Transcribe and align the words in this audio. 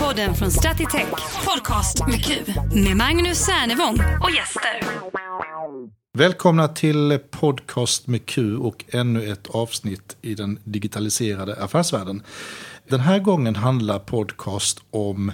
Podden 0.00 0.34
från 0.34 0.50
Stratitech. 0.50 1.12
Podcast 1.44 2.06
med 2.06 2.24
Q. 2.24 2.34
Med 2.74 2.96
Magnus 2.96 3.38
Cernevång 3.38 3.98
och 4.22 4.30
gäster. 4.30 4.82
Välkomna 6.18 6.68
till 6.68 7.18
podcast 7.30 8.06
med 8.06 8.26
Q 8.26 8.56
och 8.56 8.84
ännu 8.88 9.32
ett 9.32 9.46
avsnitt 9.46 10.16
i 10.22 10.34
den 10.34 10.58
digitaliserade 10.64 11.62
affärsvärlden. 11.62 12.22
Den 12.88 13.00
här 13.00 13.18
gången 13.18 13.56
handlar 13.56 13.98
podcast 13.98 14.80
om 14.90 15.32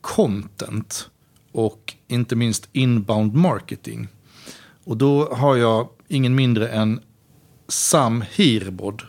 content 0.00 1.10
och 1.52 1.94
inte 2.08 2.36
minst 2.36 2.68
inbound 2.72 3.34
marketing. 3.34 4.08
Och 4.84 4.96
då 4.96 5.34
har 5.34 5.56
jag 5.56 5.88
ingen 6.08 6.34
mindre 6.34 6.68
än 6.68 7.00
Sam 7.68 8.24
Hirbod 8.30 9.02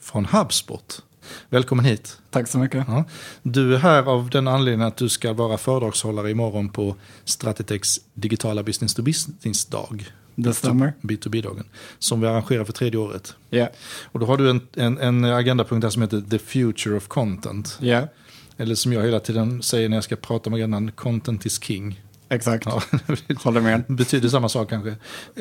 från 0.00 0.24
HubSpot. 0.24 1.02
Välkommen 1.48 1.84
hit. 1.84 2.18
Tack 2.30 2.48
så 2.48 2.58
mycket. 2.58 2.84
Ja. 2.88 3.04
Du 3.42 3.74
är 3.74 3.78
här 3.78 4.02
av 4.02 4.30
den 4.30 4.48
anledningen 4.48 4.88
att 4.88 4.96
du 4.96 5.08
ska 5.08 5.32
vara 5.32 5.58
föredragshållare 5.58 6.30
imorgon 6.30 6.68
på 6.68 6.96
Stratitex 7.24 8.00
digitala 8.14 8.62
business 8.62 8.94
to 8.94 9.02
business-dag. 9.02 10.12
Det 10.34 10.54
stämmer. 10.54 10.92
B2B-dagen. 11.00 11.64
Som 11.98 12.20
vi 12.20 12.26
arrangerar 12.26 12.64
för 12.64 12.72
tredje 12.72 13.00
året. 13.00 13.34
Ja. 13.50 13.58
Yeah. 13.58 13.70
Och 14.04 14.20
då 14.20 14.26
har 14.26 14.36
du 14.36 14.50
en, 14.50 14.60
en, 14.74 14.98
en 14.98 15.24
agendapunkt 15.24 15.84
här 15.84 15.90
som 15.90 16.02
heter 16.02 16.20
The 16.30 16.38
Future 16.38 16.96
of 16.96 17.08
Content. 17.08 17.78
Ja. 17.80 17.86
Yeah. 17.86 18.04
Eller 18.56 18.74
som 18.74 18.92
jag 18.92 19.02
hela 19.02 19.20
tiden 19.20 19.62
säger 19.62 19.88
när 19.88 19.96
jag 19.96 20.04
ska 20.04 20.16
prata 20.16 20.50
om 20.50 20.54
agendan, 20.54 20.92
Content 20.92 21.46
is 21.46 21.62
King. 21.62 22.00
Exakt. 22.28 22.66
Ja. 22.66 22.82
Håller 23.36 23.60
med. 23.60 23.84
Betyder 23.88 24.28
samma 24.28 24.48
sak 24.48 24.68
kanske. 24.70 24.96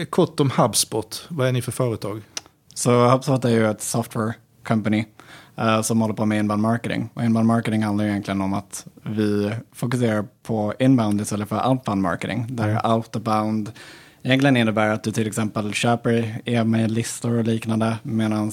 Kort 0.09 0.39
om 0.39 0.51
HubSpot, 0.51 1.25
vad 1.27 1.47
är 1.47 1.51
ni 1.51 1.61
för 1.61 1.71
företag? 1.71 2.21
Så 2.73 3.09
HubSpot 3.09 3.45
är 3.45 3.49
ju 3.49 3.69
ett 3.69 3.81
software 3.81 4.33
company 4.63 5.05
som 5.83 6.01
håller 6.01 6.13
på 6.13 6.25
med 6.25 6.39
inbound 6.39 6.61
marketing. 6.61 7.09
Och 7.13 7.23
inbound 7.23 7.47
marketing 7.47 7.83
handlar 7.83 8.05
ju 8.05 8.11
egentligen 8.11 8.41
om 8.41 8.53
att 8.53 8.87
vi 9.03 9.51
fokuserar 9.71 10.25
på 10.43 10.73
inbound 10.79 11.21
istället 11.21 11.49
för 11.49 11.69
outbound 11.69 12.01
marketing. 12.01 12.45
Där 12.49 12.69
mm. 12.69 12.91
outbound 12.91 13.71
egentligen 14.23 14.57
innebär 14.57 14.89
att 14.89 15.03
du 15.03 15.11
till 15.11 15.27
exempel 15.27 15.73
köper 15.73 16.41
e-mail-listor 16.45 17.37
och 17.37 17.43
liknande 17.43 17.97
medan 18.03 18.51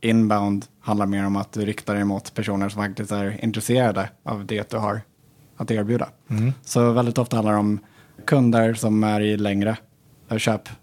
inbound 0.00 0.64
handlar 0.80 1.06
mer 1.06 1.26
om 1.26 1.36
att 1.36 1.52
du 1.52 1.64
riktar 1.64 1.94
dig 1.94 2.04
mot 2.04 2.34
personer 2.34 2.68
som 2.68 2.82
faktiskt 2.82 3.12
är 3.12 3.44
intresserade 3.44 4.08
av 4.22 4.46
det 4.46 4.70
du 4.70 4.76
har 4.76 5.00
att 5.56 5.70
erbjuda. 5.70 6.08
Mm. 6.30 6.52
Så 6.64 6.92
väldigt 6.92 7.18
ofta 7.18 7.36
handlar 7.36 7.52
det 7.52 7.58
om 7.58 7.78
kunder 8.26 8.74
som 8.74 9.04
är 9.04 9.20
i 9.20 9.36
längre 9.36 9.76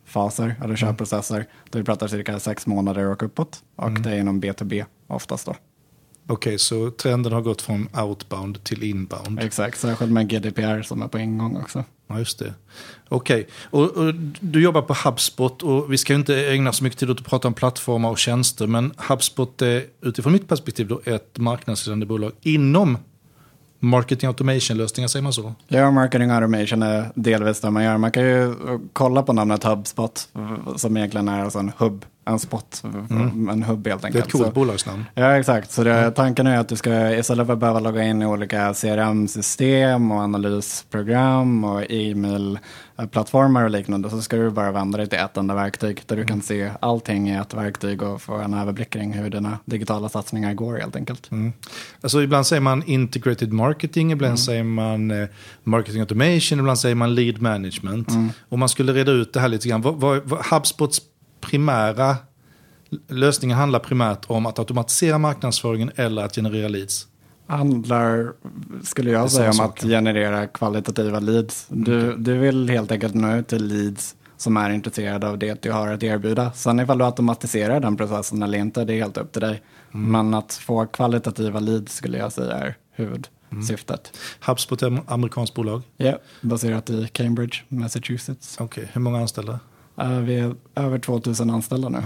köpfaser 0.10 0.56
eller 0.58 0.66
mm. 0.66 0.78
köpprocesser. 0.78 1.46
Där 1.70 1.80
vi 1.80 1.86
pratar 1.86 2.08
cirka 2.08 2.40
sex 2.40 2.68
månader 2.68 3.06
och 3.06 3.24
uppåt. 3.24 3.64
Och 3.76 3.88
mm. 3.88 4.02
det 4.02 4.10
är 4.12 4.20
inom 4.20 4.42
B2B 4.42 4.86
oftast 5.08 5.46
då. 5.46 5.52
Okej, 5.52 6.34
okay, 6.34 6.58
så 6.58 6.92
trenden 6.92 7.34
har 7.34 7.42
gått 7.42 7.62
från 7.62 7.88
outbound 7.94 8.64
till 8.64 8.84
inbound. 8.84 9.40
Exakt, 9.40 9.80
särskilt 9.80 10.12
med 10.12 10.30
GDPR 10.30 10.82
som 10.82 11.02
är 11.02 11.08
på 11.08 11.20
ingång 11.20 11.58
också. 11.58 11.84
Ja, 12.08 12.20
just 12.20 12.40
det. 12.40 12.54
Okej, 13.10 13.42
okay. 13.42 13.82
och, 13.82 13.98
och, 13.98 14.14
du 14.40 14.62
jobbar 14.62 14.82
på 14.82 14.94
HubSpot 14.94 15.64
och 15.64 15.94
vi 15.94 15.98
ska 15.98 16.14
inte 16.14 16.50
ägna 16.50 16.74
så 16.74 16.84
mycket 16.84 17.00
tid 17.00 17.10
åt 17.10 17.20
att 17.20 17.26
prata 17.26 17.48
om 17.48 17.54
plattformar 17.54 18.10
och 18.10 18.18
tjänster, 18.18 18.68
men 18.68 18.94
HubSpot 19.10 19.62
är 19.62 19.86
utifrån 20.02 20.34
mitt 20.34 20.48
perspektiv 20.48 20.88
då 20.88 21.02
ett 21.06 21.38
marknadsledande 21.38 22.06
bolag 22.06 22.32
inom 22.42 22.98
marketing 23.80 24.28
automation-lösningar, 24.28 25.08
säger 25.08 25.24
man 25.24 25.34
så? 25.34 25.54
Ja, 25.68 25.92
marketing 25.92 26.30
automation 26.30 26.84
är 26.84 27.12
delvis 27.16 27.62
det 27.62 27.72
man 27.72 27.84
gör. 27.84 27.98
Man 27.98 28.12
kan 28.12 28.24
ju 28.24 28.56
kolla 28.94 29.24
på 29.24 29.34
namnet 29.34 29.64
HubSpot, 29.64 30.30
som 30.76 30.98
egentligen 30.98 31.28
är 31.28 31.44
alltså 31.44 31.60
en 31.60 31.72
hubb 31.78 32.06
en 32.26 32.40
spot, 32.40 32.84
mm. 32.84 33.50
en 33.50 33.64
hubb 33.64 33.88
helt 33.88 34.06
enkelt. 34.06 34.26
Det 34.26 34.28
är 34.28 34.40
ett 34.40 34.44
coolt 34.44 34.54
bolagsnamn. 34.54 35.06
Ja, 35.14 35.38
exakt. 35.38 35.72
Så 35.72 35.84
det, 35.84 35.94
mm. 35.94 36.14
tanken 36.14 36.48
är 36.48 36.58
att 36.58 36.70
du 36.70 36.76
ska 36.76 37.16
istället 37.16 37.46
för 37.46 37.54
att 37.54 37.60
behöva 37.60 37.80
logga 37.80 38.04
in 38.04 38.22
i 38.22 38.26
olika 38.26 38.74
CRM-system 38.74 40.12
och 40.12 40.18
analysprogram 40.18 41.64
och 41.64 41.92
e-mail-plattformar 41.92 43.64
och 43.64 43.70
liknande 43.70 44.10
så 44.10 44.22
ska 44.22 44.38
du 44.38 44.50
bara 44.50 44.72
vända 44.72 44.98
dig 44.98 45.08
till 45.08 45.20
ett 45.20 45.38
enda 45.38 45.56
verktyg 45.56 46.02
där 46.06 46.16
du 46.16 46.26
kan 46.26 46.42
se 46.42 46.72
allting 46.80 47.30
i 47.30 47.36
ett 47.36 47.54
verktyg 47.54 48.02
och 48.02 48.22
få 48.22 48.36
en 48.36 48.54
överblick 48.54 48.90
kring 48.90 49.14
hur 49.14 49.30
dina 49.30 49.60
digitala 49.66 50.10
satsningar 50.10 50.54
går 50.54 50.78
helt 50.78 50.96
enkelt. 50.96 51.32
Mm. 51.32 51.54
Alltså 52.02 52.22
ibland 52.22 52.48
säger 52.48 52.62
man 52.62 52.84
integrated 52.84 53.54
marketing, 53.54 54.12
ibland 54.12 54.30
mm. 54.30 54.38
säger 54.38 54.64
man 54.64 55.12
eh, 55.12 55.28
marketing 55.64 56.02
automation, 56.02 56.60
ibland 56.60 56.80
säger 56.80 56.96
man 56.96 57.16
lead 57.16 57.42
management. 57.42 58.10
Mm. 58.10 58.30
Om 58.50 58.60
man 58.60 58.70
skulle 58.70 58.94
reda 58.94 59.12
ut 59.12 59.34
det 59.34 59.40
här 59.40 59.48
lite 59.48 59.70
grann, 59.70 59.82
vad, 59.82 60.00
vad 60.00 60.46
HubSpots 60.46 61.02
primära 61.42 62.18
lösningen 63.08 63.58
handlar 63.58 63.80
primärt 63.80 64.26
om 64.28 64.46
att 64.46 64.60
automatisera 64.60 65.18
marknadsföringen 65.18 65.92
eller 65.96 66.26
att 66.26 66.36
generera 66.36 66.68
leads? 66.68 67.08
handlar, 67.50 68.34
skulle 68.84 69.12
jag 69.12 69.32
säga, 69.32 69.52
om 69.52 69.60
att 69.60 69.82
generera 69.82 70.48
kvalitativa 70.48 71.20
leads. 71.20 71.68
Du, 71.70 72.02
mm. 72.02 72.24
du 72.24 72.38
vill 72.38 72.70
helt 72.70 72.92
enkelt 72.92 73.14
nå 73.14 73.36
ut 73.36 73.48
till 73.48 73.66
leads 73.66 74.16
som 74.38 74.58
är 74.58 74.70
intresserade 74.70 75.30
av 75.30 75.38
det 75.38 75.62
du 75.62 75.72
har 75.72 75.88
att 75.88 76.04
erbjuda. 76.04 76.52
Sen 76.52 76.80
ifall 76.80 76.98
du 76.98 77.06
automatiserar 77.06 77.80
den 77.80 77.98
processen 77.98 78.44
eller 78.44 78.58
inte, 78.58 78.86
det 78.86 78.94
är 78.94 78.98
helt 78.98 79.18
upp 79.18 79.32
till 79.32 79.42
dig. 79.42 79.62
Mm. 79.94 80.12
Men 80.12 80.34
att 80.34 80.54
få 80.54 80.86
kvalitativa 80.86 81.60
leads 81.60 81.96
skulle 81.96 82.18
jag 82.18 82.32
säga 82.32 82.54
är 82.54 82.78
huvudsyftet. 82.92 84.12
Mm. 84.14 84.46
HubSpot 84.46 84.82
är 84.82 84.98
ett 84.98 85.12
amerikanskt 85.12 85.56
bolag? 85.56 85.82
Ja, 85.98 86.20
baserat 86.42 86.90
i 86.90 87.08
Cambridge, 87.08 87.58
Massachusetts. 87.68 88.58
Okej, 88.60 88.82
okay. 88.82 88.92
hur 88.94 89.02
många 89.02 89.20
anställda? 89.20 89.60
Uh, 90.02 90.20
vi 90.20 90.36
är 90.36 90.56
över 90.76 91.00
2000 91.00 91.50
anställda 91.50 91.90
nu. 91.90 91.98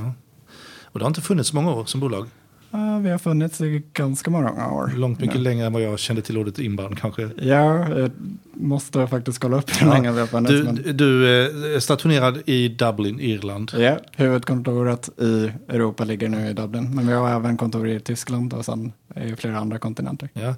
Och 0.84 1.00
det 1.00 1.06
har 1.06 1.10
inte 1.10 1.22
funnits 1.22 1.54
många 1.54 1.74
år 1.74 1.86
som 1.86 2.00
bolag? 2.00 2.28
Uh, 2.74 3.00
vi 3.00 3.10
har 3.10 3.18
funnits 3.18 3.62
i 3.62 3.84
ganska 3.94 4.32
många 4.32 4.72
år. 4.72 4.92
Långt 4.96 5.20
mycket 5.20 5.36
nu. 5.36 5.42
längre 5.42 5.66
än 5.66 5.74
vad 5.74 5.82
jag 5.82 6.00
kände 6.00 6.22
till 6.22 6.38
ordet 6.38 6.60
inbound 6.60 7.00
kanske. 7.00 7.30
Ja, 7.38 7.90
jag 7.90 8.12
måste 8.54 9.08
faktiskt 9.08 9.40
kolla 9.40 9.58
upp 9.58 9.70
hur 9.82 9.88
ja. 9.88 9.94
länge 9.94 10.12
vi 10.12 10.20
har 10.20 10.28
funnits. 10.28 10.52
Du, 10.52 10.64
men... 10.64 10.98
du 10.98 11.28
är 11.76 11.80
stationerad 11.80 12.42
i 12.46 12.68
Dublin, 12.68 13.20
Irland. 13.20 13.72
Ja, 13.78 13.98
huvudkontoret 14.16 15.10
i 15.22 15.52
Europa 15.68 16.04
ligger 16.04 16.30
nu 16.30 16.50
i 16.50 16.54
Dublin. 16.54 16.96
Men 16.96 17.08
vi 17.08 17.14
har 17.14 17.30
även 17.30 17.58
kontor 17.58 17.88
i 17.88 18.00
Tyskland 18.00 18.54
och 18.54 18.66
sen 18.66 18.92
i 19.16 19.36
flera 19.36 19.58
andra 19.58 19.78
kontinenter. 19.78 20.30
Ja. 20.34 20.56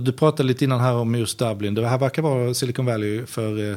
Du 0.00 0.12
pratade 0.12 0.46
lite 0.46 0.64
innan 0.64 0.80
här 0.80 0.94
om 0.94 1.14
just 1.14 1.38
Dublin. 1.38 1.74
Det 1.74 1.88
här 1.88 1.98
verkar 1.98 2.22
vara 2.22 2.54
Silicon 2.54 2.86
Valley 2.86 3.26
för 3.26 3.70
eh, 3.70 3.76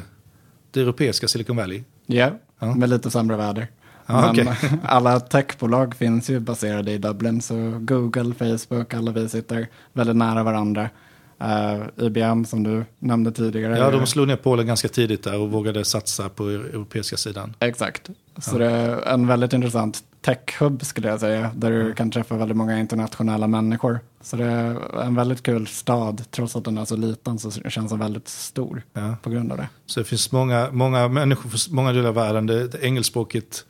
det 0.70 0.80
europeiska 0.80 1.28
Silicon 1.28 1.56
Valley. 1.56 1.82
Ja, 2.06 2.30
ja. 2.62 2.74
med 2.74 2.88
lite 2.88 3.10
sämre 3.10 3.36
väder. 3.36 3.68
Ah, 4.06 4.30
okay. 4.30 4.46
alla 4.82 5.20
techbolag 5.20 5.94
finns 5.94 6.30
ju 6.30 6.40
baserade 6.40 6.92
i 6.92 6.98
Dublin, 6.98 7.42
så 7.42 7.54
Google, 7.80 8.34
Facebook, 8.34 8.94
alla 8.94 9.12
vi 9.12 9.28
sitter 9.28 9.68
väldigt 9.92 10.16
nära 10.16 10.42
varandra. 10.42 10.90
Uh, 11.42 12.06
IBM 12.06 12.44
som 12.44 12.62
du 12.62 12.84
nämnde 12.98 13.32
tidigare. 13.32 13.78
Ja, 13.78 13.90
de 13.90 14.06
slog 14.06 14.28
ner 14.28 14.36
Polen 14.36 14.66
ganska 14.66 14.88
tidigt 14.88 15.24
där 15.24 15.38
och 15.38 15.50
vågade 15.50 15.84
satsa 15.84 16.28
på 16.28 16.48
europeiska 16.48 17.16
sidan. 17.16 17.54
Exakt. 17.58 18.10
Så 18.38 18.54
ja. 18.54 18.58
det 18.58 18.66
är 18.66 19.12
en 19.14 19.26
väldigt 19.26 19.52
intressant 19.52 20.02
techhub 20.22 20.84
skulle 20.84 21.08
jag 21.08 21.20
säga, 21.20 21.50
där 21.54 21.70
du 21.70 21.94
kan 21.94 22.10
träffa 22.10 22.36
väldigt 22.36 22.56
många 22.56 22.78
internationella 22.78 23.46
människor. 23.46 24.00
Så 24.20 24.36
det 24.36 24.44
är 24.44 25.00
en 25.02 25.14
väldigt 25.14 25.42
kul 25.42 25.66
stad, 25.66 26.22
trots 26.30 26.56
att 26.56 26.64
den 26.64 26.78
är 26.78 26.84
så 26.84 26.96
liten 26.96 27.38
så 27.38 27.50
känns 27.50 27.90
den 27.90 27.98
väldigt 27.98 28.28
stor 28.28 28.82
ja. 28.92 29.16
på 29.22 29.30
grund 29.30 29.52
av 29.52 29.58
det. 29.58 29.68
Så 29.86 30.00
det 30.00 30.04
finns 30.04 30.32
många, 30.32 30.68
många 30.72 31.08
människor 31.08 31.50
från 31.50 31.74
många 31.74 31.92
delar 31.92 32.08
av 32.08 32.14
världen, 32.14 32.46
det, 32.46 32.68
det 32.68 32.84
engelskspråkigt 32.84 33.64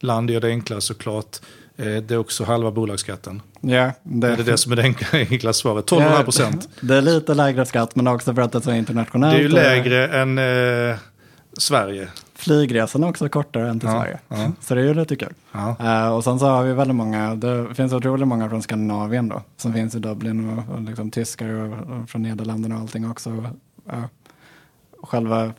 land 0.00 0.30
gör 0.30 0.40
det 0.40 0.48
enklare 0.48 0.80
såklart. 0.80 1.36
Eh, 1.76 1.84
det 1.84 2.10
är 2.10 2.18
också 2.18 2.44
halva 2.44 2.70
bolagsskatten. 2.70 3.42
Ja, 3.60 3.92
det 4.02 4.28
är 4.28 4.36
det, 4.36 4.42
det 4.42 4.56
som 4.56 4.72
är 4.72 4.76
det 4.76 4.82
enkla, 4.82 5.08
enkla 5.30 5.52
svaret. 5.52 5.90
12,5 5.90 6.24
procent. 6.24 6.68
Ja, 6.74 6.86
det 6.88 6.94
är 6.94 7.02
lite 7.02 7.34
lägre 7.34 7.66
skatt 7.66 7.96
men 7.96 8.06
också 8.06 8.34
för 8.34 8.42
att 8.42 8.52
det 8.52 8.58
är 8.58 8.62
så 8.62 8.72
internationellt. 8.72 9.34
Det 9.34 9.38
är 9.38 9.42
ju 9.42 9.48
lägre 9.48 10.08
än 10.08 10.38
eh, 10.38 10.96
Sverige. 11.58 12.08
Flygresan 12.34 13.04
är 13.04 13.08
också 13.08 13.28
kortare 13.28 13.70
än 13.70 13.80
till 13.80 13.88
ja, 13.88 14.00
Sverige. 14.00 14.18
Ja. 14.28 14.52
Så 14.60 14.74
det 14.74 14.80
är 14.80 14.84
ju 14.84 14.94
lite 14.94 15.16
kul. 15.16 15.34
Ja. 15.52 15.76
Uh, 15.80 16.14
och 16.14 16.24
sen 16.24 16.38
så 16.38 16.46
har 16.46 16.64
vi 16.64 16.72
väldigt 16.72 16.96
många, 16.96 17.34
det 17.34 17.74
finns 17.74 17.92
otroligt 17.92 18.28
många 18.28 18.48
från 18.48 18.62
Skandinavien 18.62 19.28
då. 19.28 19.42
Som 19.56 19.72
finns 19.72 19.94
i 19.94 19.98
Dublin 19.98 20.58
och, 20.58 20.74
och 20.74 20.82
liksom 20.82 21.10
tyskar 21.10 21.48
och, 21.48 21.72
och, 21.72 22.10
från 22.10 22.22
Nederländerna 22.22 22.74
och 22.74 22.80
allting 22.80 23.10
också. 23.10 23.30
Uh, 23.30 24.04
själva 25.02 25.52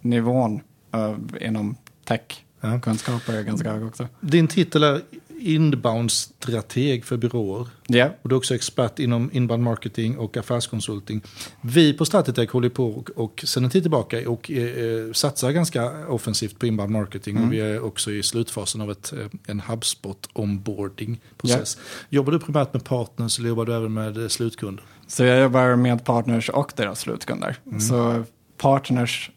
nivån 0.00 0.60
uh, 0.96 1.16
inom 1.40 1.76
tech 2.04 2.44
Ja. 2.64 2.80
Kunskaper 2.80 3.32
är 3.32 3.42
ganska 3.42 3.72
hög 3.72 3.86
också. 3.86 4.06
Din 4.20 4.48
titel 4.48 4.82
är 4.82 5.00
inbound-strateg 5.42 7.04
för 7.04 7.16
byråer. 7.16 7.68
Yeah. 7.88 8.10
Och 8.22 8.28
du 8.28 8.34
är 8.34 8.36
också 8.36 8.54
expert 8.54 8.98
inom 8.98 9.30
inbound 9.32 9.62
marketing 9.62 10.18
och 10.18 10.36
affärskonsulting. 10.36 11.22
Vi 11.60 11.92
på 11.92 12.04
Stratitech 12.04 12.50
håller 12.50 12.68
på 12.68 12.86
och, 12.86 13.10
och 13.10 13.44
sedan 13.46 13.64
en 13.64 13.70
tid 13.70 13.82
tillbaka 13.82 14.30
och 14.30 14.50
eh, 14.50 15.12
satsar 15.12 15.50
ganska 15.50 16.06
offensivt 16.06 16.58
på 16.58 16.66
inbound 16.66 16.90
marketing. 16.90 17.36
Mm. 17.36 17.48
Och 17.48 17.54
vi 17.54 17.60
är 17.60 17.84
också 17.84 18.10
i 18.10 18.22
slutfasen 18.22 18.80
av 18.80 18.90
ett, 18.90 19.12
eh, 19.12 19.26
en 19.46 19.60
HubSpot 19.60 20.28
onboarding-process. 20.32 21.76
Yeah. 21.76 22.06
Jobbar 22.08 22.32
du 22.32 22.38
primärt 22.38 22.72
med 22.72 22.84
partners 22.84 23.38
eller 23.38 23.48
jobbar 23.48 23.64
du 23.64 23.74
även 23.74 23.92
med 23.92 24.32
slutkunder? 24.32 24.84
Så 25.06 25.24
jag 25.24 25.40
jobbar 25.40 25.76
med 25.76 26.04
partners 26.04 26.48
och 26.48 26.72
deras 26.76 27.00
slutkunder. 27.00 27.56
Mm. 27.66 27.80
Så 27.80 28.24
partners 28.56 29.30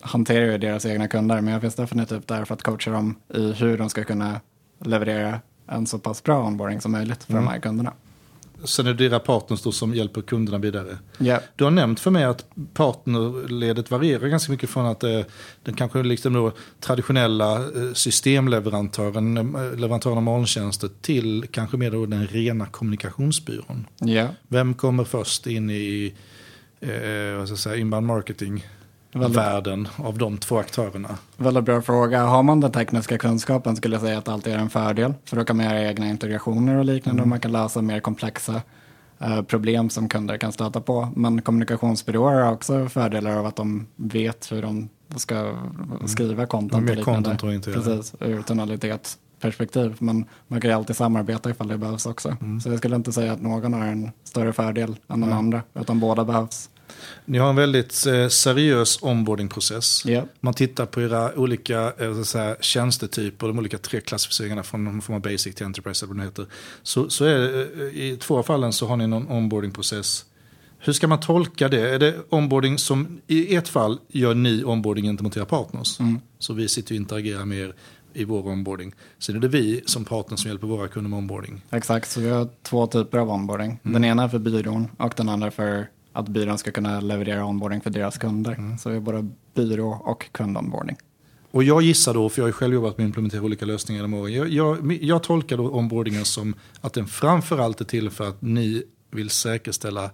hanterar 0.00 0.44
ju 0.44 0.58
deras 0.58 0.86
egna 0.86 1.08
kunder, 1.08 1.40
men 1.40 1.52
jag 1.52 1.60
finns 1.60 1.74
definitivt 1.74 2.28
där 2.28 2.44
för 2.44 2.54
att 2.54 2.62
coacha 2.62 2.90
dem 2.90 3.16
i 3.34 3.52
hur 3.52 3.78
de 3.78 3.90
ska 3.90 4.04
kunna 4.04 4.40
leverera 4.84 5.40
en 5.72 5.86
så 5.86 5.98
pass 5.98 6.22
bra 6.22 6.46
onboarding 6.46 6.80
som 6.80 6.92
möjligt 6.92 7.24
för 7.24 7.32
mm. 7.32 7.44
de 7.44 7.50
här 7.50 7.60
kunderna. 7.60 7.92
sen 8.64 8.86
är 8.86 8.94
det 8.94 9.04
era 9.04 9.18
partners 9.18 9.62
då 9.62 9.72
som 9.72 9.94
hjälper 9.94 10.22
kunderna 10.22 10.58
vidare. 10.58 10.98
Ja. 11.18 11.40
Du 11.56 11.64
har 11.64 11.70
nämnt 11.70 12.00
för 12.00 12.10
mig 12.10 12.24
att 12.24 12.44
partnerledet 12.74 13.90
varierar 13.90 14.28
ganska 14.28 14.52
mycket 14.52 14.70
från 14.70 14.86
att 14.86 15.04
eh, 15.04 15.20
den 15.62 15.74
kanske 15.74 16.02
liksom 16.02 16.32
då 16.32 16.52
traditionella 16.80 17.56
eh, 17.56 17.92
systemleverantören, 17.92 19.36
eh, 19.36 19.78
leverantören 19.78 20.16
av 20.16 20.22
molntjänster 20.22 20.90
till 21.00 21.46
kanske 21.50 21.76
mer 21.76 21.90
då 21.90 22.06
den 22.06 22.26
rena 22.26 22.66
kommunikationsbyrån. 22.66 23.86
Ja. 23.98 24.28
Vem 24.48 24.74
kommer 24.74 25.04
först 25.04 25.46
in 25.46 25.70
i 25.70 26.14
eh, 26.80 27.36
vad 27.36 27.46
ska 27.46 27.52
jag 27.52 27.58
säga, 27.58 27.76
inbound 27.76 28.06
marketing? 28.06 28.64
Väldigt- 29.12 29.38
Världen 29.38 29.88
av 29.96 30.18
de 30.18 30.38
två 30.38 30.58
aktörerna. 30.58 31.08
Väldigt 31.36 31.64
bra 31.64 31.82
fråga. 31.82 32.24
Har 32.24 32.42
man 32.42 32.60
den 32.60 32.72
tekniska 32.72 33.18
kunskapen 33.18 33.76
skulle 33.76 33.94
jag 33.94 34.02
säga 34.02 34.18
att 34.18 34.28
alltid 34.28 34.52
är 34.52 34.58
en 34.58 34.70
fördel. 34.70 35.14
För 35.24 35.36
då 35.36 35.44
kan 35.44 35.56
man 35.56 35.66
göra 35.66 35.82
egna 35.88 36.08
integrationer 36.08 36.76
och 36.76 36.84
liknande 36.84 37.22
och 37.22 37.28
man 37.28 37.40
kan 37.40 37.52
lösa 37.52 37.82
mer 37.82 38.00
komplexa 38.00 38.62
eh, 39.20 39.42
problem 39.42 39.90
som 39.90 40.08
kunder 40.08 40.36
kan 40.36 40.52
stöta 40.52 40.80
på. 40.80 41.08
Men 41.16 41.42
kommunikationsbyråer 41.42 42.40
har 42.42 42.52
också 42.52 42.88
fördelar 42.88 43.36
av 43.36 43.46
att 43.46 43.56
de 43.56 43.86
vet 43.96 44.52
hur 44.52 44.62
de 44.62 44.88
ska 45.16 45.54
skriva 46.06 46.46
content 46.46 46.84
mer 46.84 46.90
och 46.90 46.96
liknande. 46.96 47.30
content-orienterade. 47.30 47.82
Precis, 47.84 48.14
ur 48.20 48.42
tonalitetsperspektiv. 48.42 49.96
Men 49.98 50.24
man 50.48 50.60
kan 50.60 50.70
ju 50.70 50.76
alltid 50.76 50.96
samarbeta 50.96 51.50
ifall 51.50 51.68
det 51.68 51.78
behövs 51.78 52.06
också. 52.06 52.36
Så 52.62 52.68
jag 52.68 52.78
skulle 52.78 52.96
inte 52.96 53.12
säga 53.12 53.32
att 53.32 53.42
någon 53.42 53.72
har 53.72 53.86
en 53.86 54.10
större 54.24 54.52
fördel 54.52 54.96
än 55.08 55.20
den 55.20 55.32
andra, 55.32 55.62
utan 55.74 56.00
båda 56.00 56.24
behövs. 56.24 56.68
Ni 57.24 57.38
har 57.38 57.50
en 57.50 57.56
väldigt 57.56 58.06
eh, 58.06 58.28
seriös 58.28 58.98
onboardingprocess. 59.02 60.04
Ja. 60.04 60.24
Man 60.40 60.54
tittar 60.54 60.86
på 60.86 61.02
era 61.02 61.34
olika 61.34 61.92
eh, 61.98 62.14
så 62.14 62.24
säga, 62.24 62.56
tjänstetyper, 62.60 63.46
de 63.46 63.58
olika 63.58 63.78
tre 63.78 64.00
klassificeringarna 64.00 64.62
från 64.62 65.02
av 65.08 65.20
basic 65.20 65.54
till 65.54 65.66
enterprise 65.66 66.04
eller 66.04 66.14
vad 66.14 66.22
det 66.22 66.28
heter. 66.28 66.46
Så, 66.82 67.10
så 67.10 67.24
är 67.24 67.60
eh, 67.80 68.02
i 68.02 68.16
två 68.20 68.38
av 68.38 68.42
fallen 68.42 68.72
så 68.72 68.86
har 68.86 68.96
ni 68.96 69.06
någon 69.06 69.28
onboardingprocess. 69.28 70.24
Hur 70.78 70.92
ska 70.92 71.06
man 71.06 71.20
tolka 71.20 71.68
det? 71.68 71.90
Är 71.90 71.98
det 71.98 72.14
onboarding 72.28 72.78
som, 72.78 73.20
i 73.26 73.56
ett 73.56 73.68
fall 73.68 73.98
gör 74.08 74.34
ni 74.34 74.64
onboarding 74.64 75.04
gentemot 75.04 75.36
era 75.36 75.44
partners. 75.44 75.98
Så 76.38 76.52
vi 76.52 76.68
sitter 76.68 76.94
och 76.94 76.96
interagerar 76.96 77.44
med 77.44 77.58
er 77.58 77.74
i 78.14 78.24
vår 78.24 78.48
onboarding. 78.48 78.94
Sen 79.18 79.36
är 79.36 79.40
det 79.40 79.48
vi 79.48 79.82
som 79.86 80.04
partner 80.04 80.36
som 80.36 80.48
hjälper 80.48 80.66
våra 80.66 80.88
kunder 80.88 81.10
med 81.10 81.16
onboarding. 81.18 81.62
Exakt, 81.70 82.10
så 82.10 82.20
vi 82.20 82.30
har 82.30 82.48
två 82.62 82.86
typer 82.86 83.18
av 83.18 83.30
onboarding. 83.30 83.78
Den 83.82 84.04
ena 84.04 84.22
är 84.22 84.28
för 84.28 84.38
byrån 84.38 84.88
och 84.98 85.12
den 85.16 85.28
andra 85.28 85.50
för 85.50 85.88
att 86.12 86.28
byrån 86.28 86.58
ska 86.58 86.70
kunna 86.70 87.00
leverera 87.00 87.44
onboarding 87.44 87.80
för 87.80 87.90
deras 87.90 88.18
kunder. 88.18 88.76
Så 88.78 88.88
vi 88.88 88.94
har 88.94 89.02
både 89.02 89.28
byrå 89.54 90.02
och 90.04 90.32
kundonboarding. 90.32 90.96
Och 91.50 91.64
jag 91.64 91.82
gissar 91.82 92.14
då, 92.14 92.28
för 92.28 92.42
jag 92.42 92.46
har 92.46 92.52
själv 92.52 92.74
jobbat 92.74 92.98
med 92.98 93.04
att 93.04 93.08
implementera 93.08 93.42
olika 93.42 93.66
lösningar 93.66 93.98
genom 94.02 94.14
åren. 94.14 94.32
Jag, 94.32 94.48
jag, 94.48 94.92
jag 94.92 95.22
tolkar 95.22 95.56
då 95.56 95.70
onboardingen 95.70 96.24
som 96.24 96.54
att 96.80 96.92
den 96.92 97.06
framförallt 97.06 97.80
är 97.80 97.84
till 97.84 98.10
för 98.10 98.28
att 98.28 98.42
ni 98.42 98.82
vill 99.10 99.30
säkerställa 99.30 100.10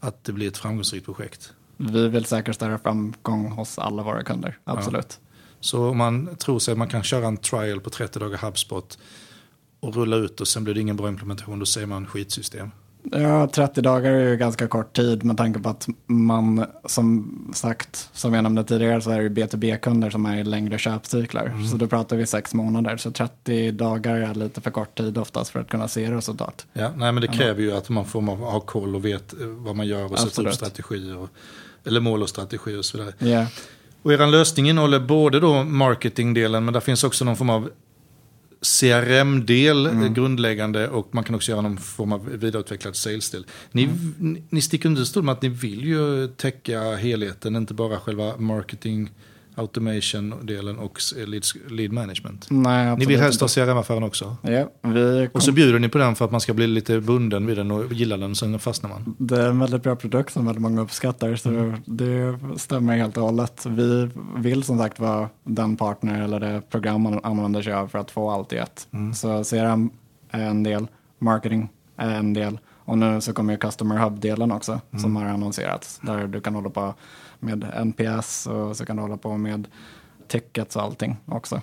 att 0.00 0.24
det 0.24 0.32
blir 0.32 0.48
ett 0.48 0.56
framgångsrikt 0.56 1.04
projekt. 1.04 1.52
Vi 1.76 2.08
vill 2.08 2.24
säkerställa 2.24 2.78
framgång 2.78 3.50
hos 3.50 3.78
alla 3.78 4.02
våra 4.02 4.22
kunder, 4.22 4.58
absolut. 4.64 5.20
Så 5.60 5.88
om 5.88 5.96
man 5.96 6.36
tror 6.36 6.58
sig 6.58 6.72
att 6.72 6.78
man 6.78 6.88
kan 6.88 7.02
köra 7.02 7.26
en 7.26 7.36
trial 7.36 7.80
på 7.80 7.90
30 7.90 8.18
dagar 8.18 8.38
HubSpot 8.38 8.98
och 9.80 9.96
rulla 9.96 10.16
ut 10.16 10.40
och 10.40 10.48
sen 10.48 10.64
blir 10.64 10.74
det 10.74 10.80
ingen 10.80 10.96
bra 10.96 11.08
implementation, 11.08 11.58
då 11.58 11.66
säger 11.66 11.86
man 11.86 12.06
skitsystem. 12.06 12.70
Ja, 13.12 13.48
30 13.48 13.80
dagar 13.82 14.12
är 14.12 14.28
ju 14.30 14.36
ganska 14.36 14.68
kort 14.68 14.96
tid 14.96 15.24
med 15.24 15.36
tanke 15.36 15.60
på 15.60 15.68
att 15.68 15.88
man, 16.06 16.66
som 16.84 17.34
sagt, 17.54 18.10
som 18.12 18.34
jag 18.34 18.42
nämnde 18.42 18.64
tidigare, 18.64 19.00
så 19.00 19.10
är 19.10 19.22
det 19.22 19.28
B2B-kunder 19.28 20.10
som 20.10 20.26
är 20.26 20.36
i 20.36 20.44
längre 20.44 20.78
köpcyklar. 20.78 21.68
Så 21.70 21.76
då 21.76 21.86
pratar 21.86 22.16
vi 22.16 22.26
sex 22.26 22.54
månader, 22.54 22.96
så 22.96 23.10
30 23.10 23.70
dagar 23.70 24.16
är 24.16 24.34
lite 24.34 24.60
för 24.60 24.70
kort 24.70 24.98
tid 24.98 25.18
oftast 25.18 25.50
för 25.50 25.60
att 25.60 25.68
kunna 25.68 25.88
se 25.88 26.10
resultat. 26.10 26.66
Ja, 26.72 26.90
nej, 26.96 27.12
men 27.12 27.20
det 27.20 27.28
kräver 27.28 27.62
ju 27.62 27.72
att 27.72 27.88
man 27.88 28.04
får 28.04 28.20
ha 28.36 28.60
koll 28.60 28.94
och 28.94 29.04
vet 29.04 29.32
eh, 29.40 29.46
vad 29.46 29.76
man 29.76 29.86
gör 29.86 30.12
och 30.12 30.18
sätta 30.18 30.42
upp 30.42 30.54
strategier. 30.54 31.16
Och, 31.16 31.28
eller 31.84 32.00
mål 32.00 32.22
och 32.22 32.28
strategier 32.28 32.78
och 32.78 32.84
så 32.84 32.98
vidare. 32.98 33.14
Ja, 33.18 33.46
Och 34.02 34.12
er 34.12 34.26
lösning 34.26 34.68
innehåller 34.68 35.00
både 35.00 35.40
då 35.40 35.64
marketingdelen, 35.64 36.64
men 36.64 36.74
där 36.74 36.80
finns 36.80 37.04
också 37.04 37.24
någon 37.24 37.36
form 37.36 37.50
av 37.50 37.70
CRM-del 38.60 39.86
eh, 39.86 40.08
grundläggande 40.12 40.88
och 40.88 41.14
man 41.14 41.24
kan 41.24 41.34
också 41.34 41.50
göra 41.50 41.60
någon 41.60 41.78
form 41.78 42.12
av 42.12 42.28
vidareutvecklad 42.28 42.96
sales-del. 42.96 43.46
Ni, 43.72 43.88
ni, 44.18 44.42
ni 44.50 44.60
sticker 44.60 44.88
under 44.88 45.04
stol 45.04 45.22
med 45.22 45.32
att 45.32 45.42
ni 45.42 45.48
vill 45.48 45.84
ju 45.84 46.28
täcka 46.28 46.96
helheten, 46.96 47.56
inte 47.56 47.74
bara 47.74 48.00
själva 48.00 48.36
marketing, 48.36 49.10
automation-delen 49.58 50.78
och 50.78 50.98
lead 51.70 51.92
management. 51.92 52.46
nej, 52.50 52.96
Ni 52.96 53.04
vill 53.06 53.20
helst 53.20 53.40
ha 53.40 53.48
CRM-affären 53.48 54.02
också. 54.02 54.36
Ja, 54.42 54.70
vi 54.82 55.28
Och 55.32 55.42
så 55.42 55.52
bjuder 55.52 55.78
ni 55.78 55.88
på 55.88 55.98
den 55.98 56.14
för 56.14 56.24
att 56.24 56.30
man 56.30 56.40
ska 56.40 56.54
bli 56.54 56.66
lite 56.66 57.00
bunden 57.00 57.46
vid 57.46 57.56
den 57.56 57.70
och 57.70 57.92
gilla 57.92 58.16
den, 58.16 58.34
sen 58.34 58.58
fastnar 58.58 58.90
man. 58.90 59.14
Det 59.18 59.42
är 59.42 59.48
en 59.48 59.58
väldigt 59.58 59.82
bra 59.82 59.96
produkt 59.96 60.32
som 60.32 60.46
väldigt 60.46 60.62
många 60.62 60.80
uppskattar, 60.80 61.36
så 61.36 61.48
Mm. 61.48 61.74
det 61.86 62.38
stämmer 62.56 62.96
helt 62.96 63.16
och 63.16 63.22
hållet. 63.22 63.66
Vi 63.66 64.10
vill 64.36 64.62
som 64.62 64.78
sagt 64.78 65.00
vara 65.00 65.28
den 65.44 65.76
partner 65.76 66.22
eller 66.22 66.40
det 66.40 66.62
program 66.70 67.00
man 67.02 67.20
använder 67.22 67.62
sig 67.62 67.72
av 67.72 67.88
för 67.88 67.98
att 67.98 68.10
få 68.10 68.30
allt 68.30 68.52
i 68.52 68.56
ett. 68.56 68.88
Mm. 68.92 69.14
Så 69.14 69.44
CRM 69.44 69.90
är 70.30 70.44
en 70.44 70.62
del, 70.62 70.86
marketing 71.18 71.68
är 71.96 72.10
en 72.14 72.34
del 72.34 72.58
och 72.88 72.98
nu 72.98 73.20
så 73.20 73.32
kommer 73.32 73.52
ju 73.52 73.58
Customer 73.58 73.96
Hub-delen 73.98 74.52
också 74.52 74.72
Mm. 74.90 75.02
som 75.02 75.16
har 75.16 75.24
annonserats. 75.24 76.00
Där 76.02 76.26
du 76.26 76.40
kan 76.40 76.54
hålla 76.54 76.70
på 76.70 76.94
med 77.38 77.64
NPS 77.84 78.46
och 78.46 78.76
så 78.76 78.86
kan 78.86 78.96
du 78.96 79.02
hålla 79.02 79.16
på 79.16 79.36
med 79.36 79.68
tickets 80.28 80.76
och 80.76 80.82
allting 80.82 81.16
också. 81.26 81.60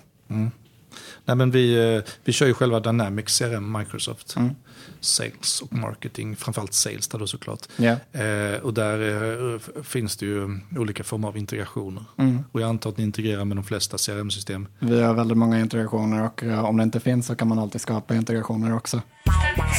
Nej, 1.24 1.36
men 1.36 1.50
vi, 1.50 1.94
eh, 1.96 2.02
vi 2.24 2.32
kör 2.32 2.46
ju 2.46 2.54
själva 2.54 2.80
Dynamics 2.80 3.38
CRM, 3.38 3.78
Microsoft. 3.78 4.36
Mm. 4.36 4.54
Sales 5.00 5.60
och 5.60 5.72
marketing, 5.72 6.36
framförallt 6.36 6.74
sales 6.74 7.08
där 7.08 7.18
då 7.18 7.26
såklart. 7.26 7.60
Ja. 7.76 8.20
Eh, 8.20 8.60
och 8.62 8.74
där 8.74 9.54
eh, 9.54 9.82
finns 9.82 10.16
det 10.16 10.26
ju 10.26 10.60
olika 10.76 11.04
former 11.04 11.28
av 11.28 11.36
integrationer. 11.36 12.04
Mm. 12.18 12.44
Och 12.52 12.60
jag 12.60 12.68
antar 12.68 12.90
att 12.90 12.98
ni 12.98 13.04
integrerar 13.04 13.44
med 13.44 13.56
de 13.56 13.64
flesta 13.64 13.96
CRM-system. 13.98 14.68
Vi 14.78 15.02
har 15.02 15.14
väldigt 15.14 15.38
många 15.38 15.60
integrationer 15.60 16.26
och 16.26 16.42
eh, 16.42 16.64
om 16.64 16.76
det 16.76 16.82
inte 16.82 17.00
finns 17.00 17.26
så 17.26 17.36
kan 17.36 17.48
man 17.48 17.58
alltid 17.58 17.80
skapa 17.80 18.14
integrationer 18.14 18.74
också. 18.74 19.02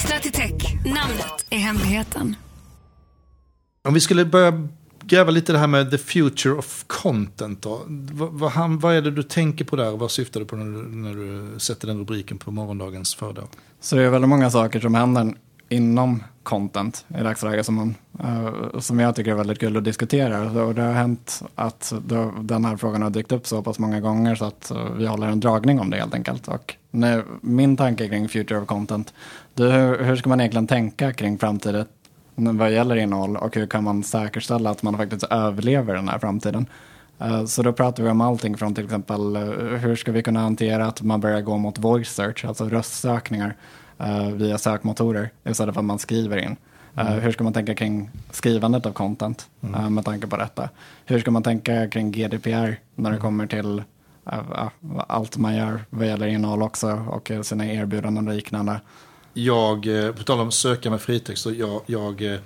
Stratitech, 0.06 0.86
namnet 0.86 1.46
är 1.50 1.58
hemligheten. 1.58 2.36
Om 3.84 3.94
vi 3.94 4.00
skulle 4.00 4.26
börja 4.26 4.68
gräva 5.08 5.32
lite 5.32 5.52
det 5.54 5.60
här 5.60 5.68
med 5.68 5.92
the 5.92 5.98
future 5.98 6.54
of 6.56 6.84
content 6.88 7.62
då. 7.62 7.82
Vad, 7.88 8.30
vad, 8.32 8.52
han- 8.52 8.80
vad 8.80 8.96
är 8.96 9.02
det 9.02 9.12
du 9.12 9.24
tänker 9.24 9.66
på 9.66 9.76
där? 9.76 9.92
och 9.94 10.00
Vad 10.00 10.12
syftar 10.12 10.40
du 10.40 10.46
på 10.46 10.56
när 10.56 10.66
du, 10.66 10.96
när 10.96 11.14
du 11.54 11.60
sätter 11.60 11.88
den 11.88 12.00
rubriken 12.00 12.38
på 12.38 12.52
morgondagens 12.52 13.16
föredrag? 13.16 13.48
Så 13.82 13.96
det 13.96 14.04
är 14.04 14.10
väldigt 14.10 14.30
många 14.30 14.50
saker 14.52 14.80
som 14.80 14.96
händer 14.96 15.34
inom 15.70 16.24
content 16.44 17.06
i 17.20 17.24
dagsläget 17.24 17.66
som, 17.66 17.76
man, 17.76 17.96
eh, 18.20 18.80
som 18.80 19.00
jag 19.00 19.16
tycker 19.16 19.32
är 19.32 19.36
väldigt 19.36 19.60
kul 19.60 19.78
att 19.78 19.84
diskutera. 19.84 20.64
Och 20.64 20.76
det 20.76 20.82
har 20.82 20.94
hänt 20.94 21.42
att 21.56 21.94
då, 22.06 22.34
den 22.42 22.66
här 22.66 22.78
frågan 22.78 23.02
har 23.02 23.10
dykt 23.10 23.32
upp 23.32 23.48
så 23.48 23.62
pass 23.62 23.80
många 23.80 24.00
gånger 24.00 24.36
så 24.36 24.46
att 24.46 24.72
eh, 24.72 24.92
vi 24.98 25.06
håller 25.08 25.28
en 25.28 25.40
dragning 25.40 25.80
om 25.80 25.90
det 25.90 25.98
helt 25.98 26.14
enkelt. 26.14 26.48
Och 26.48 26.76
nu, 26.92 27.24
min 27.42 27.78
tanke 27.78 28.08
kring 28.08 28.30
future 28.30 28.60
of 28.62 28.68
content, 28.68 29.14
det 29.54 29.64
hur, 29.72 30.04
hur 30.04 30.16
ska 30.16 30.30
man 30.30 30.40
egentligen 30.40 30.68
tänka 30.68 31.14
kring 31.14 31.38
framtiden 31.38 31.86
vad 32.38 32.72
gäller 32.72 32.96
innehåll 32.96 33.38
och 33.38 33.56
hur 33.56 33.68
kan 33.68 33.84
man 33.84 34.04
säkerställa 34.04 34.70
att 34.70 34.84
man 34.84 34.98
faktiskt 34.98 35.24
överlever 35.24 35.94
den 35.94 36.10
här 36.10 36.20
framtiden. 36.20 36.66
Eh, 37.20 37.46
Så 37.46 37.64
då 37.64 37.74
pratar 37.74 38.04
vi 38.04 38.10
om 38.10 38.22
allting 38.22 38.58
från 38.58 38.76
till 38.76 38.84
exempel 38.84 39.36
eh, 39.36 39.42
hur 39.78 39.96
ska 39.96 40.12
vi 40.12 40.24
kunna 40.24 40.40
hantera 40.40 40.86
att 40.88 41.02
man 41.02 41.20
börjar 41.22 41.42
gå 41.42 41.58
mot 41.58 41.80
voice 41.80 42.10
search, 42.16 42.46
alltså 42.46 42.70
röstsökningar 42.70 43.56
eh, 44.00 44.30
via 44.32 44.58
sökmotorer 44.58 45.30
istället 45.46 45.74
för 45.76 45.82
att 45.82 45.86
man 45.86 46.00
skriver 46.00 46.38
in. 46.38 46.56
Eh, 46.98 47.06
Hur 47.06 47.32
ska 47.32 47.44
man 47.44 47.54
tänka 47.54 47.76
kring 47.76 48.10
skrivandet 48.32 48.86
av 48.86 48.92
content 48.92 49.50
eh, 49.64 49.90
med 49.90 50.06
tanke 50.06 50.28
på 50.28 50.38
detta? 50.38 50.70
Hur 51.06 51.20
ska 51.20 51.32
man 51.32 51.44
tänka 51.44 51.90
kring 51.90 52.12
GDPR 52.12 52.80
när 52.96 53.12
det 53.12 53.18
kommer 53.18 53.48
till 53.48 53.84
allt 55.08 55.38
man 55.38 55.56
gör 55.56 55.80
vad 55.90 56.08
gäller 56.08 56.28
innehåll 56.28 56.62
också 56.62 57.04
och 57.10 57.32
sina 57.42 57.66
erbjudanden 57.66 58.28
och 58.28 58.34
liknande. 58.34 58.82
Jag, 59.38 60.06
eh, 60.06 60.12
på 60.12 60.24
tal 60.24 60.40
om 60.40 60.52
söka 60.52 60.90
med 60.90 61.02
fritext, 61.02 61.44
så 61.44 61.52
jag, 61.52 61.82
jag, 61.86 62.34
eh, 62.34 62.40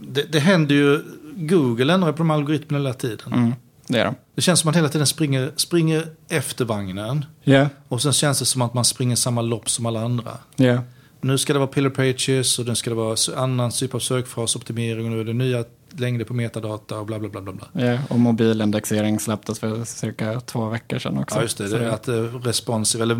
det, 0.00 0.22
det 0.32 0.38
händer 0.38 0.74
ju, 0.74 1.00
Google 1.36 1.92
ändrar 1.94 2.12
på 2.12 2.18
de 2.18 2.30
algoritmerna 2.30 2.84
hela 2.84 2.94
tiden. 2.94 3.32
Mm, 3.32 3.54
det 3.86 3.98
är 3.98 4.04
de. 4.04 4.14
Det 4.34 4.42
känns 4.42 4.60
som 4.60 4.68
att 4.68 4.74
man 4.74 4.78
hela 4.78 4.88
tiden 4.88 5.06
springer, 5.06 5.52
springer 5.56 6.06
efter 6.28 6.64
vagnen. 6.64 7.24
Ja, 7.44 7.68
Och 7.88 8.02
sen 8.02 8.12
känns 8.12 8.38
det 8.38 8.44
som 8.44 8.62
att 8.62 8.74
man 8.74 8.84
springer 8.84 9.16
samma 9.16 9.42
lopp 9.42 9.70
som 9.70 9.86
alla 9.86 10.00
andra. 10.04 10.32
ja. 10.56 10.78
Nu 11.20 11.38
ska 11.38 11.52
det 11.52 11.58
vara 11.58 11.68
pillar 11.68 11.90
pages 11.90 12.58
och 12.58 12.66
nu 12.66 12.74
ska 12.74 12.90
det 12.90 12.96
vara 12.96 13.16
annan 13.36 13.70
typ 13.70 13.94
av 13.94 13.98
sökfrasoptimering 13.98 15.04
och 15.06 15.12
nu 15.12 15.20
är 15.20 15.24
det 15.24 15.32
nya 15.32 15.64
längder 15.96 16.24
på 16.24 16.34
metadata 16.34 16.98
och 16.98 17.06
bla 17.06 17.18
bla 17.18 17.28
bla 17.28 17.40
bla. 17.40 17.52
bla. 17.52 17.86
Ja, 17.86 17.98
och 18.08 18.18
mobilindexering 18.18 19.20
släpptes 19.20 19.58
för 19.58 19.84
cirka 19.84 20.40
två 20.40 20.68
veckor 20.68 20.98
sedan 20.98 21.18
också. 21.18 21.36
Ja 21.36 21.42
just 21.42 21.58
det, 21.58 21.68
det 21.68 21.84
är 21.84 21.88
att 21.88 22.08
eh, 22.08 22.14
responsive 22.14 23.02
eller 23.02 23.14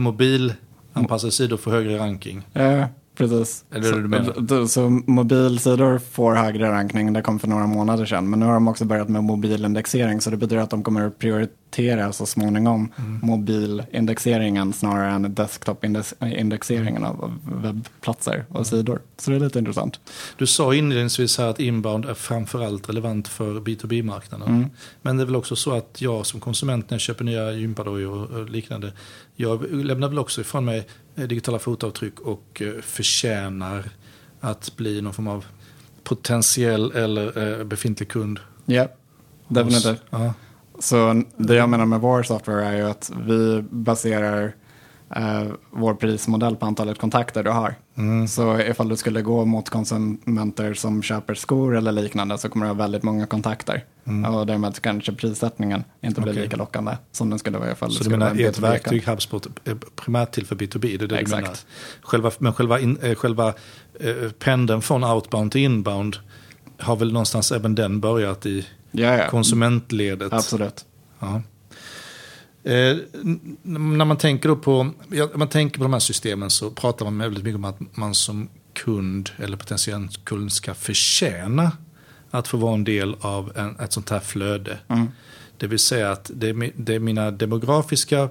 mobilanpassade 0.99 1.33
sidor 1.33 1.57
får 1.57 1.71
högre 1.71 1.99
ranking. 1.99 2.43
Ja, 2.53 2.89
precis. 3.17 3.65
Det 3.71 3.81
det 3.81 3.93
du 4.03 4.09
menar? 4.09 4.33
Så, 4.35 4.47
så, 4.49 4.69
så 4.69 4.91
mobilsidor 5.07 5.99
får 5.99 6.35
högre 6.35 6.71
rankning, 6.73 7.13
det 7.13 7.23
kom 7.23 7.39
för 7.39 7.49
några 7.49 7.67
månader 7.67 8.07
sedan. 8.07 8.31
Men 8.31 8.41
nu 8.41 8.47
har 8.47 8.53
de 8.55 8.69
också 8.69 8.85
börjat 8.85 9.09
med 9.09 9.25
mobilindexering, 9.25 10.21
så 10.21 10.31
det 10.31 10.37
betyder 10.37 10.63
att 10.63 10.71
de 10.71 10.83
kommer 10.83 11.07
att 11.07 11.19
priori- 11.19 11.49
prioritera 11.71 12.13
så 12.13 12.27
småningom 12.27 12.93
mobilindexeringen 13.23 14.73
snarare 14.73 15.11
än 15.11 15.35
desktop-indexeringen 15.35 17.05
av 17.05 17.39
webbplatser 17.63 18.45
och 18.49 18.67
sidor. 18.67 19.01
Så 19.17 19.31
det 19.31 19.37
är 19.37 19.41
lite 19.41 19.59
intressant. 19.59 20.01
Du 20.37 20.47
sa 20.47 20.75
inledningsvis 20.75 21.39
här 21.39 21.47
att 21.47 21.61
inbound 21.61 22.05
är 22.05 22.15
framförallt 22.15 22.89
relevant 22.89 23.29
för 23.29 23.61
B2B-marknaden. 23.61 24.71
Men 25.03 25.17
det 25.17 25.23
är 25.23 25.25
väl 25.25 25.37
också 25.37 25.57
så 25.57 25.73
att 25.73 26.01
jag 26.01 26.27
som 26.27 26.41
konsument 26.41 26.91
när 26.91 26.95
jag 26.95 27.01
köper 27.01 27.25
nya 27.25 27.53
gympadojor 27.53 28.33
och 28.35 28.51
liknande, 28.51 28.93
jag 29.37 29.73
lämnar 29.73 30.09
väl 30.09 30.19
också 30.19 30.41
ifrån 30.41 30.65
mig 30.65 30.87
digitala 31.15 31.59
fotavtryck 31.59 32.21
och 32.21 32.63
eh, 32.63 32.83
förtjänar 32.83 33.85
att 34.41 34.77
bli 34.77 35.01
någon 35.01 35.13
form 35.13 35.29
av 35.29 35.45
potentiell 36.05 36.93
eller 36.93 37.59
eh, 37.59 37.65
befintlig 37.65 38.09
kund. 38.09 38.41
Ja, 38.67 38.89
definitivt. 39.49 40.03
Ja. 40.11 40.35
Så 40.79 41.23
det 41.37 41.55
jag 41.55 41.69
menar 41.69 41.87
med 41.87 42.01
vår 42.01 42.23
software 42.23 42.65
är 42.67 42.77
ju 42.77 42.83
att 42.83 43.11
vi 43.27 43.65
baserar 43.71 44.55
eh, 45.17 45.43
vår 45.71 45.95
prismodell 45.95 46.57
på 46.57 46.67
antalet 46.67 46.99
kontakter 46.99 47.43
du 47.45 47.51
har. 47.51 47.75
Så 48.29 48.59
ifall 48.61 48.89
du 48.89 48.97
skulle 48.97 49.23
gå 49.23 49.45
mot 49.45 49.71
konsumenter 49.71 50.75
som 50.75 51.03
köper 51.03 51.35
skor 51.35 51.77
eller 51.77 51.93
liknande 51.93 52.39
så 52.39 52.49
kommer 52.49 52.67
du 52.67 52.71
ha 52.71 52.75
väldigt 52.79 53.03
många 53.03 53.27
kontakter. 53.27 53.85
Och 54.33 54.47
därmed 54.47 54.83
kanske 54.83 55.13
prissättningen 55.13 55.85
inte 56.01 56.21
blir 56.21 56.33
Okej. 56.33 56.43
lika 56.43 56.57
lockande 56.57 56.93
som 57.13 57.31
den 57.31 57.39
skulle 57.39 57.59
vara 57.59 57.73
ifall 57.73 57.91
Så 57.91 57.95
det 57.95 57.99
du 57.99 58.05
skulle 58.05 58.17
menar 58.17 58.31
vara 58.31 58.41
en 58.41 58.49
ert 58.49 58.55
B2B-kund. 58.57 58.73
verktyg 58.73 59.07
HubSpot 59.09 59.47
är 59.65 59.75
primärt 59.97 60.33
till 60.33 60.47
för 60.47 60.57
B2B? 60.57 60.99
Det 60.99 61.05
är 61.05 61.09
det 61.09 61.17
Exakt. 61.19 61.37
du 61.37 61.43
menar? 61.43 61.59
Själva, 62.03 62.31
men 62.39 62.53
själva, 62.53 62.81
in, 62.81 62.99
eh, 63.03 63.15
själva 63.15 63.49
eh, 64.01 64.15
pendeln 64.39 64.83
från 64.83 65.05
outbound 65.05 65.53
till 65.53 65.61
inbound 65.61 66.17
har 66.79 66.97
väl 66.97 67.13
någonstans 67.13 67.53
även 67.53 67.75
den 67.75 68.01
börjat 68.01 68.47
i 68.47 68.67
Ja, 68.91 69.17
ja. 69.17 69.31
konsumentledet? 69.31 70.33
Absolut. 70.33 70.85
Ja. 71.19 71.43
Eh, 72.63 72.97
när 73.63 74.05
man 74.05 74.17
tänker, 74.17 74.55
på, 74.55 74.91
ja, 75.11 75.29
man 75.35 75.49
tänker 75.49 75.79
på 75.79 75.83
de 75.83 75.93
här 75.93 76.01
systemen 76.01 76.51
så 76.51 76.71
pratar 76.71 77.05
man 77.05 77.19
väldigt 77.19 77.45
mycket 77.45 77.57
om 77.57 77.65
att 77.65 77.97
man 77.97 78.15
som 78.15 78.49
kund 78.73 79.31
eller 79.37 79.57
potentiell 79.57 80.09
kund 80.25 80.53
ska 80.53 80.75
förtjäna 80.75 81.73
att 82.31 82.49
få 82.49 82.57
vara 82.57 82.75
en 82.75 82.85
del 82.85 83.17
av 83.21 83.53
en, 83.57 83.77
ett 83.81 83.93
sånt 83.93 84.11
här 84.11 84.21
flöde. 84.21 84.79
Det 85.57 85.67
vill 85.67 85.79
säga 85.79 86.11
att 86.11 86.31
det 86.35 86.49
är, 86.49 86.73
det 86.77 86.95
är 86.95 86.99
mina 86.99 87.31
demografiska 87.31 88.29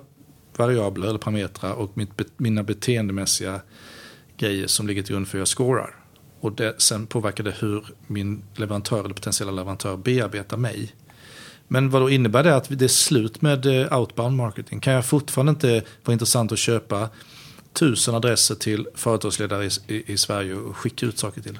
variabler 0.57 1.07
eller 1.07 1.19
parametrar 1.19 1.73
och 1.73 1.91
mitt, 1.93 2.09
mina 2.37 2.63
beteendemässiga 2.63 3.61
grejer 4.37 4.67
som 4.67 4.87
ligger 4.87 5.03
till 5.03 5.13
grund 5.13 5.27
för 5.27 5.33
hur 5.33 5.41
jag 5.41 5.47
scorar. 5.47 5.95
Och 6.39 6.51
det, 6.51 6.81
sen 6.81 7.07
påverkar 7.07 7.43
det 7.43 7.53
hur 7.59 7.85
min 8.07 8.43
leverantör 8.55 8.99
eller 8.99 9.13
potentiella 9.13 9.51
leverantör 9.51 9.97
bearbetar 9.97 10.57
mig. 10.57 10.93
Men 11.67 11.89
vad 11.89 12.01
då 12.01 12.09
innebär 12.09 12.43
det 12.43 12.55
att 12.55 12.79
det 12.79 12.85
är 12.85 12.89
slut 12.89 13.41
med 13.41 13.65
eh, 13.65 13.99
outbound 13.99 14.35
marketing? 14.35 14.79
Kan 14.79 14.93
jag 14.93 15.05
fortfarande 15.05 15.49
inte 15.49 15.83
vara 16.03 16.13
intressant 16.13 16.51
att 16.51 16.59
köpa 16.59 17.09
tusen 17.73 18.15
adresser 18.15 18.55
till 18.55 18.87
företagsledare 18.95 19.65
i, 19.65 19.69
i, 19.87 20.13
i 20.13 20.17
Sverige 20.17 20.55
och 20.55 20.77
skicka 20.77 21.05
ut 21.05 21.19
saker 21.19 21.41
till? 21.41 21.59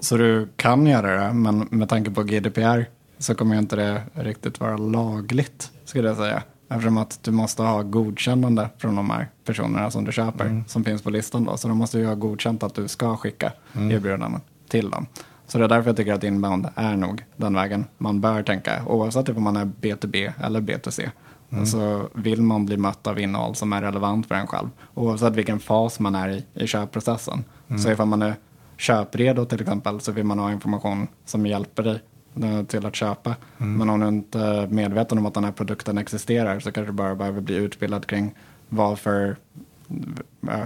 Så 0.00 0.16
du 0.16 0.48
kan 0.56 0.86
göra 0.86 1.24
det, 1.24 1.32
men 1.32 1.68
med 1.70 1.88
tanke 1.88 2.10
på 2.10 2.22
GDPR 2.22 2.84
så 3.18 3.34
kommer 3.34 3.54
ju 3.54 3.58
inte 3.58 3.76
det 3.76 4.02
riktigt 4.14 4.60
vara 4.60 4.76
lagligt, 4.76 5.70
skulle 5.84 6.08
jag 6.08 6.16
säga. 6.16 6.42
Eftersom 6.70 6.98
att 6.98 7.18
du 7.22 7.30
måste 7.30 7.62
ha 7.62 7.82
godkännande 7.82 8.70
från 8.78 8.96
de 8.96 9.10
här 9.10 9.28
personerna 9.44 9.90
som 9.90 10.04
du 10.04 10.12
köper, 10.12 10.64
som 10.66 10.84
finns 10.84 11.02
på 11.02 11.10
listan 11.10 11.44
då. 11.44 11.56
Så 11.56 11.68
de 11.68 11.78
måste 11.78 11.98
ju 11.98 12.06
ha 12.06 12.14
godkänt 12.14 12.62
att 12.62 12.74
du 12.74 12.88
ska 12.88 13.16
skicka 13.16 13.52
erbjudanden 13.74 14.40
till 14.68 14.90
dem. 14.90 15.06
Så 15.46 15.58
det 15.58 15.64
är 15.64 15.68
därför 15.68 15.88
jag 15.88 15.96
tycker 15.96 16.12
att 16.12 16.24
inbound 16.24 16.68
är 16.74 16.96
nog 16.96 17.24
den 17.36 17.54
vägen 17.54 17.84
man 17.98 18.20
bör 18.20 18.42
tänka, 18.42 18.84
oavsett 18.86 19.28
om 19.28 19.42
man 19.42 19.56
är 19.56 19.64
B2B 19.64 20.32
eller 20.42 20.60
B2C. 20.60 21.10
Så 21.66 22.08
vill 22.14 22.42
man 22.42 22.66
bli 22.66 22.76
mött 22.76 23.06
av 23.06 23.18
innehåll 23.18 23.54
som 23.54 23.72
är 23.72 23.82
relevant 23.82 24.26
för 24.26 24.34
en 24.34 24.46
själv, 24.46 24.68
oavsett 24.94 25.34
vilken 25.34 25.60
fas 25.60 26.00
man 26.00 26.14
är 26.14 26.28
i 26.28 26.44
i 26.54 26.66
köpprocessen. 26.66 27.44
Så 27.82 27.90
ifall 27.90 28.06
man 28.06 28.22
är 28.22 28.34
köpredo 28.76 29.44
till 29.44 29.60
exempel 29.60 30.00
så 30.00 30.12
vill 30.12 30.24
man 30.24 30.38
ha 30.38 30.52
information 30.52 31.08
som 31.24 31.46
hjälper 31.46 31.82
dig 31.82 32.00
till 32.68 32.86
att 32.86 32.96
köpa. 32.96 33.36
Men 33.56 33.90
om 33.90 34.00
du 34.00 34.08
inte 34.08 34.40
är 34.40 34.66
medveten 34.66 35.18
om 35.18 35.26
att 35.26 35.34
den 35.34 35.44
här 35.44 35.52
produkten 35.52 35.98
existerar 35.98 36.60
så 36.60 36.72
kanske 36.72 36.92
du 36.92 36.96
bara 36.96 37.14
behöver 37.14 37.40
bli 37.40 37.54
utbildad 37.54 38.06
kring 38.06 38.34
vad 38.68 38.98
för 38.98 39.36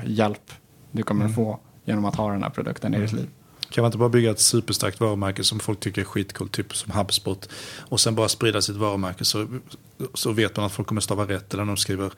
hjälp 0.04 0.52
du 0.90 1.02
kommer 1.02 1.28
få 1.28 1.58
genom 1.84 2.04
att 2.04 2.14
ha 2.14 2.32
den 2.32 2.42
här 2.42 2.50
produkten 2.50 2.94
i 2.94 3.00
ditt 3.00 3.12
liv. 3.12 3.28
Kan 3.70 3.82
man 3.82 3.88
inte 3.88 3.98
bara 3.98 4.08
bygga 4.08 4.30
ett 4.30 4.40
superstarkt 4.40 5.00
varumärke 5.00 5.44
som 5.44 5.60
folk 5.60 5.80
tycker 5.80 6.00
är 6.00 6.04
skitcoolt, 6.04 6.52
typ 6.52 6.76
som 6.76 6.92
HubSpot, 6.92 7.48
och 7.78 8.00
sen 8.00 8.14
bara 8.14 8.28
sprida 8.28 8.62
sitt 8.62 8.76
varumärke 8.76 9.24
så, 9.24 9.46
så 10.14 10.32
vet 10.32 10.56
man 10.56 10.66
att 10.66 10.72
folk 10.72 10.88
kommer 10.88 11.00
stava 11.00 11.24
rätt. 11.24 11.54
Eller 11.54 11.64
när 11.64 11.72
de 11.72 11.76
skriver 11.76 12.12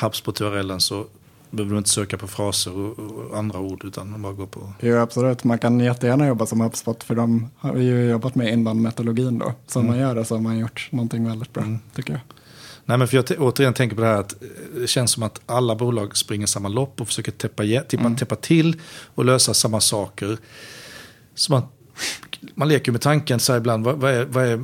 HubSpot 0.00 0.40
i 0.40 0.44
URLen 0.44 0.80
så 0.80 1.06
behöver 1.50 1.72
du 1.72 1.78
inte 1.78 1.90
söka 1.90 2.16
på 2.18 2.26
fraser 2.26 2.76
och, 2.76 2.98
och 2.98 3.38
andra 3.38 3.58
ord 3.58 3.84
utan 3.84 4.10
man 4.10 4.22
bara 4.22 4.32
går 4.32 4.46
på... 4.46 4.72
Jo, 4.80 4.96
absolut. 4.96 5.44
Man 5.44 5.58
kan 5.58 5.80
jättegärna 5.80 6.26
jobba 6.26 6.46
som 6.46 6.60
HubSpot 6.60 7.04
för 7.04 7.14
de 7.14 7.50
har 7.56 7.76
ju 7.76 8.10
jobbat 8.10 8.34
med 8.34 8.52
inbound-metodologin 8.52 9.38
då. 9.38 9.52
Så 9.66 9.80
om 9.80 9.86
man 9.86 9.98
gör 9.98 10.14
det 10.14 10.24
så 10.24 10.34
har 10.34 10.42
man 10.42 10.58
gjort 10.58 10.88
någonting 10.92 11.28
väldigt 11.28 11.52
bra, 11.52 11.64
tycker 11.94 12.12
jag. 12.12 12.20
Nej, 12.84 12.98
men 12.98 13.08
för 13.08 13.16
jag 13.16 13.24
återigen 13.38 13.74
tänker 13.74 13.96
på 13.96 14.02
det 14.02 14.08
här 14.08 14.20
att 14.20 14.42
eh, 14.42 14.48
det 14.74 14.86
känns 14.86 15.10
som 15.10 15.22
att 15.22 15.40
alla 15.46 15.74
bolag 15.74 16.16
springer 16.16 16.46
samma 16.46 16.68
lopp 16.68 17.00
och 17.00 17.06
försöker 17.06 17.32
täppa, 17.32 17.62
tippa, 17.88 18.10
täppa 18.10 18.36
till 18.36 18.80
och 19.14 19.24
lösa 19.24 19.54
samma 19.54 19.80
saker. 19.80 20.38
Så 21.34 21.52
man, 21.52 21.62
man 22.54 22.68
leker 22.68 22.92
med 22.92 23.00
tanken 23.00 23.40
så 23.40 23.52
här 23.52 23.60
ibland, 23.60 23.84
vad, 23.84 23.96
vad, 23.96 24.10
är, 24.10 24.24
vad 24.24 24.46
är 24.46 24.60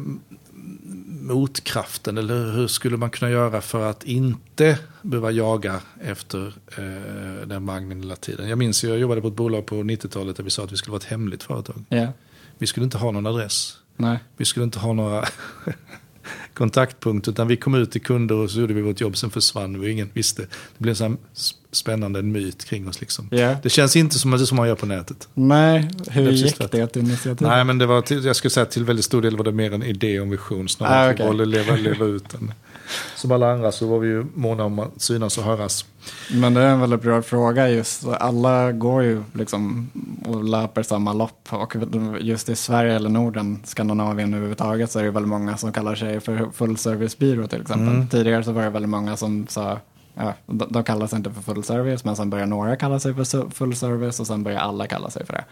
motkraften 1.27 2.19
eller 2.19 2.53
hur 2.53 2.67
skulle 2.67 2.97
man 2.97 3.11
kunna 3.11 3.31
göra 3.31 3.61
för 3.61 3.91
att 3.91 4.05
inte 4.05 4.79
behöva 5.03 5.31
jaga 5.31 5.81
efter 6.03 6.47
eh, 6.79 7.47
den 7.49 7.67
vagnen 7.67 8.01
hela 8.03 8.17
tiden. 8.17 8.49
Jag 8.49 8.59
minns 8.59 8.85
jag 8.85 8.99
jobbade 8.99 9.21
på 9.21 9.29
ett 9.29 9.35
bolag 9.37 9.67
på 9.67 9.75
90-talet 9.75 10.37
där 10.37 10.45
vi 10.45 10.51
sa 10.51 10.65
att 10.65 10.73
vi 10.73 10.77
skulle 10.77 10.93
vara 10.93 11.01
ett 11.01 11.05
hemligt 11.11 11.43
företag. 11.43 11.85
Ja, 11.89 12.13
Vi 12.59 12.67
skulle 12.67 12.85
inte 12.85 12.99
ha 12.99 13.11
någon 13.11 13.27
adress. 13.27 13.79
nej. 13.97 14.19
Vi 14.37 14.45
skulle 14.45 14.65
inte 14.65 14.79
ha 14.79 14.93
några 14.93 15.25
kontaktpunkter 16.55 17.33
utan 17.33 17.49
vi 17.49 17.57
kom 17.57 17.75
ut 17.75 17.91
till 17.93 18.03
kunder 18.03 18.35
och 18.35 18.51
så 18.51 18.61
gjorde 18.61 18.75
vi 18.75 18.83
vårt 18.83 19.01
jobb, 19.01 19.17
sen 19.17 19.31
försvann 19.31 19.81
vi, 19.81 19.91
ingen 19.91 20.11
visste. 20.13 20.43
Det 20.43 20.49
blev 20.79 21.03
en 21.03 21.19
spännande 21.77 22.23
myt 22.23 22.65
kring 22.65 22.89
oss 22.89 23.01
liksom. 23.01 23.29
Ja. 23.31 23.57
Det 23.63 23.69
känns 23.69 23.97
inte 23.97 24.19
som 24.19 24.31
det 24.31 24.47
som 24.47 24.57
man 24.57 24.69
gör 24.69 24.75
på 24.75 24.87
nätet. 24.87 25.29
Nej, 25.35 25.91
hur 26.11 26.23
Det 26.25 26.29
är 26.29 26.33
gick 26.33 26.59
det 26.73 26.97
initiativet? 26.97 27.41
Nej 27.41 27.65
men 27.65 27.79
det 27.79 27.87
var, 27.87 28.01
till, 28.03 28.25
jag 28.25 28.37
skulle 28.37 28.51
säga 28.51 28.67
till 28.67 28.85
väldigt 28.85 29.05
stor 29.05 29.23
del 29.23 29.37
var 29.37 29.45
det 29.45 29.53
mer 29.53 29.75
en 29.75 29.83
idé 29.83 30.21
om 30.21 30.31
vision 30.31 30.69
snarare 30.69 31.09
Ah, 31.09 31.13
okay. 31.13 31.41
att 31.41 31.49
leva, 31.49 31.77
leva 31.77 32.05
ut 32.05 32.29
den. 32.31 32.53
Som 33.17 33.33
alla 33.33 33.53
andra 33.53 33.73
så 33.73 33.87
var 33.87 33.99
vi 33.99 34.09
ju 34.09 34.25
måna 34.35 34.65
om 34.65 34.79
att 34.79 35.03
synas 35.03 35.39
och 35.39 35.45
höras. 35.45 35.85
Men 36.33 36.55
det 36.55 36.61
är 36.61 36.69
en 36.71 36.81
väldigt 36.81 37.03
bra 37.03 37.23
fråga 37.23 37.71
just. 37.71 38.07
Alla 38.07 38.73
går 38.73 39.03
ju 39.03 39.23
liksom 39.33 39.91
och 40.25 40.45
löper 40.45 40.83
samma 40.83 41.13
lopp. 41.13 41.49
Och 41.51 41.75
just 42.21 42.49
i 42.49 42.57
Sverige 42.57 42.95
eller 42.97 43.09
Norden, 43.11 43.59
Skandinavien 43.65 44.35
överhuvudtaget 44.35 44.91
så 44.91 44.99
är 44.99 45.05
det 45.05 45.11
väldigt 45.11 45.29
många 45.31 45.57
som 45.57 45.73
kallar 45.73 45.95
sig 45.95 46.21
för 46.21 46.49
fullservicebyrå 46.55 47.47
till 47.47 47.61
exempel. 47.61 48.07
Tidigare 48.11 48.45
så 48.45 48.53
var 48.53 48.63
det 48.63 48.71
väldigt 48.71 48.91
många 48.91 49.17
som 49.17 49.47
sa 49.49 49.79
Ja, 50.19 50.35
de, 50.47 50.67
de 50.71 50.85
kallar 50.85 51.07
sig 51.07 51.17
inte 51.17 51.31
för 51.31 51.43
full 51.43 51.65
service, 51.65 52.05
men 52.05 52.17
sen 52.17 52.31
börjar 52.31 52.47
några 52.47 52.77
kalla 52.77 53.01
sig 53.01 53.15
för 53.15 53.51
full 53.51 53.77
service 53.77 54.21
och 54.21 54.27
sen 54.27 54.43
börjar 54.43 54.59
alla 54.59 54.87
kalla 54.87 55.11
sig 55.11 55.27
för 55.27 55.33
det. 55.33 55.45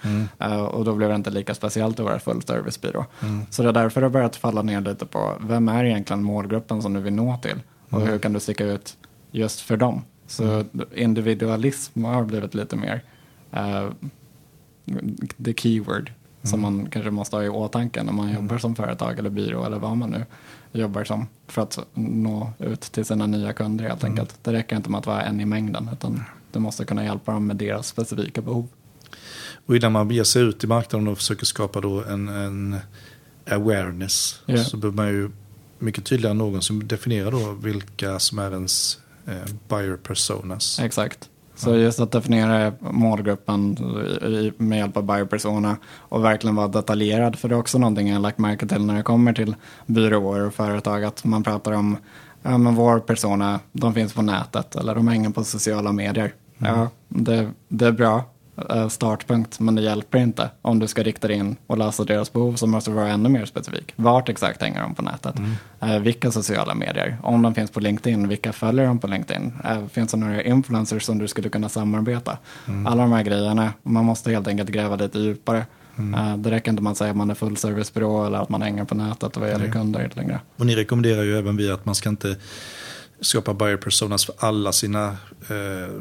Eh, 0.44 0.64
och 0.64 0.84
då 0.84 0.94
blev 0.94 1.08
det 1.08 1.14
inte 1.14 1.30
lika 1.30 1.54
speciellt 1.54 2.00
att 2.00 2.06
vara 2.06 2.18
full 2.18 2.42
servicebyrå. 2.42 3.04
Så 3.50 3.62
det 3.62 3.68
är 3.68 3.72
därför 3.72 4.00
det 4.00 4.04
har 4.04 4.10
börjat 4.12 4.36
falla 4.36 4.62
ner 4.62 4.80
lite 4.80 5.06
på 5.06 5.32
vem 5.40 5.68
är 5.68 5.84
egentligen 5.84 6.22
målgruppen 6.22 6.82
som 6.82 6.92
du 6.92 7.00
vill 7.00 7.12
nå 7.12 7.36
till? 7.36 7.60
Och 7.90 8.00
hur 8.00 8.18
kan 8.18 8.32
du 8.32 8.40
sticka 8.40 8.64
ut 8.64 8.96
just 9.30 9.60
för 9.60 9.76
dem? 9.76 10.02
Så 10.26 10.64
individualism 10.94 12.04
har 12.04 12.24
blivit 12.24 12.54
lite 12.54 12.76
mer 12.76 13.02
uh, 13.56 13.90
the 15.44 15.54
keyword 15.54 16.12
som 16.42 16.60
man 16.60 16.86
kanske 16.90 17.10
måste 17.10 17.36
ha 17.36 17.42
i 17.42 17.48
åtanke 17.48 18.02
när 18.02 18.12
man 18.12 18.32
jobbar 18.32 18.58
som 18.58 18.76
företag 18.76 19.18
eller 19.18 19.30
byrå 19.30 19.64
eller 19.64 19.78
vad 19.78 19.96
man 19.96 20.10
nu 20.10 20.24
jobbar 20.78 21.04
som 21.04 21.26
för 21.48 21.62
att 21.62 21.78
nå 21.94 22.52
ut 22.58 22.80
till 22.80 23.04
sina 23.04 23.26
nya 23.26 23.52
kunder 23.52 23.84
helt 23.88 24.04
enkelt. 24.04 24.34
Det 24.42 24.52
räcker 24.52 24.76
inte 24.76 24.90
med 24.90 24.98
att 24.98 25.06
vara 25.06 25.22
en 25.22 25.40
i 25.40 25.44
mängden 25.44 25.88
utan 25.92 26.24
du 26.52 26.58
måste 26.58 26.84
kunna 26.84 27.04
hjälpa 27.04 27.32
dem 27.32 27.46
med 27.46 27.56
deras 27.56 27.86
specifika 27.88 28.40
behov. 28.42 28.68
Och 29.66 29.76
innan 29.76 29.92
man 29.92 30.10
ger 30.10 30.24
sig 30.24 30.42
ut 30.42 30.64
i 30.64 30.66
marknaden 30.66 31.08
och 31.08 31.18
försöker 31.18 31.46
skapa 31.46 31.80
då 31.80 32.04
en, 32.04 32.28
en 32.28 32.76
awareness 33.50 34.40
Ja. 34.46 34.64
så 34.64 34.76
behöver 34.76 34.96
man 34.96 35.08
ju 35.08 35.30
mycket 35.78 36.04
tydligare 36.04 36.30
än 36.30 36.38
någonsin 36.38 36.88
definiera 36.88 37.30
då 37.30 37.52
vilka 37.52 38.18
som 38.18 38.38
är 38.38 38.50
ens 38.52 38.98
eh, 39.26 39.34
buyer 39.68 39.96
personas. 39.96 40.78
Exakt. 40.80 41.28
Så 41.54 41.76
just 41.76 42.00
att 42.00 42.12
definiera 42.12 42.72
målgruppen 42.80 43.76
med 44.56 44.78
hjälp 44.78 44.96
av 44.96 45.02
biopersona 45.02 45.76
och 45.98 46.24
verkligen 46.24 46.56
vara 46.56 46.68
detaljerad. 46.68 47.38
För 47.38 47.48
det 47.48 47.54
är 47.54 47.58
också 47.58 47.78
någonting 47.78 48.08
jag 48.08 48.14
har 48.14 48.20
lagt 48.20 48.38
märke 48.38 48.66
till 48.66 48.84
när 48.86 48.94
det 48.96 49.02
kommer 49.02 49.32
till 49.32 49.56
byråer 49.86 50.46
och 50.46 50.54
företag. 50.54 51.04
Att 51.04 51.24
man 51.24 51.42
pratar 51.42 51.72
om, 51.72 51.96
ja 52.42 52.58
men 52.58 52.74
vår 52.74 52.98
persona, 52.98 53.60
de 53.72 53.94
finns 53.94 54.12
på 54.12 54.22
nätet 54.22 54.76
eller 54.76 54.94
de 54.94 55.08
hänger 55.08 55.30
på 55.30 55.44
sociala 55.44 55.92
medier. 55.92 56.32
Ja, 56.58 56.88
det, 57.08 57.50
det 57.68 57.86
är 57.86 57.92
bra. 57.92 58.24
Eh, 58.70 58.88
startpunkt, 58.88 59.60
men 59.60 59.74
det 59.74 59.82
hjälper 59.82 60.18
inte. 60.18 60.50
Om 60.62 60.78
du 60.78 60.86
ska 60.86 61.02
rikta 61.02 61.28
dig 61.28 61.36
in 61.36 61.56
och 61.66 61.78
lösa 61.78 62.04
deras 62.04 62.32
behov 62.32 62.54
så 62.54 62.66
måste 62.66 62.90
du 62.90 62.94
vara 62.94 63.08
ännu 63.08 63.28
mer 63.28 63.44
specifik. 63.44 63.92
Vart 63.96 64.28
exakt 64.28 64.62
hänger 64.62 64.82
de 64.82 64.94
på 64.94 65.02
nätet? 65.02 65.34
Eh, 65.80 65.98
vilka 65.98 66.30
sociala 66.30 66.74
medier? 66.74 67.16
Om 67.22 67.42
de 67.42 67.54
finns 67.54 67.70
på 67.70 67.80
LinkedIn, 67.80 68.28
vilka 68.28 68.52
följer 68.52 68.86
de 68.86 68.98
på 68.98 69.06
LinkedIn? 69.06 69.52
Eh, 69.64 69.86
finns 69.86 70.10
det 70.10 70.16
några 70.16 70.42
influencers 70.42 71.02
som 71.02 71.18
du 71.18 71.28
skulle 71.28 71.48
kunna 71.48 71.68
samarbeta? 71.68 72.38
Alla 72.86 73.02
de 73.02 73.12
här 73.12 73.22
grejerna, 73.22 73.72
man 73.82 74.04
måste 74.04 74.30
helt 74.30 74.48
enkelt 74.48 74.70
gräva 74.70 74.96
lite 74.96 75.18
djupare. 75.18 75.66
Eh, 75.98 76.36
det 76.36 76.50
räcker 76.50 76.70
inte 76.70 76.82
med 76.82 76.90
att 76.90 76.98
säga 76.98 77.10
att 77.10 77.16
man 77.16 77.30
är 77.30 77.34
full 77.34 77.56
servicebyrå 77.56 78.26
eller 78.26 78.38
att 78.38 78.48
man 78.48 78.62
hänger 78.62 78.84
på 78.84 78.94
nätet 78.94 79.36
och 79.36 79.42
vad 79.42 79.50
gäller 79.50 79.70
kunder 79.70 80.10
längre. 80.14 80.40
Och 80.56 80.66
ni 80.66 80.76
rekommenderar 80.76 81.22
ju 81.22 81.38
även 81.38 81.56
vi 81.56 81.70
att 81.70 81.84
man 81.86 81.94
ska 81.94 82.08
inte 82.08 82.36
skapa 83.20 83.54
buyer 83.54 83.76
personas 83.76 84.26
för 84.26 84.34
alla 84.38 84.72
sina 84.72 85.06
eh, 85.48 85.94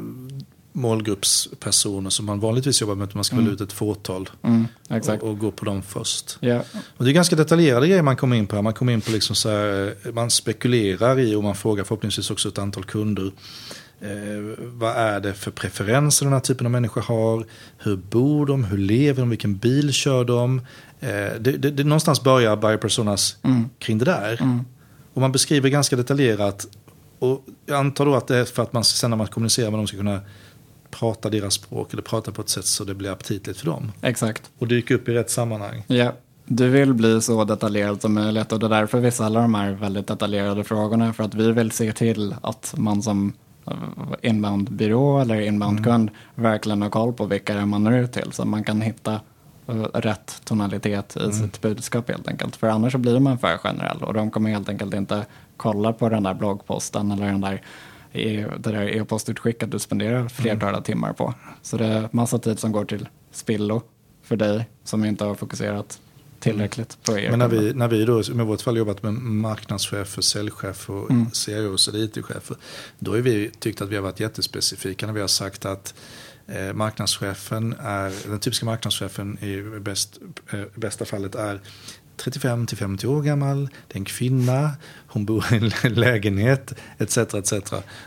målgruppspersoner 0.76 2.10
som 2.10 2.26
man 2.26 2.40
vanligtvis 2.40 2.80
jobbar 2.80 2.94
med. 2.94 3.14
Man 3.14 3.24
ska 3.24 3.36
välja 3.36 3.52
ut 3.52 3.60
ett 3.60 3.72
fåtal 3.72 4.30
Mm, 4.42 4.66
och, 4.88 5.22
och 5.22 5.38
gå 5.38 5.50
på 5.50 5.64
dem 5.64 5.82
först. 5.82 6.36
Ja, 6.40 6.62
Och 6.96 7.04
det 7.04 7.10
är 7.10 7.14
ganska 7.14 7.36
detaljerade 7.36 7.88
grejer 7.88 8.02
man 8.02 8.16
kommer 8.16 8.36
in 8.36 8.46
på 8.46 8.56
här. 8.56 8.62
Man 8.62 8.72
kommer 8.72 8.92
in 8.92 9.00
på 9.00 9.10
liksom 9.10 9.36
så 9.36 9.48
här, 9.48 9.94
eh, 10.06 10.12
man 10.12 10.30
spekulerar 10.30 11.20
i 11.20 11.34
och 11.34 11.42
man 11.42 11.54
frågar 11.54 11.84
förhoppningsvis 11.84 12.30
också 12.30 12.48
ett 12.48 12.58
antal 12.58 12.84
kunder. 12.84 13.32
Eh, 14.00 14.10
vad 14.58 14.96
är 14.96 15.20
det 15.20 15.34
för 15.34 15.50
preferenser 15.50 16.26
den 16.26 16.32
här 16.32 16.40
typen 16.40 16.66
av 16.66 16.70
människor 16.70 17.00
har? 17.00 17.46
Hur 17.78 17.96
bor 17.96 18.46
de? 18.46 18.64
Hur 18.64 18.78
lever 18.78 19.20
de? 19.20 19.30
Vilken 19.30 19.56
bil 19.56 19.92
kör 19.92 20.24
de? 20.24 20.58
Eh, 21.00 21.08
det, 21.08 21.38
det, 21.38 21.70
det, 21.70 21.84
någonstans 21.84 22.22
börjar 22.22 22.56
buyer 22.56 22.76
personas 22.76 23.36
kring 23.78 23.98
det 23.98 24.04
där. 24.04 24.62
Och 25.14 25.20
man 25.20 25.32
beskriver 25.32 25.68
ganska 25.68 25.96
detaljerat. 25.96 26.66
Och 27.18 27.46
jag 27.66 27.78
antar 27.78 28.06
då 28.06 28.14
att 28.14 28.26
det 28.26 28.36
är 28.36 28.44
för 28.44 28.62
att 28.62 28.72
man 28.72 28.84
sen 28.84 29.10
när 29.10 29.16
man 29.16 29.26
kommunicerar 29.26 29.70
med 29.70 29.78
dem 29.78 29.86
ska 29.86 29.96
kunna 29.96 30.20
prata 30.98 31.30
deras 31.30 31.54
språk 31.54 31.92
eller 31.92 32.02
prata 32.02 32.32
på 32.32 32.42
ett 32.42 32.48
sätt 32.48 32.64
så 32.64 32.84
det 32.84 32.94
blir 32.94 33.10
aptitligt 33.10 33.58
för 33.58 33.66
dem. 33.66 33.92
exakt. 34.02 34.50
Och 34.58 34.68
dyka 34.68 34.94
upp 34.94 35.08
i 35.08 35.12
rätt 35.14 35.30
sammanhang. 35.30 35.84
Ja, 35.86 36.12
du 36.46 36.68
vill 36.68 36.94
bli 36.94 37.20
så 37.20 37.44
detaljerad 37.44 38.02
som 38.02 38.14
möjligt 38.14 38.52
och 38.52 38.58
det 38.58 38.66
är 38.66 38.70
därför 38.70 39.00
vi 39.00 39.10
ställer 39.10 39.40
de 39.40 39.54
här 39.54 39.72
väldigt 39.72 40.06
detaljerade 40.06 40.64
frågorna 40.64 41.12
för 41.12 41.24
att 41.24 41.34
vi 41.34 41.52
vill 41.52 41.70
se 41.70 41.92
till 41.92 42.34
att 42.42 42.74
man 42.76 43.02
som 43.02 43.32
eh, 43.66 43.74
inbound-byrå 44.22 45.20
eller 45.20 45.40
inbound-kund 45.40 46.10
verkligen 46.34 46.82
har 46.82 46.90
koll 46.90 47.12
på 47.12 47.26
vilka 47.26 47.54
det 47.54 47.60
är 47.60 47.66
man 47.66 47.84
når 47.84 47.94
ut 47.94 48.12
till 48.12 48.32
så 48.32 48.44
man 48.44 48.64
kan 48.64 48.80
hitta 48.80 49.20
eh, 49.66 49.74
rätt 49.94 50.40
tonalitet 50.44 51.16
i 51.16 51.32
sitt 51.32 51.60
budskap 51.60 52.10
helt 52.10 52.28
enkelt. 52.28 52.56
För 52.56 52.68
annars 52.68 52.92
så 52.92 52.98
blir 52.98 53.20
man 53.20 53.38
för 53.38 53.56
generell 53.58 54.02
och 54.02 54.14
de 54.14 54.30
kommer 54.30 54.50
helt 54.50 54.68
enkelt 54.68 54.94
inte 54.94 55.26
kolla 55.56 55.92
på 55.92 56.08
den 56.08 56.22
där 56.22 56.34
bloggposten 56.34 57.10
eller 57.10 57.26
den 57.26 57.40
där 57.40 57.62
det 58.14 58.58
där 58.58 58.96
e-postutskicket 58.96 59.70
du 59.70 59.78
spenderar 59.78 60.28
flertalet 60.28 60.84
timmar 60.84 61.12
på. 61.12 61.34
Så 61.62 61.76
det 61.76 61.86
är 61.86 62.08
massa 62.12 62.38
tid 62.38 62.58
som 62.58 62.72
går 62.72 62.84
till 62.84 63.08
spillo 63.32 63.82
för 64.22 64.36
dig 64.36 64.68
som 64.84 65.04
inte 65.04 65.24
har 65.24 65.34
fokuserat 65.34 66.00
tillräckligt 66.40 66.98
på 67.02 67.18
er. 67.18 67.30
Men 67.30 67.38
när 67.38 67.48
vi, 67.48 67.74
när 67.74 67.88
vi 67.88 68.04
då, 68.04 68.22
med 68.34 68.46
vårt 68.46 68.60
fall 68.62 68.76
jobbat 68.76 69.02
med 69.02 69.12
marknadschefer, 69.12 70.22
säljchefer 70.22 70.94
och 70.94 71.10
Mm. 71.10 71.30
CIOs 71.30 71.88
eller 71.88 71.98
IT-chefer. 71.98 72.56
Då 72.98 73.10
har 73.10 73.18
vi 73.18 73.50
tyckt 73.58 73.80
att 73.80 73.88
vi 73.88 73.96
har 73.96 74.02
varit 74.02 74.20
jättespecifika 74.20 75.06
när 75.06 75.12
vi 75.12 75.20
har 75.20 75.28
sagt 75.28 75.64
att 75.64 75.94
eh, 76.46 76.72
marknadschefen 76.72 77.74
är, 77.80 78.28
den 78.30 78.40
typiska 78.40 78.66
marknadschefen 78.66 79.38
i 79.44 79.80
bäst, 79.80 80.18
eh, 80.52 80.60
bästa 80.74 81.04
fallet 81.04 81.34
är 81.34 81.60
35 82.16 82.66
till 82.66 82.76
50 82.76 83.06
år 83.06 83.22
gammal, 83.22 83.68
det 83.88 83.94
är 83.94 83.98
en 83.98 84.04
kvinna, 84.04 84.70
hon 85.06 85.24
bor 85.24 85.44
i 85.52 85.70
en 85.82 85.94
lägenhet, 85.94 86.72
etc. 86.98 87.16
etc. 87.18 87.52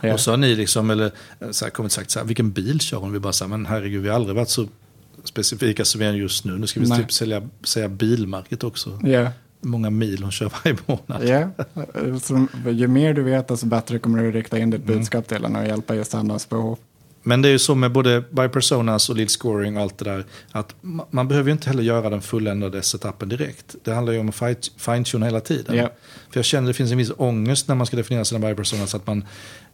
Ja. 0.01 0.13
Och 0.13 0.19
så 0.19 0.31
har 0.31 0.37
ni 0.37 0.55
liksom, 0.55 0.89
eller 0.89 1.11
så 1.51 1.65
här, 1.65 1.69
kommit 1.69 1.91
sagt 1.91 2.11
så 2.11 2.19
här, 2.19 2.25
vilken 2.25 2.51
bil 2.51 2.79
kör 2.79 2.97
hon? 2.97 3.11
Vi 3.13 3.19
bara 3.19 3.33
så 3.33 3.43
här, 3.43 3.49
men 3.49 3.65
herregud, 3.65 4.01
vi 4.03 4.09
har 4.09 4.15
aldrig 4.15 4.35
varit 4.35 4.49
så 4.49 4.67
specifika 5.23 5.85
som 5.85 5.99
vi 5.99 6.05
är 6.05 6.13
just 6.13 6.45
nu. 6.45 6.57
Nu 6.57 6.67
ska 6.67 6.79
vi 6.79 6.87
Nej. 6.89 6.97
typ 6.99 7.11
sälja, 7.11 7.49
säga 7.63 7.87
bilmärket 7.89 8.63
också. 8.63 8.99
Ja, 9.03 9.29
många 9.61 9.89
mil 9.89 10.23
hon 10.23 10.31
kör 10.31 10.51
varje 10.63 10.77
månad. 10.85 11.27
ja. 11.27 11.49
Så 12.21 12.47
ju 12.69 12.87
mer 12.87 13.13
du 13.13 13.23
vet 13.23 13.47
desto 13.47 13.65
bättre 13.65 13.99
kommer 13.99 14.23
du 14.23 14.31
rikta 14.31 14.59
in 14.59 14.69
ditt 14.69 14.83
Mm. 14.83 14.97
budskap 14.97 15.27
till 15.27 15.43
henne 15.43 15.59
och 15.61 15.67
hjälpa 15.67 15.95
just 15.95 16.13
hennes 16.13 16.49
behov. 16.49 16.77
Men 17.27 17.41
det 17.41 17.49
är 17.49 17.51
ju 17.51 17.59
så 17.59 17.75
med 17.75 17.91
både 17.91 18.23
by 18.29 18.47
personas 18.47 19.09
och 19.09 19.15
lead 19.15 19.29
scoring 19.29 19.77
och 19.77 19.83
allt 19.83 19.97
det 19.97 20.05
där. 20.05 20.25
Att 20.51 20.75
ma- 20.81 21.05
man 21.09 21.27
behöver 21.27 21.49
ju 21.49 21.51
inte 21.51 21.69
heller 21.69 21.83
göra 21.83 22.09
den 22.09 22.21
fulländade 22.21 22.81
setupen 22.81 23.29
direkt. 23.29 23.75
Det 23.83 23.93
handlar 23.93 24.13
ju 24.13 24.19
om 24.19 24.29
att 24.29 24.71
fine-tuna 24.77 25.25
hela 25.25 25.39
tiden. 25.39 25.75
Ja. 25.75 25.89
För 26.31 26.37
jag 26.37 26.45
känner 26.45 26.63
att 26.63 26.69
det 26.69 26.77
finns 26.77 26.91
en 26.91 26.97
viss 26.97 27.11
ångest 27.17 27.67
när 27.67 27.75
man 27.75 27.87
ska 27.87 27.97
definiera 27.97 28.25
sina 28.25 28.47
by 28.47 28.55
personas. 28.55 28.95
Att 28.95 29.07
man, 29.07 29.25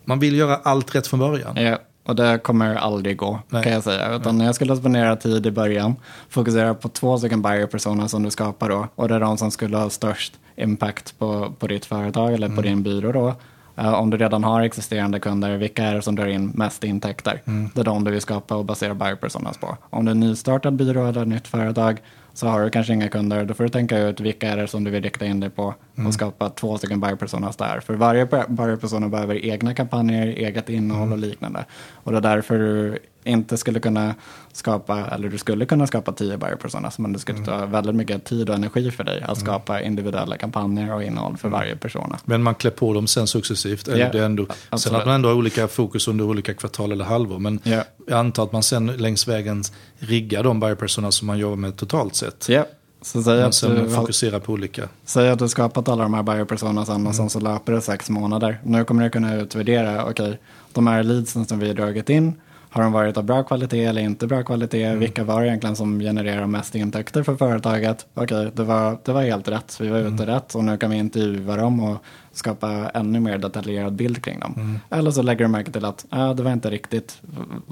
man 0.05 0.19
vill 0.19 0.35
göra 0.35 0.55
allt 0.55 0.95
rätt 0.95 1.07
från 1.07 1.19
början. 1.19 1.55
Ja, 1.57 1.79
och 2.05 2.15
det 2.15 2.39
kommer 2.43 2.75
aldrig 2.75 3.17
gå 3.17 3.39
Nej. 3.49 3.63
kan 3.63 3.71
jag 3.73 3.83
säga. 3.83 4.15
Utan 4.15 4.39
jag 4.39 4.55
skulle 4.55 4.75
spendera 4.75 5.15
tid 5.15 5.45
i 5.45 5.51
början, 5.51 5.95
fokusera 6.29 6.73
på 6.73 6.89
två 6.89 7.17
stycken 7.17 7.41
buyer 7.41 7.67
personas 7.67 8.11
som 8.11 8.23
du 8.23 8.31
skapar 8.31 8.69
då. 8.69 8.87
Och 8.95 9.07
det 9.07 9.15
är 9.15 9.19
de 9.19 9.37
som 9.37 9.51
skulle 9.51 9.77
ha 9.77 9.89
störst 9.89 10.33
impact 10.55 11.19
på, 11.19 11.53
på 11.59 11.67
ditt 11.67 11.85
företag 11.85 12.33
eller 12.33 12.49
på 12.49 12.61
din 12.61 12.83
byrå 12.83 13.11
då. 13.11 13.35
Eh, 13.75 13.93
om 13.93 14.09
du 14.09 14.17
redan 14.17 14.43
har 14.43 14.61
existerande 14.61 15.19
kunder, 15.19 15.57
vilka 15.57 15.83
är 15.83 15.95
det 15.95 16.01
som 16.01 16.15
drar 16.15 16.27
in 16.27 16.51
mest 16.55 16.83
intäkter? 16.83 17.41
Det 17.75 17.81
är 17.81 17.85
de 17.85 18.03
du 18.03 18.11
vill 18.11 18.21
skapa 18.21 18.55
och 18.55 18.65
basera 18.65 18.93
buyer 18.93 19.15
personas 19.15 19.57
på. 19.57 19.77
Om 19.89 20.05
det 20.05 20.09
är 20.09 20.13
en 20.13 20.19
nystartad 20.19 20.73
byrå 20.73 21.05
eller 21.05 21.21
ett 21.21 21.27
nytt 21.27 21.47
företag 21.47 22.01
så 22.33 22.47
har 22.47 22.61
du 22.61 22.69
kanske 22.69 22.93
inga 22.93 23.09
kunder, 23.09 23.45
då 23.45 23.53
får 23.53 23.63
du 23.63 23.69
tänka 23.69 23.99
ut 23.99 24.19
vilka 24.19 24.49
är 24.49 24.57
det 24.57 24.67
som 24.67 24.83
du 24.83 24.91
vill 24.91 25.03
rikta 25.03 25.25
in 25.25 25.39
dig 25.39 25.49
på 25.49 25.73
och 26.07 26.13
skapa 26.13 26.49
två 26.49 26.77
stycken 26.77 26.99
buyer 26.99 27.15
personas 27.15 27.55
där. 27.55 27.79
För 27.79 27.93
varje 27.93 28.25
buyer 28.25 28.75
persona 28.75 29.09
behöver 29.09 29.45
egna 29.45 29.73
kampanjer, 29.73 30.27
eget 30.27 30.69
innehåll 30.69 31.11
och 31.11 31.17
liknande. 31.17 31.65
Och 31.93 32.11
det 32.11 32.17
är 32.17 32.21
därför 32.21 32.57
du 32.59 32.99
inte 33.23 33.57
skulle 33.57 33.79
kunna 33.79 34.15
skapa, 34.53 35.05
eller 35.07 35.29
du 35.29 35.37
skulle 35.37 35.65
kunna 35.65 35.87
skapa 35.87 36.11
tio 36.11 36.37
buyer 36.37 36.55
personas, 36.55 36.99
men 36.99 37.13
det 37.13 37.19
skulle 37.19 37.45
ta 37.45 37.65
väldigt 37.65 37.95
mycket 37.95 38.25
tid 38.25 38.49
och 38.49 38.55
energi 38.55 38.91
för 38.91 39.03
dig 39.03 39.21
att 39.21 39.37
skapa 39.37 39.81
individuella 39.81 40.37
kampanjer 40.37 40.93
och 40.93 41.03
innehåll 41.03 41.37
för 41.37 41.49
varje 41.49 41.75
persona. 41.75 42.19
Men 42.25 42.43
man 42.43 42.55
klär 42.55 42.71
på 42.71 42.93
dem 42.93 43.07
sen 43.07 43.27
successivt. 43.27 43.87
Eller 43.87 43.99
Ja, 44.05 44.11
det 44.11 44.25
ändå, 44.25 44.45
sen 44.77 44.95
att 44.95 45.05
man 45.05 45.15
ändå 45.15 45.29
har 45.29 45.35
olika 45.35 45.67
fokus 45.67 46.07
under 46.07 46.25
olika 46.25 46.53
kvartal 46.53 46.91
eller 46.91 47.05
halvår. 47.05 47.39
Men 47.39 47.59
Ja. 47.63 47.83
jag 48.07 48.19
antar 48.19 48.43
att 48.43 48.51
man 48.51 48.63
sen 48.63 48.87
längs 48.87 49.27
vägen 49.27 49.63
riggar 49.99 50.43
de 50.43 50.59
buyer 50.59 50.75
personas 50.75 51.15
som 51.15 51.27
man 51.27 51.37
jobbar 51.37 51.55
med 51.55 51.75
totalt 51.75 52.15
sett. 52.15 52.49
Ja, 52.49 52.65
så 53.01 53.23
säg 53.23 53.43
att, 53.43 53.61
du, 53.61 53.89
fokusera 53.89 54.39
på 54.39 54.53
olika. 54.53 54.89
säg 55.05 55.29
att 55.29 55.39
du 55.39 55.49
skapat 55.49 55.89
alla 55.89 56.03
de 56.03 56.13
här 56.13 56.23
buyer 56.23 56.45
personasen 56.45 57.07
och 57.07 57.15
sen 57.15 57.29
så 57.29 57.39
löper 57.39 57.71
det 57.73 57.81
sex 57.81 58.09
månader. 58.09 58.59
Nu 58.63 58.85
kommer 58.85 59.03
du 59.03 59.09
kunna 59.09 59.35
utvärdera, 59.35 60.05
okej, 60.05 60.39
de 60.73 60.87
här 60.87 61.03
leadsen 61.03 61.45
som 61.45 61.59
vi 61.59 61.67
har 61.67 61.73
dragit 61.75 62.09
in, 62.09 62.33
har 62.73 62.83
de 62.83 62.91
varit 62.91 63.17
av 63.17 63.23
bra 63.23 63.43
kvalitet 63.43 63.85
eller 63.85 64.01
inte 64.01 64.27
bra 64.27 64.43
kvalitet? 64.43 64.95
Vilka 64.95 65.23
var 65.23 65.43
egentligen 65.43 65.75
som 65.75 65.99
genererar 65.99 66.47
mest 66.47 66.75
intäkter 66.75 67.23
för 67.23 67.35
företaget? 67.35 68.05
Okej, 68.13 68.51
det, 68.53 68.63
var, 68.63 68.97
det 69.03 69.11
var 69.11 69.21
helt 69.21 69.47
rätt. 69.47 69.77
Vi 69.81 69.87
var 69.87 69.99
ute 69.99 70.25
rätt 70.25 70.55
och 70.55 70.63
nu 70.63 70.77
kan 70.77 70.89
vi 70.89 70.97
intervjua 70.97 71.55
dem 71.55 71.79
och 71.79 71.97
skapa 72.31 72.67
ännu 72.93 73.19
mer 73.19 73.37
detaljerad 73.37 73.93
bild 73.93 74.23
kring 74.23 74.39
dem. 74.39 74.79
Eller 74.89 75.11
så 75.11 75.21
lägger 75.21 75.45
du 75.45 75.51
märke 75.51 75.71
till 75.71 75.85
att 75.85 76.05
äh, 76.13 76.33
det 76.33 76.43
var 76.43 76.51
inte 76.51 76.69
riktigt 76.69 77.21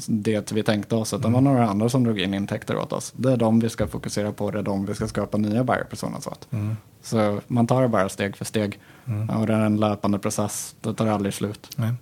det 0.06 0.52
vi 0.52 0.64
tänkte 0.64 0.96
oss, 0.96 1.14
utan 1.14 1.32
det 1.32 1.36
var 1.36 1.42
några 1.42 1.68
andra 1.68 1.90
som 1.90 2.04
drog 2.04 2.20
in 2.20 2.34
intäkter 2.34 2.78
åt 2.78 2.94
oss. 2.94 3.14
Det 3.16 3.32
är 3.32 3.38
de 3.38 3.60
vi 3.60 3.70
ska 3.70 3.88
fokusera 3.88 4.32
på, 4.32 4.52
det 4.52 4.60
är 4.60 4.64
de 4.64 4.86
vi 4.86 4.96
ska 4.96 5.08
skapa 5.08 5.38
nya 5.38 5.64
buyer 5.64 5.84
personas 5.84 6.28
åt. 6.28 6.48
Så 7.02 7.40
man 7.48 7.68
tar 7.68 7.82
det 7.82 7.88
bara 7.88 8.10
steg 8.10 8.38
för 8.38 8.46
steg. 8.46 8.80
Och 9.40 9.48
det 9.48 9.54
är 9.54 9.60
en 9.60 9.78
löpande 9.78 10.20
process, 10.20 10.76
det 10.82 10.94
tar 10.94 11.08
aldrig 11.08 11.34
slut. 11.34 11.70
Nej. 11.76 11.94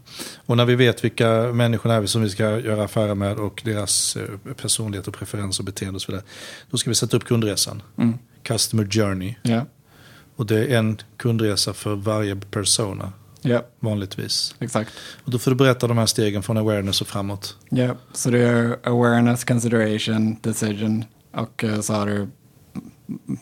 Och 0.46 0.58
när 0.58 0.66
vi 0.66 0.76
vet 0.76 1.04
vilka 1.04 1.30
människor 1.54 1.92
är 1.92 2.06
som 2.06 2.22
vi 2.22 2.30
ska 2.30 2.60
göra 2.60 2.84
affärer 2.84 3.16
med 3.16 3.38
och 3.38 3.62
deras 3.66 4.16
eh, 4.16 4.54
personlighet 4.62 5.08
och 5.08 5.14
preferens 5.14 5.60
och 5.60 5.66
beteende 5.66 5.96
och 5.96 6.02
så 6.02 6.12
vidare. 6.12 6.26
Då 6.72 6.78
ska 6.78 6.90
vi 6.90 6.96
sätta 6.96 7.18
upp 7.18 7.26
kundresan. 7.26 7.82
Customer 8.44 8.86
journey. 8.92 9.36
Ja, 9.42 9.66
Och 10.36 10.46
det 10.46 10.66
är 10.66 10.78
en 10.78 10.98
kundresa 11.18 11.74
för 11.74 11.96
varje 11.96 12.36
persona 12.36 13.14
ja 13.42 13.66
vanligtvis. 13.80 14.56
exakt. 14.60 14.92
Och 15.26 15.32
då 15.32 15.40
får 15.40 15.52
du 15.52 15.58
berätta 15.58 15.88
de 15.88 15.98
här 15.98 16.06
stegen 16.06 16.44
från 16.44 16.58
awareness 16.58 17.02
och 17.02 17.08
framåt. 17.08 17.58
Ja, 17.70 17.96
så 18.14 18.30
det 18.30 18.40
är 18.40 18.78
awareness, 18.84 19.44
consideration, 19.44 20.38
decision 20.42 21.06
och 21.34 21.64
eh, 21.64 21.82
så 21.82 21.94
har 21.94 22.06
du 22.06 22.28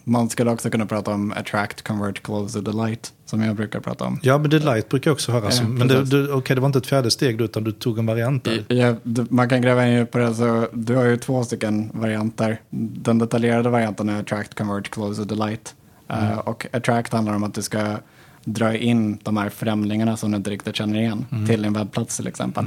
man 0.04 0.30
skulle 0.30 0.52
också 0.52 0.70
kunna 0.70 0.86
prata 0.86 1.12
om 1.14 1.32
attract, 1.38 1.82
convert, 1.82 2.24
close 2.24 2.58
och 2.58 2.64
delight 2.64 3.14
som 3.26 3.42
jag 3.42 3.56
brukar 3.56 3.80
prata 3.80 4.06
om. 4.06 4.20
Ja, 4.24 4.38
men 4.38 4.50
delight 4.50 4.90
brukar 4.90 5.12
jag 5.12 5.16
också 5.16 5.32
höra. 5.32 5.50
Ja, 5.52 5.68
men 5.68 5.88
det, 5.88 6.04
det, 6.04 6.32
okej, 6.34 6.56
det 6.56 6.62
var 6.62 6.68
inte 6.68 6.80
ett 6.80 6.88
fjärde 6.88 7.12
steg 7.12 7.42
utan 7.42 7.64
du 7.64 7.72
tog 7.72 8.00
en 8.00 8.06
variant 8.06 8.44
där. 8.44 8.66
Ja, 8.68 8.96
du- 9.04 9.28
man 9.30 9.50
kan 9.50 9.62
gräva 9.62 9.88
in 9.88 10.08
på 10.08 10.18
det, 10.18 10.34
så 10.36 10.68
du 10.74 10.96
har 10.96 11.04
ju 11.04 11.18
två 11.18 11.44
stycken 11.44 11.90
varianter. 11.94 12.62
Den 12.70 13.18
detaljerade 13.20 13.70
varianten 13.70 14.10
är 14.10 14.20
attract, 14.20 14.54
convert, 14.56 14.90
close 14.90 15.22
och 15.22 15.28
delight. 15.28 15.76
Eh, 16.10 16.38
och 16.38 16.68
attract 16.74 17.14
handlar 17.14 17.34
om 17.36 17.44
att 17.44 17.54
du 17.54 17.62
ska 17.62 17.98
dra 18.46 18.76
in 18.76 19.18
de 19.24 19.38
här 19.38 19.50
främlingarna 19.50 20.18
som 20.18 20.32
du 20.32 20.38
inte 20.38 20.50
riktigt 20.50 20.76
känner 20.76 21.00
igen 21.00 21.26
till 21.48 21.62
din 21.62 21.74
webbplats 21.74 22.18
till 22.18 22.28
exempel. 22.28 22.66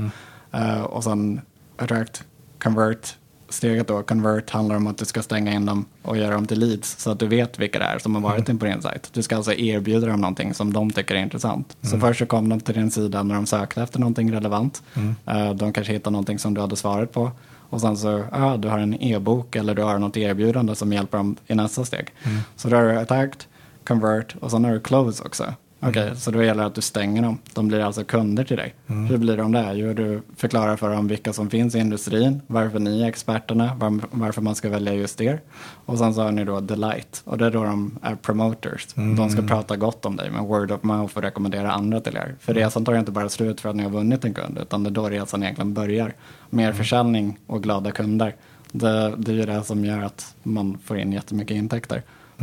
Eh, 0.52 0.80
och 0.80 1.04
sen 1.04 1.40
attract, 1.76 2.24
convert, 2.62 3.14
steget 3.50 3.88
då, 3.88 4.02
convert, 4.02 4.50
handlar 4.50 4.76
om 4.76 4.86
att 4.86 4.98
du 4.98 5.04
ska 5.04 5.22
stänga 5.22 5.52
in 5.52 5.66
dem 5.66 5.84
och 6.02 6.16
göra 6.16 6.34
dem 6.34 6.46
till 6.46 6.58
leads 6.60 6.98
så 6.98 7.10
att 7.10 7.18
du 7.18 7.26
vet 7.26 7.58
vilka 7.58 7.78
det 7.78 7.84
är 7.84 7.98
som 7.98 8.14
har 8.14 8.22
varit 8.22 8.48
in 8.48 8.58
på 8.58 8.64
din 8.64 8.82
sajt. 8.82 9.10
Du 9.12 9.22
ska 9.22 9.36
alltså 9.36 9.52
erbjuda 9.52 10.06
dem 10.06 10.20
någonting 10.20 10.54
som 10.54 10.72
de 10.72 10.90
tycker 10.90 11.14
är 11.14 11.18
intressant. 11.22 11.76
Så 11.82 11.98
först 12.00 12.18
så 12.18 12.26
kom 12.26 12.48
de 12.48 12.60
till 12.60 12.74
din 12.74 12.90
sida 12.90 13.22
när 13.22 13.34
de 13.34 13.46
sökte 13.46 13.82
efter 13.82 13.98
någonting 14.00 14.32
relevant. 14.32 14.82
Eh, 15.26 15.54
De 15.54 15.72
kanske 15.72 15.92
hittade 15.92 16.12
någonting 16.12 16.38
som 16.38 16.54
du 16.54 16.60
hade 16.60 16.76
svarat 16.76 17.12
på. 17.12 17.30
Och 17.72 17.80
sen 17.80 17.96
så, 17.96 18.24
ja, 18.32 18.56
du 18.56 18.68
har 18.68 18.78
en 18.78 19.02
e-bok 19.02 19.56
eller 19.56 19.74
du 19.74 19.82
har 19.82 19.98
något 19.98 20.16
erbjudande 20.16 20.74
som 20.74 20.92
hjälper 20.92 21.18
dem 21.18 21.36
i 21.46 21.54
nästa 21.54 21.84
steg. 21.84 22.08
Så 22.56 22.68
då 22.68 22.76
har 22.76 22.82
du 22.84 22.98
attacked, 22.98 23.44
convert 23.86 24.36
och 24.40 24.50
sen 24.50 24.64
har 24.64 24.72
du 24.72 24.80
close 24.80 25.22
också. 25.24 25.54
Okej, 25.82 26.16
så 26.16 26.30
då 26.30 26.42
gäller 26.42 26.62
det 26.62 26.66
att 26.66 26.74
du 26.74 26.80
stänger 26.80 27.22
dem. 27.22 27.38
De 27.54 27.68
blir 27.68 27.80
alltså 27.80 28.04
kunder 28.04 28.44
till 28.44 28.56
dig. 28.56 28.74
Hur 28.86 29.18
blir 29.18 29.36
de 29.36 29.52
det? 29.52 29.72
Jo, 29.72 29.92
du 29.92 30.22
förklarar 30.36 30.76
för 30.76 30.90
dem 30.90 31.08
vilka 31.08 31.32
som 31.32 31.50
finns 31.50 31.74
i 31.74 31.78
industrin, 31.78 32.40
varför 32.46 32.78
ni 32.78 33.02
är 33.02 33.08
experterna, 33.08 33.74
var, 33.74 34.00
varför 34.10 34.42
man 34.42 34.54
ska 34.54 34.68
välja 34.68 34.94
just 34.94 35.20
er. 35.20 35.40
Och 35.86 35.98
sen 35.98 36.14
så 36.14 36.22
har 36.22 36.32
ni 36.32 36.44
då 36.44 36.60
delight, 36.60 37.22
och 37.24 37.38
det 37.38 37.46
är 37.46 37.50
då 37.50 37.64
de 37.64 37.98
är 38.02 38.14
promoters. 38.14 38.86
De 38.94 39.30
ska 39.30 39.42
prata 39.42 39.76
gott 39.76 40.06
om 40.06 40.16
dig 40.16 40.30
med 40.30 40.42
word 40.42 40.70
of 40.70 40.82
mouth 40.82 41.16
och 41.16 41.22
rekommendera 41.22 41.72
andra 41.72 42.00
till 42.00 42.16
er. 42.16 42.34
För 42.40 42.54
resan 42.54 42.84
tar 42.84 42.94
inte 42.94 43.12
bara 43.12 43.28
slut 43.28 43.60
för 43.60 43.68
att 43.68 43.76
ni 43.76 43.82
har 43.82 43.90
vunnit 43.90 44.24
en 44.24 44.34
kund, 44.34 44.58
utan 44.62 44.82
det 44.82 44.90
är 44.90 44.92
då 44.92 45.08
resan 45.08 45.42
egentligen 45.42 45.74
börjar. 45.74 46.14
Mer 46.50 46.72
försäljning 46.72 47.38
och 47.46 47.62
glada 47.62 47.90
kunder. 47.90 48.34
Det, 48.72 49.14
det 49.16 49.32
är 49.32 49.36
ju 49.36 49.46
det 49.46 49.64
som 49.64 49.84
gör 49.84 50.02
att 50.02 50.34
man 50.42 50.78
får 50.84 50.98
in 50.98 51.12
jättemycket 51.12 51.56
intäkter 51.56 52.02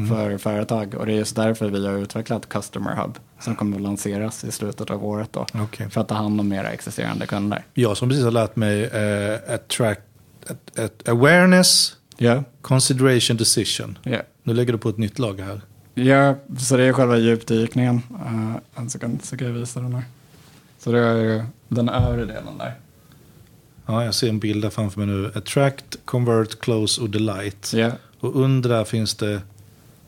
för 0.09 0.37
företag. 0.37 0.95
Och 0.95 1.05
det 1.05 1.11
är 1.11 1.15
just 1.17 1.35
därför 1.35 1.69
vi 1.69 1.87
har 1.87 1.93
utvecklat 1.97 2.49
Customer 2.49 2.95
Hub 2.95 3.17
som 3.39 3.55
kommer 3.55 3.75
att 3.75 3.81
lanseras 3.83 4.43
i 4.43 4.51
slutet 4.51 4.89
av 4.89 5.05
året 5.05 5.29
då. 5.33 5.45
Okej. 5.53 5.89
För 5.89 6.01
att 6.01 6.07
ta 6.07 6.15
hand 6.15 6.39
om 6.39 6.53
era 6.53 6.69
existerande 6.69 7.27
kunder. 7.27 7.65
Jag 7.73 7.97
som 7.97 8.09
precis 8.09 8.23
har 8.23 8.31
lärt 8.31 8.55
mig 8.55 8.83
eh, 8.83 9.53
attract, 9.53 10.01
at, 10.49 10.79
at, 10.79 11.09
awareness, 11.09 11.93
Ja, 12.17 12.43
consideration, 12.61 13.37
decision. 13.37 13.97
ja. 14.03 14.17
Nu 14.43 14.53
lägger 14.53 14.73
du 14.73 14.79
på 14.79 14.89
ett 14.89 14.97
nytt 14.97 15.19
lager 15.19 15.43
här. 15.43 15.61
Ja, 15.93 16.35
så 16.59 16.77
det 16.77 16.83
är 16.83 16.93
själva 16.93 17.17
djupdykningen. 17.17 18.01
Uh, 18.25 18.55
en 18.75 18.89
sekund 18.89 19.25
så 19.25 19.37
kan 19.37 19.47
jag 19.47 19.53
visa 19.53 19.79
den 19.79 19.93
här. 19.93 20.03
Så 20.79 20.91
det 20.91 20.99
är 20.99 21.15
ju 21.15 21.43
den 21.67 21.89
övre 21.89 22.25
delen 22.25 22.57
där. 22.57 22.73
Ja, 23.85 24.05
jag 24.05 24.13
ser 24.15 24.29
en 24.29 24.39
bild 24.39 24.61
där 24.61 24.69
framför 24.69 24.99
mig 24.99 25.07
nu. 25.15 25.31
Attract, 25.35 25.97
convert, 26.05 26.59
close 26.59 27.01
och 27.01 27.09
delight. 27.09 27.71
Ja, 27.73 27.91
Och 28.19 28.35
under 28.41 28.69
där 28.69 28.83
finns 28.83 29.15
det 29.15 29.41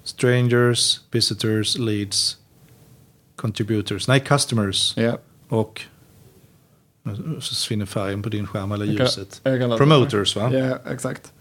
strangers, 0.10 1.00
visitors, 1.12 1.78
leads, 1.78 2.38
contributors. 3.36 4.08
Nej, 4.08 4.20
customers. 4.20 4.94
ja. 4.98 5.18
Och 5.50 5.82
nu 7.04 7.42
försvinner 7.42 7.86
färgen 7.86 8.22
på 8.22 8.30
din 8.30 8.48
skärm 8.48 8.72
eller 8.72 8.86
Jag 8.86 8.98
kan- 8.98 9.06
ljuset. 9.06 9.42
jag 9.44 9.60
kan 9.60 9.78
Promoters 9.78 10.36
va? 10.36 10.54
Ja, 10.54 10.78
exakt. 10.92 11.32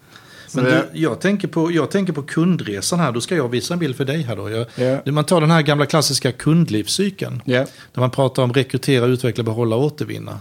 Så 0.48 0.60
Men 0.62 0.64
du, 0.64 0.84
jag, 1.00 1.20
tänker 1.20 1.48
på, 1.48 1.72
jag 1.72 1.90
tänker 1.90 2.12
på 2.12 2.22
kundresan 2.22 2.98
här. 3.00 3.12
Då 3.12 3.20
ska 3.20 3.36
jag 3.36 3.48
visa 3.48 3.74
en 3.74 3.80
bild 3.80 3.96
för 3.96 4.04
dig 4.04 4.22
här 4.22 4.36
då. 4.36 4.50
Jag, 4.50 4.66
Ja. 5.04 5.12
Man 5.12 5.24
tar 5.24 5.40
den 5.40 5.50
här 5.50 5.62
gamla 5.62 5.86
klassiska 5.86 6.32
kundlivscykeln. 6.32 7.42
ja, 7.44 7.66
Där 7.92 8.00
man 8.00 8.10
pratar 8.10 8.42
om 8.42 8.52
rekrytera, 8.52 9.06
utveckla, 9.06 9.44
behålla, 9.44 9.76
återvinna. 9.76 10.40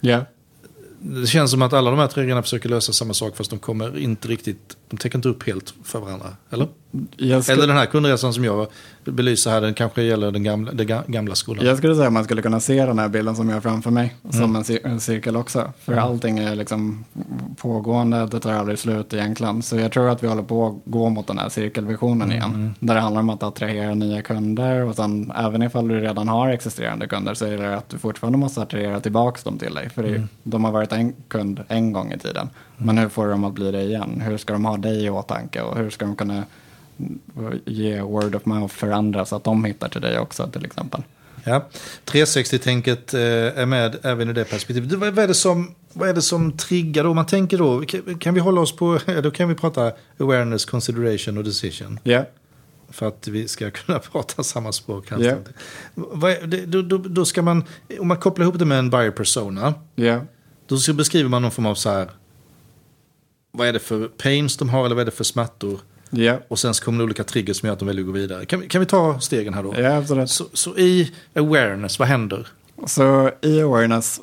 ja. 0.00 0.24
Det 1.02 1.26
känns 1.26 1.50
som 1.50 1.62
att 1.62 1.72
alla 1.72 1.90
de 1.90 1.98
här 1.98 2.06
tre 2.06 2.22
grejerna 2.22 2.42
försöker 2.42 2.68
lösa 2.68 2.92
samma 2.92 3.14
sak 3.14 3.36
fast 3.36 3.50
de 3.50 3.58
kommer 3.58 3.98
inte 3.98 4.28
riktigt, 4.28 4.76
de 4.90 4.96
täcker 4.96 5.18
inte 5.18 5.28
upp 5.28 5.46
helt 5.46 5.74
för 5.84 6.00
varandra. 6.00 6.26
Eller? 6.50 6.68
Jag, 7.16 7.48
Eller 7.50 7.66
den 7.66 7.76
här 7.76 7.86
kundresan 7.86 8.32
som 8.34 8.44
jag 8.44 8.66
belyser 9.04 9.50
här, 9.50 9.60
den 9.60 9.74
kanske 9.74 10.02
gäller 10.02 10.30
den 10.30 10.42
gamla, 10.42 10.72
den 10.72 10.86
ga- 10.88 11.02
gamla 11.06 11.34
skolan. 11.34 11.66
jag 11.66 11.78
skulle 11.78 11.94
säga 11.94 12.06
att 12.06 12.12
man 12.12 12.24
skulle 12.24 12.42
kunna 12.42 12.60
se 12.60 12.84
den 12.86 12.98
här 12.98 13.08
bilden 13.08 13.36
som 13.36 13.48
jag 13.48 13.56
har 13.56 13.60
framför 13.60 13.90
mig 13.90 14.14
Mm. 14.24 14.32
som 14.40 14.56
en, 14.56 14.62
cir- 14.62 14.86
en 14.86 15.00
cirkel 15.00 15.36
också. 15.36 15.72
För 15.80 15.92
allting 15.96 16.38
är 16.38 16.54
liksom 16.54 17.04
pågående, 17.56 18.26
det 18.26 18.40
tar 18.40 18.52
aldrig 18.52 18.78
slut 18.78 19.14
egentligen. 19.14 19.62
Så 19.62 19.76
jag 19.76 19.92
tror 19.92 20.08
att 20.08 20.22
vi 20.22 20.28
håller 20.28 20.42
på 20.42 20.66
att 20.66 20.74
gå 20.92 21.08
mot 21.08 21.26
den 21.26 21.38
här 21.38 21.48
cirkelvisionen 21.48 22.32
Mm, 22.32 22.36
igen. 22.36 22.74
Där 22.80 22.94
det 22.94 23.00
handlar 23.00 23.20
om 23.20 23.30
att 23.30 23.42
attrahera 23.42 23.94
nya 23.94 24.22
kunder 24.22 24.84
och 24.84 24.94
sen 24.96 25.32
även 25.36 25.62
ifall 25.62 25.88
du 25.88 26.00
redan 26.00 26.28
har 26.28 26.48
existerande 26.48 27.06
kunder 27.06 27.34
så 27.34 27.46
är 27.46 27.58
det 27.58 27.76
att 27.76 27.88
du 27.88 27.98
fortfarande 27.98 28.38
måste 28.38 28.62
attrahera 28.62 29.00
tillbaka 29.00 29.40
dem 29.44 29.58
till 29.58 29.74
dig. 29.74 29.90
För 29.90 30.02
det, 30.02 30.08
Mm. 30.08 30.28
de 30.42 30.64
har 30.64 30.72
varit 30.72 30.92
en 30.92 31.12
kund 31.28 31.60
en 31.68 31.92
gång 31.92 32.12
i 32.12 32.18
tiden. 32.18 32.48
Men 32.84 32.98
hur 32.98 33.08
får 33.08 33.24
du 33.24 33.30
dem 33.30 33.44
att 33.44 33.52
bli 33.54 33.70
det 33.70 33.82
igen? 33.82 34.20
Hur 34.26 34.38
ska 34.38 34.52
de 34.52 34.64
ha 34.64 34.76
dig 34.76 35.04
i 35.04 35.10
åtanke 35.10 35.62
och 35.62 35.76
hur 35.76 35.90
ska 35.90 36.04
de 36.06 36.16
kunna 36.16 36.44
ge 37.64 38.00
word 38.02 38.34
of 38.34 38.44
mouth 38.44 38.74
för 38.74 38.90
andra 38.90 39.24
så 39.24 39.36
att 39.36 39.44
de 39.44 39.64
hittar 39.64 39.88
till 39.88 40.00
dig 40.00 40.18
också 40.18 40.46
till 40.46 40.64
exempel. 40.64 41.02
Ja. 41.44 41.68
360-tänket 42.06 43.14
eh, 43.14 43.20
är 43.20 43.66
med 43.66 43.96
även 44.02 44.30
i 44.30 44.32
det 44.32 44.44
perspektivet. 44.44 44.92
Vad 44.92 45.18
är 45.18 45.28
det 45.28 45.34
som, 45.34 45.74
vad 45.92 46.08
är 46.08 46.14
det 46.14 46.22
som 46.22 46.52
triggar 46.56 47.04
då? 47.04 47.10
Om 47.10 47.16
man 47.16 47.26
tänker 47.26 47.58
då, 47.58 47.82
kan- 48.18 48.34
vi 48.34 48.40
hålla 48.40 48.60
oss 48.60 48.76
på, 48.76 48.98
då 49.22 49.30
kan 49.30 49.48
vi 49.48 49.54
prata 49.54 49.92
awareness, 50.18 50.64
consideration 50.64 51.38
och 51.38 51.44
decision. 51.44 51.98
Ja, 52.02 52.24
För 52.90 53.08
att 53.08 53.28
vi 53.28 53.48
ska 53.48 53.70
kunna 53.70 53.98
prata 53.98 54.42
samma 54.42 54.72
språk. 54.72 55.12
Yeah. 55.18 55.38
Då, 56.66 56.82
då, 56.82 56.98
då 56.98 57.24
ska 57.24 57.42
man, 57.42 57.64
om 58.00 58.08
man 58.08 58.16
kopplar 58.16 58.44
ihop 58.44 58.58
det 58.58 58.64
med 58.64 58.78
en 58.78 58.90
buyer 58.90 59.10
persona, 59.10 59.74
ja, 59.94 60.20
då 60.66 60.76
så 60.76 60.92
beskriver 60.92 61.28
man 61.28 61.42
någon 61.42 61.50
form 61.50 61.66
av 61.66 61.74
så 61.74 61.90
här, 61.90 62.10
vad 63.52 63.68
är 63.68 63.72
det 63.72 63.78
för 63.78 64.08
pains 64.08 64.56
de 64.56 64.68
har 64.68 64.86
eller 64.86 64.94
vad 64.94 65.02
är 65.02 65.06
det 65.06 65.16
för 65.16 65.24
smärtor? 65.24 65.80
ja, 66.10 66.38
Och 66.48 66.58
sen 66.58 66.74
så 66.74 66.84
kommer 66.84 66.98
det 66.98 67.04
olika 67.04 67.24
triggers 67.24 67.56
som 67.56 67.66
gör 67.66 67.72
att 67.72 67.78
de 67.78 67.88
väljer 67.88 68.02
att 68.02 68.06
gå 68.06 68.12
vidare. 68.12 68.44
Kan 68.46 68.60
vi, 68.60 68.68
kan 68.68 68.80
vi 68.80 68.86
ta 68.86 69.20
stegen 69.20 69.54
här 69.54 69.62
då? 69.62 69.74
ja 69.78 69.96
absolut. 69.96 70.30
Så, 70.30 70.44
så 70.52 70.76
i 70.78 71.12
awareness, 71.34 71.98
vad 71.98 72.08
händer? 72.08 72.48
Så 72.86 73.30
i 73.42 73.62
awareness 73.62 74.20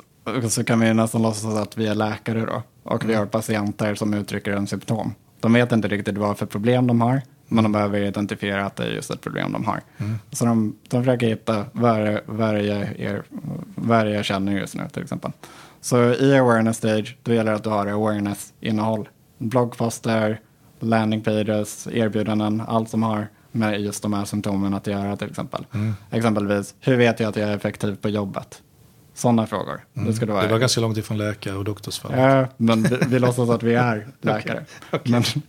så 0.48 0.64
kan 0.64 0.80
vi 0.80 0.94
nästan 0.94 1.22
låtsas 1.22 1.56
att 1.56 1.78
vi 1.78 1.86
är 1.86 1.94
läkare 1.94 2.46
då. 2.46 2.62
Och 2.82 3.08
vi 3.08 3.14
har 3.14 3.26
patienter 3.26 3.94
som 3.94 4.14
uttrycker 4.14 4.52
en 4.52 4.66
symptom. 4.66 5.14
De 5.40 5.52
vet 5.52 5.72
inte 5.72 5.88
riktigt 5.88 6.18
vad 6.18 6.38
för 6.38 6.46
problem 6.46 6.86
de 6.86 7.00
har. 7.00 7.22
Men 7.48 7.64
de 7.64 7.72
behöver 7.72 8.00
identifiera 8.00 8.66
att 8.66 8.76
det 8.76 8.84
är 8.84 8.90
just 8.90 9.10
ett 9.10 9.20
problem 9.20 9.52
de 9.52 9.64
har. 9.64 9.80
Så 10.32 10.44
de, 10.44 10.76
de 10.88 11.02
försöker 11.04 11.26
hitta 11.26 11.64
vad 11.72 11.98
er, 14.06 14.06
jag 14.06 14.24
känner 14.24 14.52
just 14.52 14.74
nu 14.74 14.88
till 14.92 15.02
exempel. 15.02 15.32
Så 15.80 16.14
i 16.14 16.38
awareness 16.38 16.76
stage 16.76 17.16
då 17.22 17.32
gäller 17.34 17.50
det 17.50 17.56
att 17.56 17.64
du 17.64 17.70
har 17.70 17.86
awareness-innehåll. 17.86 19.08
Bloggposter, 19.38 20.40
landing 20.80 21.22
pages, 21.22 21.88
erbjudanden, 21.92 22.60
allt 22.60 22.90
som 22.90 23.02
har 23.02 23.28
med 23.52 23.80
just 23.80 24.02
de 24.02 24.12
här 24.12 24.24
symptomen 24.24 24.74
att 24.74 24.86
göra 24.86 25.16
till 25.16 25.30
exempel. 25.30 25.66
Exempelvis, 26.10 26.74
hur 26.80 26.96
vet 26.96 27.20
jag 27.20 27.28
att 27.28 27.36
jag 27.36 27.48
är 27.48 27.56
effektiv 27.56 27.96
på 27.96 28.08
jobbet? 28.08 28.62
Sådana 29.18 29.46
frågor. 29.46 29.80
Det 29.92 30.12
ska 30.12 30.26
du 30.26 30.32
vara. 30.32 30.42
Det 30.42 30.52
var 30.52 30.58
ganska 30.58 30.80
långt 30.80 30.96
ifrån 30.98 31.18
läkare 31.18 31.54
och 31.56 31.64
doktorsfall. 31.64 32.12
Ja, 32.16 32.46
men 32.56 32.82
vi, 32.82 32.96
vi 33.08 33.18
låtsas 33.18 33.50
att 33.50 33.62
vi 33.62 33.74
är 33.74 34.06
läkare. 34.20 34.64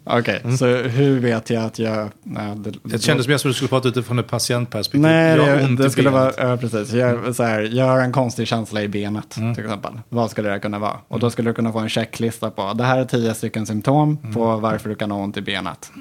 Okej, 0.03 0.57
så 0.57 0.65
hur 0.75 1.19
vet 1.19 1.49
jag 1.49 1.63
att 1.63 1.79
jag... 1.79 2.09
Nej, 2.23 2.55
det, 2.55 2.73
Det 2.83 2.99
kändes 2.99 3.27
mer 3.27 3.37
som 3.37 3.49
att 3.49 3.53
du 3.53 3.55
skulle 3.55 3.69
prata 3.69 3.87
utifrån 3.87 4.19
ett 4.19 4.27
patientperspektiv. 4.27 5.01
Nej, 5.01 5.37
Jag 5.37 5.59
det, 5.69 5.75
det 5.83 5.89
skulle 5.89 6.11
benet. 6.11 6.37
vara, 6.39 6.49
ja, 6.51 6.57
precis. 6.57 6.91
Jag, 6.93 7.35
så 7.35 7.43
här, 7.43 7.61
jag 7.61 7.85
har 7.85 7.99
en 8.01 8.11
konstig 8.11 8.47
känsla 8.47 8.81
i 8.83 8.87
benet 8.87 9.29
till 9.29 9.63
exempel. 9.65 9.99
Vad 10.09 10.31
skulle 10.31 10.49
det 10.49 10.59
kunna 10.59 10.79
vara? 10.79 10.97
Och 11.07 11.19
då 11.19 11.29
skulle 11.29 11.49
du 11.49 11.53
kunna 11.53 11.71
få 11.71 11.79
en 11.79 11.89
checklista 11.89 12.51
på, 12.51 12.73
det 12.73 12.83
här 12.83 12.99
är 12.99 13.05
tio 13.05 13.33
stycken 13.33 13.65
symptom 13.65 14.17
på 14.33 14.55
varför 14.57 14.89
du 14.89 14.95
kan 14.95 15.11
ha 15.11 15.19
ont 15.23 15.37
i 15.37 15.41
benet. 15.41 15.91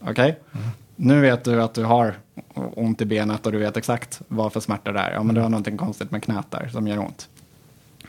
Okej? 0.00 0.38
Nu 0.96 1.20
vet 1.20 1.44
du 1.44 1.62
att 1.62 1.74
du 1.74 1.84
har 1.84 2.14
ont 2.54 3.00
i 3.00 3.04
benet 3.04 3.46
och 3.46 3.52
du 3.52 3.58
vet 3.58 3.76
exakt 3.76 4.20
vad 4.28 4.52
för 4.52 4.60
smärta 4.60 4.92
det 4.92 5.00
är. 5.00 5.12
Ja, 5.12 5.22
men 5.22 5.34
du 5.34 5.40
har 5.40 5.48
någonting 5.48 5.76
konstigt 5.76 6.10
med 6.10 6.22
knät 6.22 6.50
där 6.50 6.68
som 6.68 6.88
gör 6.88 6.98
ont. 6.98 7.28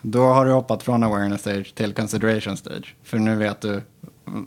Då 0.02 0.26
har 0.26 0.46
du 0.46 0.52
hoppat 0.52 0.84
från 0.84 1.04
awareness 1.04 1.42
stage 1.42 1.76
till 1.76 1.94
consideration 1.94 2.58
stage. 2.58 2.96
För 3.04 3.18
nu 3.18 3.36
vet 3.36 3.62
du, 3.62 3.82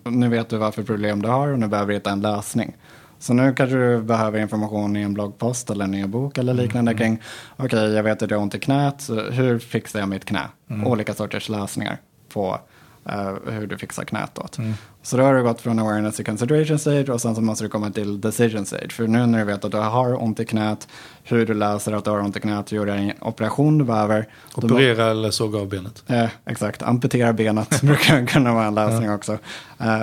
nu 0.05 0.29
vet 0.29 0.49
du 0.49 0.57
vad 0.57 0.75
för 0.75 0.83
problem 0.83 1.23
du 1.23 1.29
har 1.29 1.49
och 1.49 1.59
nu 1.59 1.69
behöver 1.69 1.89
du 1.89 1.95
hitta 1.95 2.11
en 2.11 2.21
lösning. 2.21 2.77
Så 3.19 3.33
nu 3.33 3.55
kanske 3.55 3.77
du 3.77 4.03
behöver 4.03 4.39
information 4.39 4.97
i 4.97 5.03
en 5.03 5.15
bloggpost 5.15 5.71
eller 5.71 5.85
en 5.85 5.95
e-bok 5.95 6.39
eller 6.39 6.55
liknande 6.55 6.95
kring, 6.95 7.23
okej 7.57 7.93
jag 7.93 8.03
vet 8.03 8.23
att 8.23 8.31
jag 8.31 8.39
har 8.39 8.43
ont 8.43 8.55
i 8.55 8.59
knät, 8.59 9.01
så 9.01 9.21
hur 9.21 9.59
fixar 9.59 10.01
jag 10.01 10.09
mitt 10.09 10.25
knä? 10.25 10.49
Olika 10.85 11.15
sorters 11.15 11.49
lösningar 11.49 11.99
på 12.33 12.61
eh, 13.05 13.53
hur 13.53 13.67
du 13.67 13.79
fixar 13.79 14.05
knät 14.05 14.39
åt. 14.39 14.59
Så 15.03 15.17
då 15.17 15.23
har 15.23 15.35
du 15.35 15.43
gått 15.43 15.61
från 15.61 15.79
awareness 15.79 16.17
till 16.17 16.25
consideration 16.25 16.79
stage 16.79 17.09
och 17.09 17.21
sen 17.21 17.35
så 17.35 17.41
måste 17.41 17.65
du 17.65 17.69
komma 17.69 17.91
till 17.91 18.21
decision 18.21 18.67
stage. 18.67 18.93
För 18.93 19.07
nu 19.07 19.27
när 19.27 19.39
du 19.39 19.45
vet 19.45 19.65
att 19.65 19.73
du 19.73 19.79
har 19.79 20.23
ont 20.23 20.41
i 20.41 20.45
knät, 20.45 20.89
hur 21.33 21.47
du 21.47 21.55
löser 21.55 21.93
att 21.93 22.05
du 22.05 22.11
har 22.11 22.21
ont 22.21 22.37
i 22.37 22.41
knät, 22.41 22.67
du 22.67 22.77
gör 22.77 22.87
en 22.87 23.13
operation 23.21 23.79
du 23.79 23.85
behöver. 23.85 24.27
Operera 24.55 25.11
eller 25.11 25.31
såga 25.31 25.59
av 25.59 25.69
benet. 25.69 26.05
Eh, 26.07 26.29
exakt, 26.47 26.83
amputera 26.83 27.33
benet 27.33 27.81
brukar 27.83 28.27
kunna 28.27 28.55
vara 28.55 28.65
en 28.65 28.75
lösning 28.75 29.13
också. 29.13 29.39
Eh, 29.79 30.03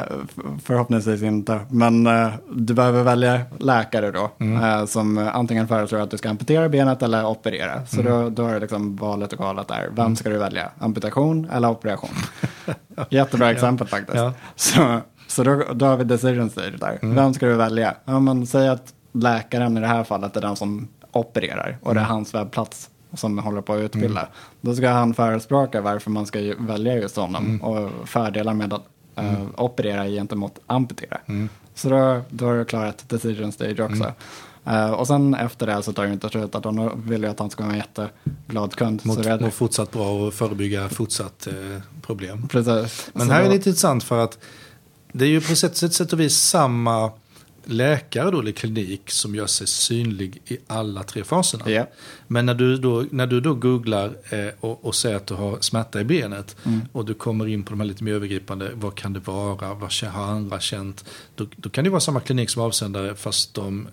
förhoppningsvis 0.63 1.21
inte. 1.21 1.59
Men 1.69 2.07
eh, 2.07 2.29
du 2.51 2.73
behöver 2.73 3.03
välja 3.03 3.41
läkare 3.57 4.11
då. 4.11 4.31
Eh, 4.39 4.85
som 4.85 5.17
antingen 5.17 5.67
föreslår 5.67 5.99
att 5.99 6.11
du 6.11 6.17
ska 6.17 6.29
amputera 6.29 6.69
benet 6.69 7.03
eller 7.03 7.25
operera. 7.25 7.85
Så 7.85 8.01
då, 8.01 8.29
då 8.29 8.47
är 8.47 8.53
det 8.53 8.59
liksom 8.59 8.95
valet 8.95 9.33
och 9.33 9.39
valet 9.39 9.67
där. 9.67 9.89
Vem 9.91 10.15
ska 10.15 10.29
du 10.29 10.37
välja? 10.37 10.69
Amputation 10.79 11.49
eller 11.53 11.69
operation? 11.69 12.09
Jättebra 13.09 13.51
exempel 13.51 13.87
faktiskt. 13.87 14.17
Ja. 14.17 14.33
Så, 14.55 14.99
så 15.27 15.43
då, 15.43 15.63
då 15.73 15.85
har 15.85 15.97
vi 15.97 16.03
decision 16.03 16.49
stage 16.49 16.79
där. 16.79 16.99
Vem 17.01 17.33
ska 17.33 17.45
du 17.45 17.55
välja? 17.55 17.95
Ja, 18.05 18.19
men 18.19 18.47
säg 18.47 18.67
att 18.67 18.93
läkaren 19.13 19.77
i 19.77 19.81
det 19.81 19.87
här 19.87 20.03
fallet 20.03 20.37
är 20.37 20.41
den 20.41 20.55
som 20.55 20.87
opererar 21.19 21.77
och 21.81 21.93
det 21.93 21.99
är 21.99 22.05
hans 22.05 22.33
webbplats 22.35 22.89
som 23.13 23.37
håller 23.37 23.61
på 23.61 23.73
att 23.73 23.79
utbilda. 23.79 24.27
Då 24.61 24.75
ska 24.75 24.89
han 24.89 25.13
förespråka 25.13 25.81
varför 25.81 26.11
man 26.11 26.25
ska 26.25 26.53
välja 26.59 26.95
just 26.95 27.15
honom 27.15 27.61
och 27.61 28.09
fördelar 28.09 28.53
med 28.53 28.73
att 28.73 28.83
eh, 29.15 29.41
operera 29.57 30.05
gentemot 30.07 30.59
amputera. 30.67 31.17
Så 31.75 31.89
då, 31.89 32.21
då 32.29 32.45
har 32.45 32.55
du 32.57 32.65
klarat 32.65 33.09
decision 33.09 33.51
stage 33.51 33.79
också. 33.79 34.13
Eh, 34.65 34.91
och 34.91 35.07
sen 35.07 35.33
efter 35.35 35.67
det 35.67 35.83
så 35.83 35.93
tar 35.93 36.05
det 36.05 36.13
inte 36.13 36.29
slut, 36.29 36.55
att 36.55 36.63
de 36.63 36.91
vill 37.09 37.21
ju 37.23 37.29
att 37.29 37.39
han 37.39 37.49
ska 37.49 37.63
vara 37.63 37.73
en 37.73 37.79
jätteglad 37.79 38.75
kund. 38.75 39.01
Mot, 39.05 39.23
så 39.23 39.37
mot 39.41 39.53
fortsatt 39.53 39.91
bra 39.91 40.09
och 40.09 40.33
förebygga 40.33 40.89
fortsatt 40.89 41.47
eh, 41.47 41.53
problem. 42.01 42.47
precis. 42.47 43.09
Men 43.13 43.27
Så 43.27 43.33
här 43.33 43.39
är 43.39 43.43
då- 43.43 43.49
det 43.49 43.55
lite 43.57 43.69
intressant 43.69 44.03
för 44.03 44.23
att 44.23 44.37
det 45.11 45.25
är 45.25 45.29
ju 45.29 45.41
på 45.41 45.55
sätt, 45.55 45.77
sätt, 45.77 45.93
sätt 45.93 46.13
och 46.13 46.19
vis 46.19 46.35
samma 46.37 47.11
läkare 47.69 48.31
då, 48.31 48.39
eller 48.39 48.51
klinik 48.51 49.11
som 49.11 49.35
gör 49.35 49.47
sig 49.47 49.67
synlig 49.67 50.41
i 50.45 50.57
alla 50.67 51.03
tre 51.03 51.23
faserna. 51.23 51.69
Ja. 51.69 51.87
Men 52.27 52.45
när 52.45 52.53
du 52.53 52.77
då, 52.77 53.05
när 53.11 53.27
du 53.27 53.41
då 53.41 53.53
googlar 53.53 54.05
eh, 54.29 54.53
och, 54.59 54.85
och 54.85 54.95
säger 54.95 55.15
att 55.15 55.27
du 55.27 55.33
har 55.33 55.57
smärta 55.61 56.01
i 56.01 56.03
benet 56.03 56.55
Mm. 56.63 56.81
och 56.91 57.05
du 57.05 57.13
kommer 57.13 57.47
in 57.47 57.63
på 57.63 57.69
de 57.69 57.79
här 57.79 57.87
lite 57.87 58.03
mer 58.03 58.13
övergripande, 58.13 58.71
vad 58.73 58.95
kan 58.95 59.13
det 59.13 59.19
vara, 59.19 59.73
vad 59.73 59.93
har 60.13 60.23
andra 60.23 60.59
känt? 60.59 61.05
Då, 61.35 61.45
då 61.55 61.69
kan 61.69 61.83
det 61.83 61.89
vara 61.89 61.99
samma 61.99 62.19
klinik 62.19 62.49
som 62.49 62.61
avsändare 62.61 63.15
fast 63.15 63.53
de 63.53 63.87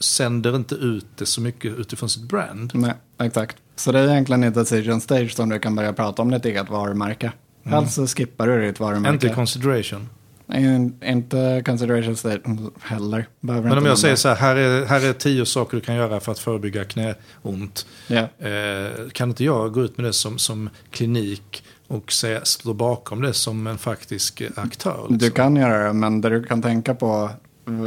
sänder 0.00 0.56
inte 0.56 0.74
ut 0.74 1.06
det 1.16 1.26
så 1.26 1.40
mycket 1.40 1.78
utifrån 1.78 2.08
sitt 2.08 2.22
brand. 2.22 2.70
Nej, 2.74 2.94
exakt. 3.20 3.56
Så 3.76 3.92
det 3.92 3.98
är 4.00 4.08
egentligen 4.08 4.44
i 4.44 4.50
decision 4.50 5.00
stage 5.00 5.34
som 5.34 5.48
du 5.48 5.58
kan 5.58 5.74
börja 5.74 5.92
prata 5.92 6.22
om 6.22 6.30
ditt 6.30 6.44
eget 6.44 6.70
varumärke. 6.70 7.32
Helst 7.64 7.94
så 7.94 8.06
skippar 8.06 8.46
du 8.46 8.66
ditt 8.66 8.80
varumärke. 8.80 9.14
Inte 9.14 9.28
consideration. 9.28 10.08
In, 10.54 10.98
inte 11.04 11.62
consideration 11.66 12.16
state 12.16 12.40
heller. 12.80 13.26
Behöver 13.40 13.68
Men 13.68 13.78
om 13.78 13.86
jag 13.86 13.98
säger 13.98 14.12
där. 14.12 14.16
så 14.16 14.28
här, 14.28 14.36
här 14.36 14.56
är, 14.56 14.86
här 14.86 15.08
är 15.08 15.12
tio 15.12 15.46
saker 15.46 15.76
du 15.76 15.80
kan 15.80 15.94
göra 15.94 16.20
för 16.20 16.32
att 16.32 16.38
förebygga 16.38 16.84
knäont. 16.84 17.86
Ja. 18.06 18.46
Eh, 18.48 19.08
kan 19.12 19.28
inte 19.28 19.44
jag 19.44 19.72
gå 19.72 19.82
ut 19.82 19.96
med 19.96 20.06
det 20.06 20.12
som, 20.12 20.38
som 20.38 20.70
klinik 20.90 21.64
och 21.88 22.12
säga, 22.12 22.44
stå 22.44 22.74
bakom 22.74 23.22
det 23.22 23.32
som 23.32 23.66
en 23.66 23.78
faktisk 23.78 24.42
aktör? 24.56 25.06
Du 25.08 25.14
liksom? 25.14 25.30
kan 25.30 25.56
göra 25.56 25.86
det, 25.86 25.92
men 25.92 26.20
det 26.20 26.28
du 26.28 26.42
kan 26.42 26.62
tänka 26.62 26.94
på 26.94 27.30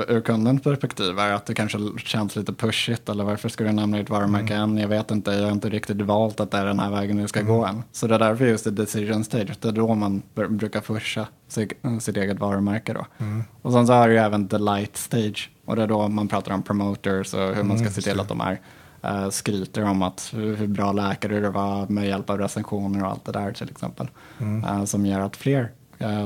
ur 0.07 0.21
kundens 0.21 0.61
perspektiv 0.63 1.19
är 1.19 1.33
att 1.33 1.45
det 1.45 1.53
kanske 1.53 1.77
känns 1.97 2.35
lite 2.35 2.53
pushigt 2.53 3.09
eller 3.09 3.23
varför 3.23 3.49
ska 3.49 3.63
du 3.63 3.71
nämna 3.71 3.97
ditt 3.97 4.09
varumärke 4.09 4.53
Mm. 4.55 4.69
än? 4.69 4.77
Jag 4.77 4.87
vet 4.87 5.11
inte, 5.11 5.31
jag 5.31 5.43
har 5.43 5.51
inte 5.51 5.69
riktigt 5.69 6.01
valt 6.01 6.39
att 6.39 6.51
det 6.51 6.57
är 6.57 6.65
den 6.65 6.79
här 6.79 6.91
vägen 6.91 7.17
du 7.17 7.27
ska 7.27 7.41
gå 7.41 7.63
Mm. 7.65 7.75
än. 7.75 7.83
Så 7.91 8.07
det 8.07 8.15
är 8.15 8.19
därför 8.19 8.45
just 8.45 8.67
i 8.67 8.69
decision 8.71 9.23
stage, 9.23 9.51
det 9.61 9.67
är 9.67 9.71
då 9.71 9.95
man 9.95 10.21
br- 10.35 10.47
brukar 10.47 10.81
pusha 10.81 11.27
sitt, 11.47 11.73
sitt 11.99 12.17
eget 12.17 12.39
varumärke 12.39 12.93
då. 12.93 13.05
Mm. 13.17 13.43
Och 13.61 13.71
sen 13.71 13.87
så 13.87 13.93
har 13.93 14.07
du 14.07 14.13
ju 14.13 14.19
även 14.19 14.47
the 14.47 14.57
light 14.57 14.97
stage 14.97 15.51
och 15.65 15.75
det 15.75 15.83
är 15.83 15.87
då 15.87 16.07
man 16.07 16.27
pratar 16.27 16.51
om 16.53 16.63
promoters 16.63 17.33
och 17.33 17.55
hur 17.55 17.63
man 17.63 17.77
ska 17.77 17.85
Mm, 17.87 17.93
se 17.93 18.01
till 18.01 18.15
det. 18.17 18.21
att 18.21 18.29
de 18.29 18.41
är 18.41 18.59
eh, 19.03 19.29
skryter 19.29 19.83
om 19.83 20.01
att 20.01 20.29
hur, 20.35 20.55
hur 20.55 20.67
bra 20.67 20.91
läkare 20.91 21.39
du 21.39 21.49
var 21.49 21.87
med 21.87 22.07
hjälp 22.07 22.29
av 22.29 22.37
recensioner 22.37 23.03
och 23.03 23.09
allt 23.11 23.25
det 23.25 23.31
där 23.31 23.51
till 23.51 23.69
exempel. 23.69 24.07
Mm. 24.39 24.63
Eh, 24.63 24.85
som 24.85 25.05
gör 25.05 25.19
att 25.19 25.35
fler 25.35 25.71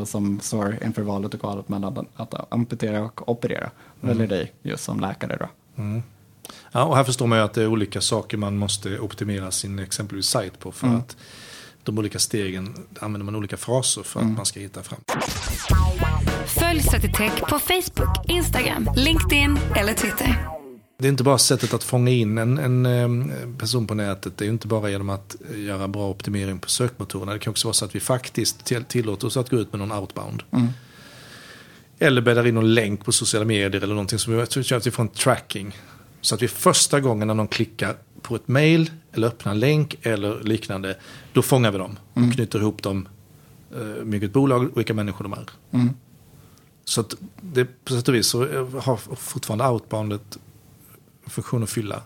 som 0.05 0.39
står 0.39 0.77
inför 0.84 1.01
valet 1.01 1.34
och 1.34 1.39
kvalet 1.39 1.69
mellan 1.69 2.08
att 2.15 2.53
amputera 2.53 3.01
och 3.03 3.29
operera 3.29 3.69
väljer 4.01 4.27
dig 4.27 4.53
just 4.62 4.84
som 4.84 4.99
läkare 4.99 5.38
då. 5.39 5.47
Ja, 6.71 6.84
och 6.84 6.95
här 6.95 7.03
förstår 7.03 7.27
man 7.27 7.38
ju 7.38 7.43
att 7.43 7.53
det 7.53 7.62
är 7.62 7.67
olika 7.67 8.01
saker 8.01 8.38
man 8.38 8.58
måste 8.58 8.99
optimera 8.99 9.51
sin 9.51 9.79
exempelvis 9.79 10.25
sajt 10.27 10.60
på. 10.60 10.71
För 10.71 10.88
Mm. 10.88 10.99
att 10.99 11.17
de 11.84 11.97
olika 11.97 12.19
stegen 12.19 12.75
använder 12.99 13.25
man 13.25 13.36
olika 13.36 13.58
fraser 13.58 14.03
för 14.03 14.19
att 14.19 14.25
man 14.27 14.45
ska 14.45 14.60
hitta 14.60 14.84
fram. 14.84 14.99
Följ 16.45 16.79
Cititech 16.84 17.39
på 17.49 17.60
Facebook, 17.60 18.25
Instagram, 18.29 18.89
LinkedIn 18.95 19.58
eller 19.75 19.93
Twitter. 19.93 20.59
Det 21.01 21.07
är 21.07 21.09
inte 21.09 21.23
bara 21.23 21.38
sättet 21.38 21.73
att 21.73 21.83
fånga 21.83 22.12
in 22.12 22.38
en, 22.38 22.57
en 22.57 22.85
eh, 23.31 23.57
person 23.57 23.88
på 23.88 23.93
nätet. 23.93 24.38
Det 24.38 24.45
är 24.45 24.49
inte 24.49 24.67
bara 24.67 24.89
genom 24.89 25.09
att 25.09 25.35
göra 25.55 25.88
bra 25.88 26.09
optimering 26.09 26.59
på 26.59 26.69
sökmotorerna. 26.69 27.33
Det 27.33 27.39
kan 27.39 27.51
också 27.51 27.67
vara 27.67 27.73
så 27.73 27.85
att 27.85 27.95
vi 27.95 27.99
faktiskt 27.99 28.65
till- 28.65 28.83
tillåter 28.83 29.27
oss 29.27 29.38
att 29.38 29.49
gå 29.49 29.57
ut 29.57 29.73
med 29.73 29.79
någon 29.79 29.91
outbound. 29.91 30.43
Eller 31.99 32.21
bäddar 32.21 32.47
in 32.47 32.55
någon 32.55 32.73
länk 32.73 33.05
på 33.05 33.12
sociala 33.12 33.45
medier 33.45 33.81
eller 33.83 33.93
någonting 33.95 34.19
som 34.19 34.45
kör 34.63 34.77
att 34.77 34.88
vi 34.88 34.91
får 34.91 35.03
en 35.03 35.09
tracking. 35.09 35.75
Så 36.21 36.35
att 36.35 36.41
vi 36.41 36.47
första 36.47 36.99
gången 36.99 37.27
när 37.27 37.35
någon 37.35 37.47
klickar 37.47 37.95
på 38.21 38.35
ett 38.35 38.47
mail 38.47 38.91
eller 39.13 39.27
öppnar 39.27 39.51
en 39.51 39.59
länk 39.59 39.95
eller 40.01 40.43
liknande, 40.43 40.97
då 41.33 41.41
fångar 41.41 41.71
vi 41.71 41.77
dem 41.77 41.99
och 42.13 42.33
knyter 42.33 42.59
ihop 42.59 42.83
dem 42.83 43.07
eh, 43.75 43.77
med 43.79 44.05
vilket 44.12 44.33
bolag 44.33 44.69
och 44.71 44.77
vilka 44.77 44.93
människor 44.93 45.23
de 45.23 45.33
är. 45.33 45.45
Så 46.85 47.01
att 47.01 47.13
det, 47.41 47.65
på 47.85 47.93
sätt 47.93 48.07
och 48.07 48.15
vis 48.15 48.27
så 48.27 48.39
har 48.79 49.15
fortfarande 49.15 49.67
outboundet 49.67 50.38
funktion 51.30 51.63
att 51.63 51.70
fylla. 51.70 52.02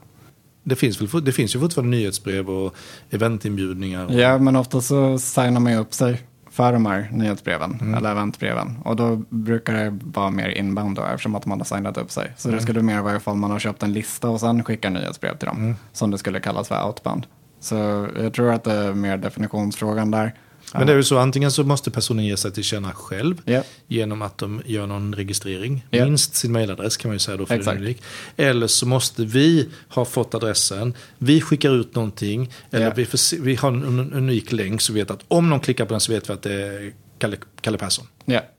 Det 0.63 0.75
finns, 0.75 1.01
väl, 1.01 1.23
det 1.25 1.31
finns 1.31 1.55
ju 1.55 1.59
fortfarande 1.59 1.97
nyhetsbrev 1.97 2.49
och 2.49 2.75
eventinbjudningar. 3.09 4.05
Och, 4.05 4.13
Ja, 4.13 4.37
men 4.37 4.55
ofta 4.55 4.81
så 4.81 5.19
signar 5.19 5.59
man 5.59 5.71
ju 5.71 5.77
upp 5.77 5.93
sig 5.93 6.21
för 6.51 6.73
de 6.73 6.85
här 6.85 7.09
nyhetsbreven 7.11 7.77
Mm. 7.81 7.93
eller 7.93 8.11
eventbreven. 8.11 8.77
Och 8.85 8.95
då 8.95 9.15
brukar 9.29 9.73
det 9.73 9.99
vara 10.03 10.29
mer 10.29 10.49
inbound 10.49 10.95
då 10.95 11.03
eftersom 11.05 11.35
att 11.35 11.45
man 11.45 11.59
har 11.59 11.65
signat 11.65 11.97
upp 11.97 12.11
sig. 12.11 12.31
Så 12.37 12.47
Mm. 12.47 12.57
det 12.57 12.63
skulle 12.63 12.81
mer 12.81 13.01
vara 13.01 13.15
ifall 13.15 13.35
man 13.35 13.51
har 13.51 13.59
köpt 13.59 13.83
en 13.83 13.93
lista 13.93 14.29
och 14.29 14.39
sen 14.39 14.63
skickar 14.63 14.89
nyhetsbrev 14.89 15.37
till 15.37 15.47
dem. 15.47 15.57
Mm. 15.57 15.75
Som 15.93 16.11
det 16.11 16.17
skulle 16.17 16.39
kallas 16.39 16.67
för 16.67 16.85
outbound. 16.87 17.25
Så 17.59 18.07
jag 18.21 18.33
tror 18.33 18.51
att 18.53 18.63
det 18.63 18.73
är 18.73 18.93
mer 18.93 19.17
definitionsfrågan 19.17 20.11
där. 20.11 20.33
Men 20.73 20.87
det 20.87 20.93
är 20.93 20.97
ju 20.97 21.03
så, 21.03 21.17
antingen 21.17 21.51
så 21.51 21.63
måste 21.63 21.91
personen 21.91 22.25
ge 22.25 22.37
sig 22.37 22.51
till 22.51 22.63
känna 22.63 22.93
själv 22.93 23.41
Ja. 23.45 23.63
genom 23.87 24.21
att 24.21 24.37
de 24.37 24.61
gör 24.65 24.87
någon 24.87 25.15
registrering. 25.15 25.85
Ja. 25.89 26.05
Minst 26.05 26.35
sin 26.35 26.51
mailadress 26.51 26.97
kan 26.97 27.09
man 27.09 27.15
ju 27.15 27.19
säga 27.19 27.37
då 27.37 27.45
för 27.45 27.55
Exakt. 27.55 27.79
unik. 27.79 28.01
Eller 28.37 28.67
så 28.67 28.85
måste 28.85 29.25
vi 29.25 29.69
ha 29.89 30.05
fått 30.05 30.33
adressen, 30.35 30.93
vi 31.17 31.41
skickar 31.41 31.71
ut 31.71 31.95
någonting, 31.95 32.51
eller 32.71 32.85
Ja. 32.85 32.93
vi, 32.95 33.05
se, 33.05 33.37
vi 33.39 33.55
har 33.55 33.69
en, 33.69 33.83
en 33.99 34.13
unik 34.13 34.51
länk 34.51 34.81
så 34.81 34.93
vi 34.93 34.99
vet 34.99 35.11
att 35.11 35.23
om 35.27 35.49
någon 35.49 35.59
klickar 35.59 35.85
på 35.85 35.93
den 35.93 36.01
så 36.01 36.11
vet 36.11 36.29
vi 36.29 36.33
att 36.33 36.41
det 36.41 36.53
är 36.53 36.93
Kalle, 37.17 37.37
Kalle 37.61 37.77
Persson 37.77 38.07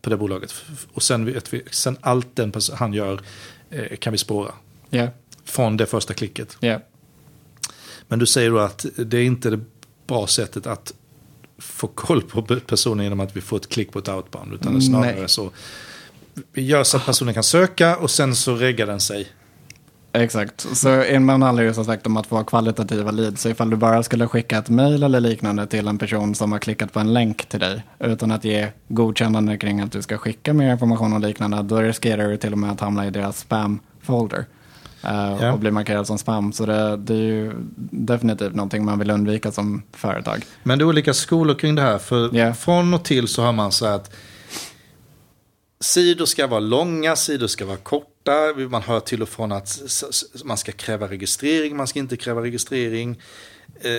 på 0.03 0.11
det 0.11 0.17
bolaget. 0.17 0.55
Och 0.93 1.03
sen 1.03 1.25
vet 1.25 1.55
vi, 1.55 1.63
sen 1.71 1.97
allt 2.01 2.37
den 2.37 2.53
han 2.73 2.93
gör 2.93 3.21
eh, 3.71 3.97
kan 3.97 4.11
vi 4.13 4.19
spåra 4.19 4.53
från 5.45 5.77
det 5.77 5.87
första 5.87 6.15
klicket. 6.15 6.57
Men 8.09 8.19
du 8.19 8.27
säger 8.27 8.51
då 8.51 8.59
att 8.59 8.87
det 8.97 9.19
är 9.19 9.23
inte 9.25 9.51
det 9.51 9.61
bra 10.07 10.27
sättet 10.27 10.67
att 10.67 10.95
få 11.59 11.87
koll 11.87 12.23
på 12.23 12.43
personen 12.43 13.05
genom 13.05 13.21
att 13.21 13.37
vi 13.37 13.41
får 13.41 13.57
ett 13.57 13.69
klick 13.69 13.93
på 13.93 13.99
ett 13.99 14.09
outbound. 14.09 14.55
Utan 14.55 14.73
det 14.73 14.79
är 14.79 14.81
snarare 14.81 15.17
Nej. 15.19 15.29
så. 15.29 15.51
Vi 16.53 16.63
gör 16.63 16.85
så 16.85 16.97
att 16.97 17.07
personen 17.07 17.35
kan 17.35 17.43
söka 17.43 17.97
och 17.97 18.11
sen 18.11 18.35
så 18.35 18.55
reggar 18.55 18.87
den 18.87 19.01
sig. 19.01 19.29
Exakt. 20.13 20.61
Så 20.77 21.05
inbound 21.05 21.43
handlar 21.43 21.65
ju 21.65 21.75
som 21.75 21.85
sagt 21.85 22.07
om 22.07 22.17
att 22.17 22.27
få 22.27 22.45
kvalitativa 22.45 23.11
leads. 23.11 23.43
Så 23.43 23.49
ifall 23.49 23.71
du 23.71 23.77
bara 23.77 24.03
skulle 24.03 24.29
skicka 24.29 24.59
ett 24.59 24.69
mail 24.69 25.03
eller 25.03 25.21
liknande 25.21 25.67
till 25.67 25.89
en 25.89 25.99
person 25.99 26.35
som 26.35 26.53
har 26.53 26.59
klickat 26.59 26.93
på 26.93 27.01
en 27.01 27.13
länk 27.13 27.49
till 27.49 27.61
dig 27.61 27.83
utan 27.99 28.31
att 28.31 28.45
ge 28.45 28.69
godkännande 28.89 29.59
kring 29.59 29.81
att 29.81 29.93
du 29.93 30.03
ska 30.03 30.19
skicka 30.19 30.55
mer 30.55 30.73
information 30.73 31.13
och 31.13 31.21
liknande, 31.21 31.63
då 31.63 31.81
riskerar 31.81 32.29
du 32.29 32.37
till 32.37 32.53
och 32.53 32.59
med 32.59 32.71
att 32.71 32.81
hamna 32.81 33.07
i 33.07 33.11
deras 33.11 33.39
spam-folder. 33.39 34.45
Eh, 35.07 35.39
Ja. 35.41 35.53
Och 35.53 35.59
bli 35.59 35.71
markerad 35.71 36.07
som 36.07 36.19
spam. 36.19 36.53
Så 36.53 36.67
det, 36.67 36.97
det 36.97 37.15
är 37.15 37.19
ju 37.19 37.53
definitivt 37.91 38.55
någonting 38.55 38.85
man 38.85 38.99
vill 38.99 39.11
undvika 39.11 39.53
som 39.53 39.83
företag. 39.93 40.45
Men 40.63 40.79
det 40.79 40.83
är 40.83 40.87
olika 40.87 41.15
skolor 41.15 41.55
kring 41.55 41.75
det 41.75 41.83
här. 41.83 41.99
För 41.99 42.37
Ja. 42.37 42.55
från 42.55 42.95
och 42.95 43.05
till 43.05 43.29
så 43.29 43.43
har 43.43 43.53
man 43.53 43.73
så 43.73 43.87
att 43.87 44.15
sidor 45.81 46.25
ska 46.27 46.47
vara 46.47 46.61
långa, 46.61 47.17
sidor 47.17 47.47
ska 47.47 47.67
vara 47.67 47.77
korta. 47.77 48.33
Man 48.71 48.83
hör 48.83 49.01
till 49.01 49.23
och 49.23 49.29
från 49.29 49.53
att 49.53 49.79
man 50.45 50.57
ska 50.57 50.73
kräva 50.73 51.09
registrering, 51.09 51.77
man 51.77 51.87
ska 51.87 51.99
inte 51.99 52.17
kräva 52.17 52.43
registrering. 52.43 53.19
Eh, 53.81 53.91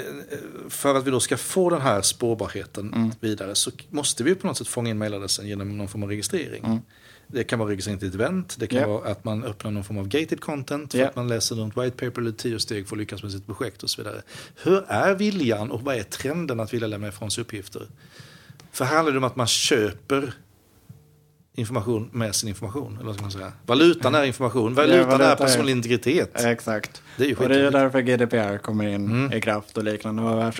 För 0.69 0.95
att 0.95 1.07
vi 1.07 1.11
då 1.11 1.19
ska 1.19 1.37
få 1.37 1.69
den 1.69 1.81
här 1.81 2.01
spårbarheten 2.01 3.13
vidare 3.19 3.55
så 3.55 3.71
måste 3.89 4.23
vi 4.23 4.35
på 4.35 4.47
något 4.47 4.57
sätt 4.57 4.67
fånga 4.67 4.89
in 4.89 4.97
mailadressen 4.97 5.47
genom 5.47 5.77
någon 5.77 5.87
form 5.87 6.03
av 6.03 6.09
registrering. 6.09 6.81
Det 7.27 7.43
kan 7.43 7.59
vara 7.59 7.69
registrering 7.69 7.99
till 7.99 8.07
ett 8.07 8.15
event, 8.15 8.55
det 8.59 8.67
kan 8.67 8.79
Ja. 8.81 8.87
vara 8.87 9.11
att 9.11 9.23
man 9.23 9.43
öppnar 9.43 9.71
någon 9.71 9.83
form 9.83 9.97
av 9.97 10.07
gated 10.07 10.41
content, 10.41 10.91
för 10.91 10.99
Ja. 10.99 11.07
att 11.07 11.15
man 11.15 11.27
läser 11.27 11.55
något 11.55 11.77
white 11.77 12.05
paper 12.05 12.21
eller 12.21 12.31
tio 12.31 12.59
steg 12.59 12.87
för 12.87 12.95
att 12.95 12.99
lyckas 12.99 13.23
med 13.23 13.31
sitt 13.31 13.45
projekt 13.45 13.83
och 13.83 13.89
så 13.89 14.01
vidare. 14.03 14.21
Hur 14.63 14.83
är 14.87 15.15
viljan 15.15 15.71
och 15.71 15.81
vad 15.81 15.95
är 15.95 16.03
trenden 16.03 16.59
att 16.59 16.73
vilja 16.73 16.87
lämna 16.87 17.07
ifrån 17.07 17.31
sig 17.31 17.41
uppgifter? 17.41 17.87
För 18.71 18.85
här 18.85 18.95
handlar 18.95 19.11
det 19.11 19.17
om 19.17 19.23
att 19.23 19.35
man 19.35 19.47
köper 19.47 20.33
information 21.57 22.09
med 22.11 22.35
sin 22.35 22.49
information. 22.49 22.95
Eller 22.95 23.05
vad 23.11 23.21
man 23.21 23.31
säga? 23.31 23.51
Valutan 23.65 24.15
är 24.15 24.23
information, 24.23 24.73
valutan 24.73 25.07
valuta 25.09 25.27
är 25.27 25.31
är- 25.31 25.35
personlig 25.35 25.71
integritet. 25.71 26.45
Exakt. 26.45 27.01
Det 27.17 27.23
är 27.23 27.27
ju 27.27 27.35
och 27.35 27.49
det 27.49 27.59
är 27.67 27.71
därför 27.71 28.01
GDPR 28.01 28.57
kommer 28.57 28.87
in 28.87 29.05
Mm. 29.05 29.33
i 29.33 29.41
kraft 29.41 29.77
och 29.77 29.83
liknande. 29.83 30.21
Och 30.23 30.53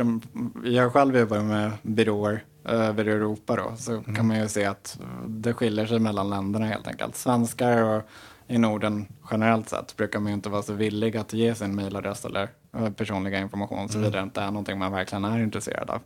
jag 0.63 0.93
själv 0.93 1.17
jobbar 1.17 1.39
med 1.39 1.71
byråer 1.81 2.43
över 2.65 3.05
Europa 3.05 3.55
då, 3.55 3.73
så 3.77 3.91
Mm. 3.91 4.15
kan 4.15 4.27
man 4.27 4.39
ju 4.39 4.47
se 4.47 4.65
att 4.65 4.99
det 5.27 5.53
skiljer 5.53 5.85
sig 5.85 5.99
mellan 5.99 6.29
länderna 6.29 6.65
helt 6.65 6.87
enkelt. 6.87 7.15
Svenskar 7.15 7.83
och 7.83 8.03
i 8.47 8.57
Norden 8.57 9.05
generellt 9.31 9.69
sett 9.69 9.95
brukar 9.97 10.19
man 10.19 10.27
ju 10.27 10.33
inte 10.33 10.49
vara 10.49 10.61
så 10.61 10.73
villig 10.73 11.17
att 11.17 11.33
ge 11.33 11.55
sin 11.55 11.75
mailadress 11.75 12.25
eller 12.25 12.49
eh, 12.77 12.89
personliga 12.89 13.39
information 13.39 13.77
Mm. 13.77 13.89
såvida 13.89 14.09
det 14.09 14.19
inte 14.23 14.41
är 14.41 14.45
någonting 14.47 14.79
man 14.79 14.91
verkligen 14.91 15.25
är 15.25 15.39
intresserad 15.39 15.89
av. 15.89 16.01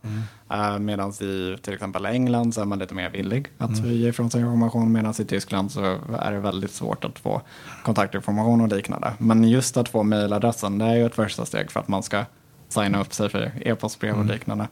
Uh, 0.52 0.78
Medan 0.78 1.10
i 1.10 1.56
till 1.62 1.74
exempel 1.74 2.06
England 2.06 2.54
så 2.54 2.60
är 2.60 2.64
man 2.64 2.78
lite 2.78 2.94
mer 2.94 3.10
villig 3.10 3.48
att 3.58 3.78
Mm. 3.78 3.90
ge 3.92 4.08
ifrån 4.08 4.30
sig 4.30 4.40
information 4.40 4.92
medan 4.92 5.14
i 5.18 5.24
Tyskland 5.24 5.72
så 5.72 5.98
är 6.18 6.32
det 6.32 6.38
väldigt 6.40 6.70
svårt 6.70 7.04
att 7.04 7.18
få 7.18 7.42
kontaktinformation 7.84 8.60
och 8.60 8.68
liknande. 8.68 9.12
Men 9.18 9.44
just 9.44 9.76
att 9.76 9.88
få 9.88 10.02
mailadressen 10.02 10.78
det 10.78 10.84
är 10.84 10.94
ju 10.96 11.06
ett 11.06 11.14
första 11.14 11.44
steg 11.46 11.70
för 11.70 11.80
att 11.80 11.88
man 11.88 12.02
ska 12.02 12.24
signa 12.68 13.00
upp 13.00 13.12
sig 13.14 13.28
för 13.28 13.52
e-postbrev 13.60 14.18
och 14.18 14.24
liknande 14.24 14.64
eh, 14.64 14.68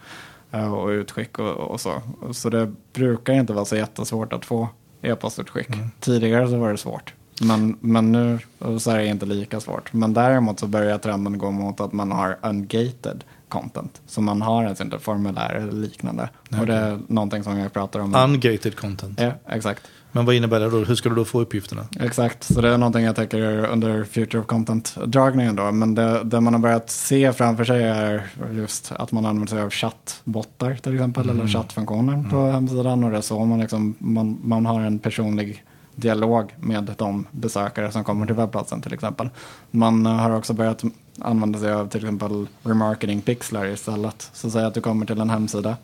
och 0.52 0.88
utskick 0.88 1.38
och, 1.38 1.56
och 1.56 1.80
så. 1.80 2.02
Så 2.32 2.50
det 2.50 2.72
brukar 2.92 3.32
inte 3.32 3.52
vara 3.52 3.64
så 3.64 3.76
jättesvårt 3.76 4.32
att 4.32 4.44
få 4.44 4.68
e-postutskick. 5.02 5.68
Tidigare 6.00 6.48
så 6.48 6.58
var 6.58 6.70
det 6.70 6.78
svårt. 6.78 7.14
Men, 7.40 7.76
men 7.80 8.12
nu 8.12 8.38
så 8.78 8.90
är 8.90 8.98
det 8.98 9.06
inte 9.06 9.26
lika 9.26 9.60
svårt. 9.60 9.92
Men 9.92 10.14
däremot 10.14 10.60
så 10.60 10.66
börjar 10.66 10.98
trenden 10.98 11.38
gå 11.38 11.50
mot 11.50 11.80
att 11.80 11.92
man 11.92 12.12
har 12.12 12.38
ungated 12.42 13.24
content. 13.48 14.00
Så 14.06 14.20
man 14.20 14.42
har 14.42 14.64
ens 14.64 14.80
inte 14.80 14.98
formulär 14.98 15.54
eller 15.54 15.72
liknande. 15.72 16.28
Och 16.60 16.66
det 16.66 16.74
är 16.74 16.98
någonting 17.06 17.42
som 17.42 17.58
jag 17.58 17.72
pratar 17.72 18.00
om. 18.00 18.14
Ungated 18.14 18.76
content. 18.76 19.20
Ja, 19.20 19.32
exakt. 19.48 19.82
Men 20.12 20.24
vad 20.24 20.34
innebär 20.34 20.60
det 20.60 20.70
då? 20.70 20.78
Hur 20.78 20.94
ska 20.94 21.08
du 21.08 21.14
då 21.14 21.24
få 21.24 21.40
uppgifterna? 21.40 21.86
Exakt, 22.00 22.44
så 22.44 22.60
det 22.60 22.68
är 22.68 22.78
någonting 22.78 23.04
jag 23.04 23.16
tänker 23.16 23.66
under 23.66 24.04
Future 24.04 24.40
of 24.40 24.46
Content-dragningen 24.46 25.56
då. 25.56 25.72
Men 25.72 25.94
det, 25.94 26.24
det 26.24 26.40
man 26.40 26.54
har 26.54 26.60
börjat 26.60 26.90
se 26.90 27.32
framför 27.32 27.64
sig 27.64 27.82
är 27.82 28.26
just 28.52 28.92
att 28.92 29.12
man 29.12 29.26
använder 29.26 29.50
sig 29.50 29.62
av 29.62 29.70
chattbottar 29.70 30.74
till 30.74 30.94
exempel, 30.94 31.30
eller 31.30 31.46
chattfunktioner 31.46 32.30
på 32.30 32.50
hemsidan. 32.50 33.04
Och 33.04 33.10
det 33.10 33.16
är 33.16 33.20
så 33.20 33.44
man, 33.44 33.60
liksom, 33.60 33.94
man, 33.98 34.38
man 34.42 34.66
har 34.66 34.80
en 34.80 34.98
personlig 34.98 35.64
dialog 35.94 36.54
med 36.60 36.94
de 36.98 37.26
besökare 37.30 37.92
som 37.92 38.04
kommer 38.04 38.26
till 38.26 38.34
webbplatsen 38.34 38.82
till 38.82 38.94
exempel. 38.94 39.30
Man 39.70 40.06
har 40.06 40.30
också 40.30 40.52
börjat 40.52 40.84
använda 41.20 41.58
sig 41.58 41.72
av 41.72 41.88
till 41.88 42.00
exempel 42.00 42.46
remarketing 42.62 43.20
pixlar 43.20 43.66
istället. 43.66 44.30
Så 44.32 44.50
säg 44.50 44.64
att 44.64 44.74
du 44.74 44.80
kommer 44.80 45.06
till 45.06 45.20
en 45.20 45.30
hemsida 45.30 45.76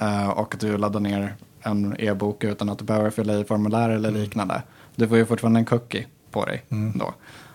eh, 0.00 0.28
och 0.28 0.56
du 0.60 0.78
laddar 0.78 1.00
ner 1.00 1.34
en 1.66 1.96
e-bok 1.98 2.44
utan 2.44 2.68
att 2.68 2.78
du 2.78 2.84
behöver 2.84 3.10
fylla 3.10 3.38
i 3.38 3.44
formulär 3.44 3.90
eller 3.90 4.10
liknande. 4.10 4.62
Du 4.94 5.08
får 5.08 5.16
ju 5.16 5.26
fortfarande 5.26 5.60
en 5.60 5.64
cookie 5.64 6.06
på 6.30 6.44
dig 6.44 6.64
då. 6.94 7.14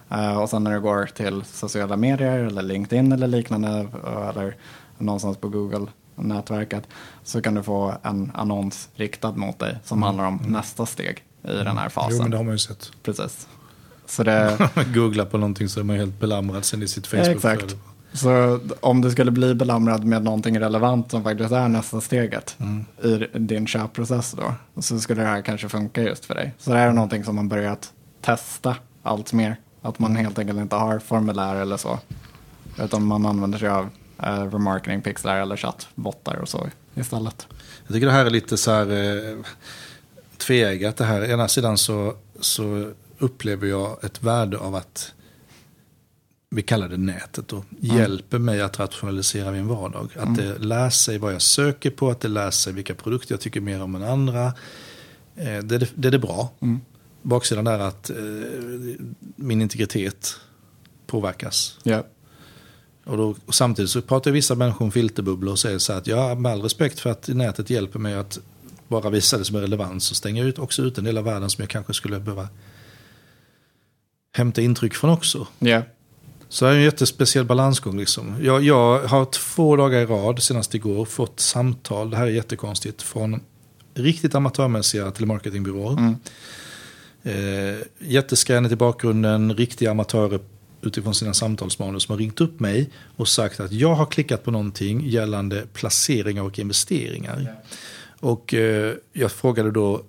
Eh, 0.09 0.37
och 0.41 0.49
sen 0.49 0.63
när 0.63 0.73
du 0.73 0.79
går 0.79 1.05
till 1.05 1.43
sociala 1.45 1.97
medier 1.97 2.37
eller 2.39 2.61
LinkedIn 2.61 3.11
eller 3.11 3.27
liknande 3.27 3.87
eh, 4.05 4.27
eller 4.27 4.55
någonstans 4.97 5.37
på 5.37 5.49
Google-nätverket 5.49 6.83
så 7.23 7.41
kan 7.41 7.55
du 7.55 7.63
få 7.63 7.93
en 8.03 8.31
annons 8.33 8.89
riktad 8.95 9.31
mot 9.31 9.59
dig 9.59 9.77
som 9.83 10.03
handlar 10.03 10.25
om 10.25 10.39
nästa 10.47 10.85
steg 10.85 11.23
i 11.43 11.47
den 11.47 11.77
här 11.77 11.89
fasen. 11.89 12.11
Jo, 12.15 12.21
men 12.21 12.31
det 12.31 12.37
har 12.37 12.43
man 12.43 12.53
ju 12.53 12.59
sett. 12.59 12.91
Precis. 13.03 13.47
Så 14.05 14.23
det, 14.23 14.69
Googla 14.93 15.25
på 15.25 15.37
någonting 15.37 15.69
så 15.69 15.79
är 15.79 15.83
man 15.83 15.95
helt 15.95 16.19
belamrad 16.19 16.65
sen 16.65 16.83
i 16.83 16.87
sitt 16.87 17.07
facebook 17.07 17.35
exakt. 17.35 17.75
Så 18.13 18.59
om 18.79 19.01
du 19.01 19.11
skulle 19.11 19.31
bli 19.31 19.53
belamrad 19.55 20.03
med 20.03 20.23
någonting 20.23 20.59
relevant 20.59 21.11
som 21.11 21.23
faktiskt 21.23 21.51
är 21.51 21.67
nästa 21.67 22.01
steget 22.01 22.57
i 23.03 23.39
din 23.39 23.67
köpprocess 23.67 24.31
då, 24.31 24.53
så 24.81 24.99
skulle 24.99 25.21
det 25.21 25.27
här 25.27 25.41
kanske 25.41 25.69
funka 25.69 26.01
just 26.01 26.25
för 26.25 26.35
dig. 26.35 26.53
Så 26.57 26.71
det 26.71 26.77
här 26.77 26.87
är 26.87 26.93
någonting 26.93 27.23
som 27.23 27.35
man 27.35 27.49
börjat 27.49 27.93
testa 28.21 28.75
allt 29.03 29.33
mer. 29.33 29.55
Att 29.81 29.99
man 29.99 30.15
helt 30.15 30.39
enkelt 30.39 30.59
inte 30.59 30.75
har 30.75 30.99
formulär 30.99 31.55
eller 31.55 31.77
så, 31.77 31.99
utan 32.79 33.05
man 33.05 33.25
använder 33.25 33.59
sig 33.59 33.69
av 33.69 33.89
eh, 34.23 34.51
remarketing 34.51 35.01
pixlar 35.01 35.37
eller 35.37 35.57
chattbottar 35.57 36.35
och 36.35 36.49
så 36.49 36.69
istället. 36.95 37.47
Jag 37.87 37.93
tycker 37.93 38.07
det 38.07 38.13
här 38.13 38.25
är 38.25 38.29
lite 38.29 38.57
så 38.57 38.71
här 38.71 38.91
eh, 38.91 39.37
tveeggat 40.37 40.97
det 40.97 41.05
här. 41.05 41.31
Ena 41.31 41.47
sidan 41.47 41.77
så, 41.77 42.13
så 42.39 42.91
upplever 43.17 43.67
jag 43.67 44.03
ett 44.03 44.23
värde 44.23 44.57
av 44.57 44.75
att 44.75 45.13
vi 46.55 46.61
kallar 46.61 46.89
det 46.89 46.97
nätet 46.97 47.47
då, 47.47 47.63
hjälper 47.79 48.39
mig 48.39 48.61
att 48.61 48.79
rationalisera 48.79 49.51
min 49.51 49.67
vardag. 49.67 50.09
Att 50.17 50.35
det 50.35 50.57
lär 50.57 50.89
sig 50.89 51.17
vad 51.17 51.33
jag 51.33 51.41
söker 51.41 51.89
på, 51.89 52.09
att 52.09 52.19
det 52.19 52.27
lär 52.27 52.51
sig 52.51 52.73
vilka 52.73 52.95
produkter 52.95 53.33
jag 53.33 53.41
tycker 53.41 53.61
mer 53.61 53.81
om 53.81 53.95
än 53.95 54.03
andra. 54.03 54.45
Eh, 55.35 55.59
det, 55.63 55.75
är 55.75 55.89
det, 55.95 56.07
är 56.07 56.11
det 56.11 56.19
bra. 56.19 56.53
Baksidan 57.21 57.67
är 57.67 57.79
att 57.79 58.09
eh, 58.09 58.15
min 59.35 59.61
integritet 59.61 60.35
påverkas. 61.07 61.77
Ja, 61.83 62.03
Och, 63.03 63.17
då, 63.17 63.35
och 63.45 63.55
samtidigt 63.55 63.91
så 63.91 64.01
pratar 64.01 64.31
vissa 64.31 64.55
människor 64.55 64.85
om 64.85 64.91
filterbubblor 64.91 65.51
och 65.51 65.59
säger 65.59 65.77
så 65.77 65.93
här 65.93 65.99
att 65.99 66.07
ja, 66.07 66.35
med 66.35 66.51
all 66.51 66.61
respekt 66.61 66.99
för 66.99 67.09
att 67.09 67.27
nätet 67.27 67.69
hjälper 67.69 67.99
mig 67.99 68.13
att 68.15 68.39
bara 68.87 69.09
visa 69.09 69.37
det 69.37 69.45
som 69.45 69.55
är 69.55 69.61
relevant 69.61 70.03
så 70.03 70.15
stänger 70.15 70.41
jag 70.41 70.49
ut, 70.49 70.59
också 70.59 70.81
ut 70.81 70.97
en 70.97 71.03
del 71.03 71.17
av 71.17 71.23
världen 71.23 71.49
som 71.49 71.61
jag 71.61 71.69
kanske 71.69 71.93
skulle 71.93 72.19
behöva 72.19 72.49
hämta 74.33 74.61
intryck 74.61 74.93
från 74.93 75.09
också. 75.09 75.47
ja, 75.59 75.81
Så 76.51 76.65
det 76.65 76.71
är 76.71 76.75
en 76.75 76.81
jättespeciell 76.81 77.45
balansgång. 77.45 77.97
Liksom. 77.97 78.35
Jag, 78.41 78.63
jag 78.63 78.99
har 78.99 79.25
två 79.25 79.75
dagar 79.75 79.99
i 79.99 80.05
rad, 80.05 80.43
senast 80.43 80.75
igår, 80.75 81.05
fått 81.05 81.39
samtal, 81.39 82.09
det 82.09 82.17
här 82.17 82.27
är 82.27 82.31
jättekonstigt, 82.31 83.01
från 83.01 83.39
riktigt 83.93 84.35
amatörmässiga 84.35 85.11
telemarketingbyråer. 85.11 85.97
Mm. 85.97 86.15
Eh, 87.23 87.79
jätteskränigt 87.99 88.73
i 88.73 88.75
bakgrunden, 88.75 89.53
riktiga 89.55 89.91
amatörer 89.91 90.39
utifrån 90.81 91.15
sina 91.15 91.33
samtalsmanus 91.33 92.03
som 92.03 92.13
har 92.13 92.17
ringt 92.19 92.41
upp 92.41 92.59
mig 92.59 92.89
och 93.17 93.27
sagt 93.27 93.59
att 93.59 93.71
jag 93.71 93.95
har 93.95 94.05
klickat 94.05 94.43
på 94.43 94.51
någonting 94.51 95.07
gällande 95.07 95.63
placeringar 95.73 96.43
och 96.43 96.59
investeringar. 96.59 97.55
Och 98.19 98.53
eh, 98.53 98.93
jag 99.13 99.31
frågade 99.31 99.71
då 99.71 100.01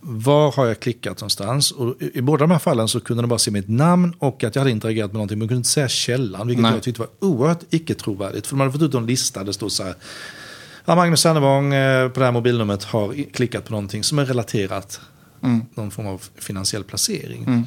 var 0.00 0.52
har 0.52 0.66
jag 0.66 0.80
klickat 0.80 1.20
någonstans? 1.20 1.70
Och 1.70 1.94
i, 2.14 2.20
båda 2.22 2.38
de 2.38 2.50
här 2.50 2.58
fallen 2.58 2.88
så 2.88 3.00
kunde 3.00 3.22
de 3.22 3.28
bara 3.28 3.38
se 3.38 3.50
mitt 3.50 3.68
namn 3.68 4.14
och 4.18 4.44
att 4.44 4.54
jag 4.54 4.60
hade 4.60 4.70
interagerat 4.70 5.10
med 5.10 5.14
någonting. 5.14 5.38
Men 5.38 5.46
de 5.46 5.48
kunde 5.48 5.58
inte 5.58 5.68
säga 5.68 5.88
källan, 5.88 6.46
vilket 6.46 6.62
Nej. 6.62 6.72
jag 6.72 6.82
tyckte 6.82 7.00
var 7.00 7.08
oerhört 7.20 7.60
icke 7.70 7.94
trovärdigt. 7.94 8.46
För 8.46 8.56
de 8.56 8.60
hade 8.60 8.72
fått 8.72 8.82
ut 8.82 8.94
en 8.94 9.06
lista 9.06 9.40
där 9.40 9.46
det 9.46 9.52
stod 9.52 9.72
så 9.72 9.84
här. 9.84 9.94
Ja, 10.84 10.94
Magnus 10.94 11.20
Sennevång 11.20 11.74
eh, 11.74 12.08
på 12.08 12.20
det 12.20 12.26
här 12.26 12.32
mobilnumret 12.32 12.84
har 12.84 13.32
klickat 13.32 13.64
på 13.64 13.70
någonting 13.72 14.04
som 14.04 14.18
är 14.18 14.24
relaterat 14.24 15.00
Mm. 15.42 15.60
någon 15.74 15.90
form 15.90 16.06
av 16.06 16.22
finansiell 16.38 16.84
placering. 16.84 17.66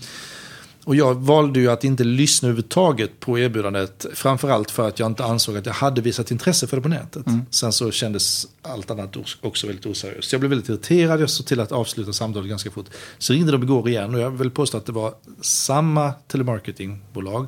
Och 0.86 0.96
jag 0.96 1.15
valde 1.15 1.60
ju 1.60 1.72
att 1.72 1.84
inte 1.84 2.04
lyssna 2.04 2.48
överhuvudtaget 2.48 3.19
på 3.19 3.39
erbjudandet. 3.39 4.06
Framförallt 4.13 4.72
för 4.72 4.88
att 4.88 5.00
jag 5.00 5.08
inte 5.12 5.24
ansåg 5.26 5.58
att 5.58 5.65
jag 5.65 5.74
hade 5.74 6.02
visat 6.02 6.32
intresse 6.32 6.67
för 6.67 6.78
det 6.78 6.82
på 6.84 6.89
nätet. 6.89 7.26
Sen 7.50 7.74
så 7.74 7.91
kändes 7.91 8.48
allt 8.62 8.91
annat 8.91 9.15
också 9.41 9.67
väldigt 9.67 9.86
oseriöst. 9.86 10.32
Jag 10.32 10.41
blev 10.41 10.50
väldigt 10.50 10.69
irriterad, 10.69 11.22
jag 11.22 11.30
såg 11.30 11.46
till 11.46 11.60
att 11.60 11.72
avsluta 11.72 12.13
samtalet 12.13 12.50
ganska 12.50 12.72
fort. 12.72 12.86
Så 13.17 13.34
ringde 13.34 13.52
de 13.52 13.63
igår 13.63 13.89
igen 13.89 14.15
och 14.15 14.22
jag 14.22 14.32
vill 14.32 14.52
påstå 14.52 14.78
att 14.78 14.86
det 14.86 14.91
var 14.91 15.13
samma 15.41 16.12
telemarketingbolag. 16.12 17.48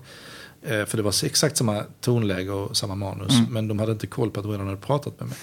Eh, 0.64 0.86
För 0.86 0.98
det 0.98 1.04
var 1.04 1.26
exakt 1.26 1.58
samma 1.58 1.84
tonläge 2.02 2.52
och 2.52 2.78
samma 2.78 2.96
manus. 2.96 3.34
Men 3.50 3.68
de 3.68 3.80
hade 3.80 3.92
inte 3.92 4.08
koll 4.08 4.32
på 4.32 4.40
att 4.40 4.44
de 4.46 4.52
redan 4.52 4.68
hade 4.68 4.80
pratat 4.82 5.20
med 5.20 5.30
mig. 5.30 5.38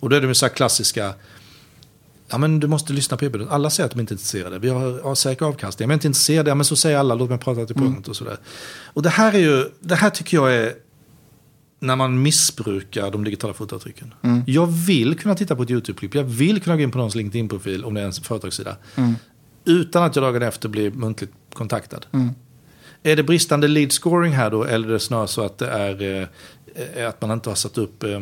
Och 0.00 0.10
då 0.10 0.16
är 0.16 0.20
det 0.20 0.34
så 0.34 0.46
här 0.46 0.52
klassiska 0.54 1.14
Ja, 2.32 2.38
men 2.38 2.60
du 2.60 2.66
måste 2.66 2.92
lyssna 2.92 3.16
på 3.16 3.24
erbjudandet. 3.24 3.54
Alla 3.54 3.70
säger 3.70 3.86
att 3.86 3.92
de 3.92 4.00
inte 4.00 4.12
är 4.12 4.14
intresserade. 4.14 4.58
Vi 4.58 4.68
har, 4.68 5.02
har 5.02 5.14
säker 5.14 5.46
avkastning. 5.46 5.88
Men 5.88 5.94
inte 5.94 6.06
intresserad. 6.06 6.48
Ja, 6.48 6.54
men 6.54 6.64
så 6.64 6.76
säger 6.76 6.98
alla. 6.98 7.14
Låt 7.14 7.30
mig 7.30 7.38
prata 7.38 7.66
till 7.66 7.76
punkt 7.76 8.08
och 8.08 8.16
sådär. 8.16 8.36
Och 8.84 9.02
det 9.02 9.08
här 9.08 9.32
är 9.32 9.38
ju, 9.38 9.64
det 9.80 9.94
här 9.94 10.10
tycker 10.10 10.36
jag 10.36 10.54
är 10.54 10.74
när 11.78 11.96
man 11.96 12.22
missbrukar 12.22 13.10
de 13.10 13.24
digitala 13.24 13.54
fotavtrycken. 13.54 14.14
Jag 14.46 14.66
vill 14.66 15.18
kunna 15.18 15.34
titta 15.34 15.56
på 15.56 15.62
ett 15.62 15.70
YouTube-klipp. 15.70 16.14
Jag 16.14 16.24
vill 16.24 16.62
kunna 16.62 16.76
gå 16.76 16.82
in 16.82 16.90
på 16.90 16.98
någons 16.98 17.14
LinkedIn-profil 17.14 17.84
om 17.84 17.94
det 17.94 18.00
är 18.00 18.04
en 18.04 18.12
företagssida. 18.12 18.76
Utan 19.64 20.02
att 20.02 20.16
jag 20.16 20.24
dagen 20.24 20.42
efter 20.42 20.68
blir 20.68 20.90
muntligt 20.90 21.32
kontaktad. 21.54 22.06
Är 23.02 23.16
det 23.16 23.22
bristande 23.22 23.68
lead 23.68 23.92
scoring 23.92 24.32
här 24.32 24.50
då? 24.50 24.64
Eller 24.64 24.88
är 24.88 24.92
det 24.92 25.00
snarare 25.00 25.28
så 25.28 25.42
att 25.42 25.58
det 25.58 25.68
är 25.68 26.28
eh, 26.96 27.08
att 27.08 27.20
man 27.20 27.30
inte 27.30 27.50
har 27.50 27.54
satt 27.54 27.78
upp 27.78 28.02
eh, 28.02 28.20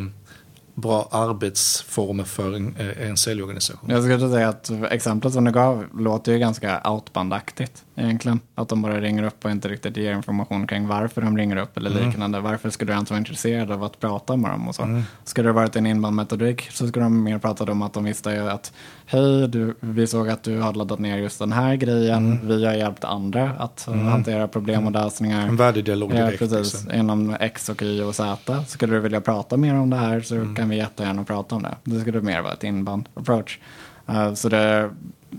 bra 0.80 1.08
arbetsformer 1.10 2.24
för 2.24 2.56
en, 2.56 2.76
en 3.00 3.16
säljorganisation? 3.16 3.90
Jag 3.90 4.02
skulle 4.02 4.30
säga 4.30 4.48
att 4.48 4.70
exemplet 4.90 5.32
som 5.32 5.44
du 5.44 5.52
gav 5.52 5.84
låter 5.98 6.32
ju 6.32 6.38
ganska 6.38 6.90
outbandaktigt 6.90 7.84
egentligen. 8.00 8.40
Att 8.54 8.68
de 8.68 8.82
bara 8.82 9.00
ringer 9.00 9.22
upp 9.22 9.44
och 9.44 9.50
inte 9.50 9.68
riktigt 9.68 9.96
ger 9.96 10.12
information 10.12 10.66
kring 10.66 10.86
varför 10.86 11.20
de 11.22 11.36
ringer 11.38 11.56
upp 11.56 11.76
eller 11.76 11.90
liknande. 11.90 12.40
Varför 12.40 12.70
skulle 12.70 12.92
du 12.92 12.94
ens 12.94 13.10
vara 13.10 13.18
intresserad 13.18 13.70
av 13.70 13.84
att 13.84 14.00
prata 14.00 14.36
med 14.36 14.50
dem 14.50 14.68
och 14.68 14.74
så. 14.74 15.02
Skulle 15.24 15.48
det 15.48 15.52
varit 15.52 15.76
en 15.76 15.86
inbound-metodik 15.86 16.68
så 16.70 16.88
skulle 16.88 17.04
de 17.04 17.22
mer 17.22 17.38
pratat 17.38 17.68
om 17.68 17.82
att 17.82 17.92
de 17.92 18.04
visste 18.04 18.52
att 18.52 18.72
hej, 19.06 19.48
du, 19.48 19.74
vi 19.80 20.06
såg 20.06 20.28
att 20.28 20.42
du 20.42 20.58
har 20.60 20.74
laddat 20.74 20.98
ner 20.98 21.18
just 21.18 21.38
den 21.38 21.52
här 21.52 21.74
grejen. 21.76 22.40
Vi 22.48 22.66
har 22.66 22.74
hjälpt 22.74 23.04
andra 23.04 23.50
att 23.58 23.88
hantera 24.10 24.48
problem 24.48 24.86
och 24.86 24.92
lösningar. 24.92 25.48
En 25.48 25.56
värdedialog 25.56 26.12
Ja, 26.14 26.16
direkt. 26.16 26.38
precis. 26.38 26.72
liksom. 26.74 26.92
Inom 27.00 27.36
X 27.40 27.68
och 27.68 27.82
Y 27.82 28.02
och 28.02 28.14
Z. 28.14 28.64
Skulle 28.66 28.94
du 28.94 29.00
vilja 29.00 29.20
prata 29.20 29.56
mer 29.56 29.74
om 29.74 29.90
det 29.90 29.96
här 29.96 30.20
så 30.20 30.54
kan 30.56 30.68
vi 30.68 30.76
jättegärna 30.76 31.24
prata 31.24 31.54
om 31.54 31.62
det. 31.62 31.76
Det 31.84 32.00
skulle 32.00 32.20
mer 32.20 32.40
vara 32.42 32.52
ett 32.52 32.64
inbound 32.64 33.08
approach. 33.14 33.58
Eh, 33.58 33.89
så 34.34 34.48
det 34.48 34.90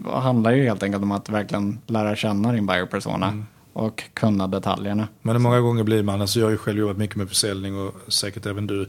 handlar 0.06 0.52
ju 0.52 0.64
helt 0.64 0.84
enkelt 0.84 1.04
om 1.04 1.12
att 1.12 1.30
verkligen 1.30 1.80
lära 1.88 2.16
känna 2.16 2.52
din 2.52 2.66
buyer 2.66 2.86
persona 2.86 3.44
och 3.74 4.04
kunna 4.14 4.48
detaljerna. 4.48 5.08
Men 5.22 5.36
hur 5.36 5.40
många 5.40 5.60
gånger 5.60 5.84
blir 5.84 6.04
man, 6.04 6.22
alltså 6.22 6.40
jag 6.40 6.46
har 6.46 6.52
ju 6.52 6.58
själv 6.58 6.80
jobbat 6.80 6.98
mycket 6.98 7.16
med 7.16 7.30
försäljning 7.30 7.80
och 7.80 8.14
säkert 8.14 8.46
även 8.46 8.68
du. 8.68 8.88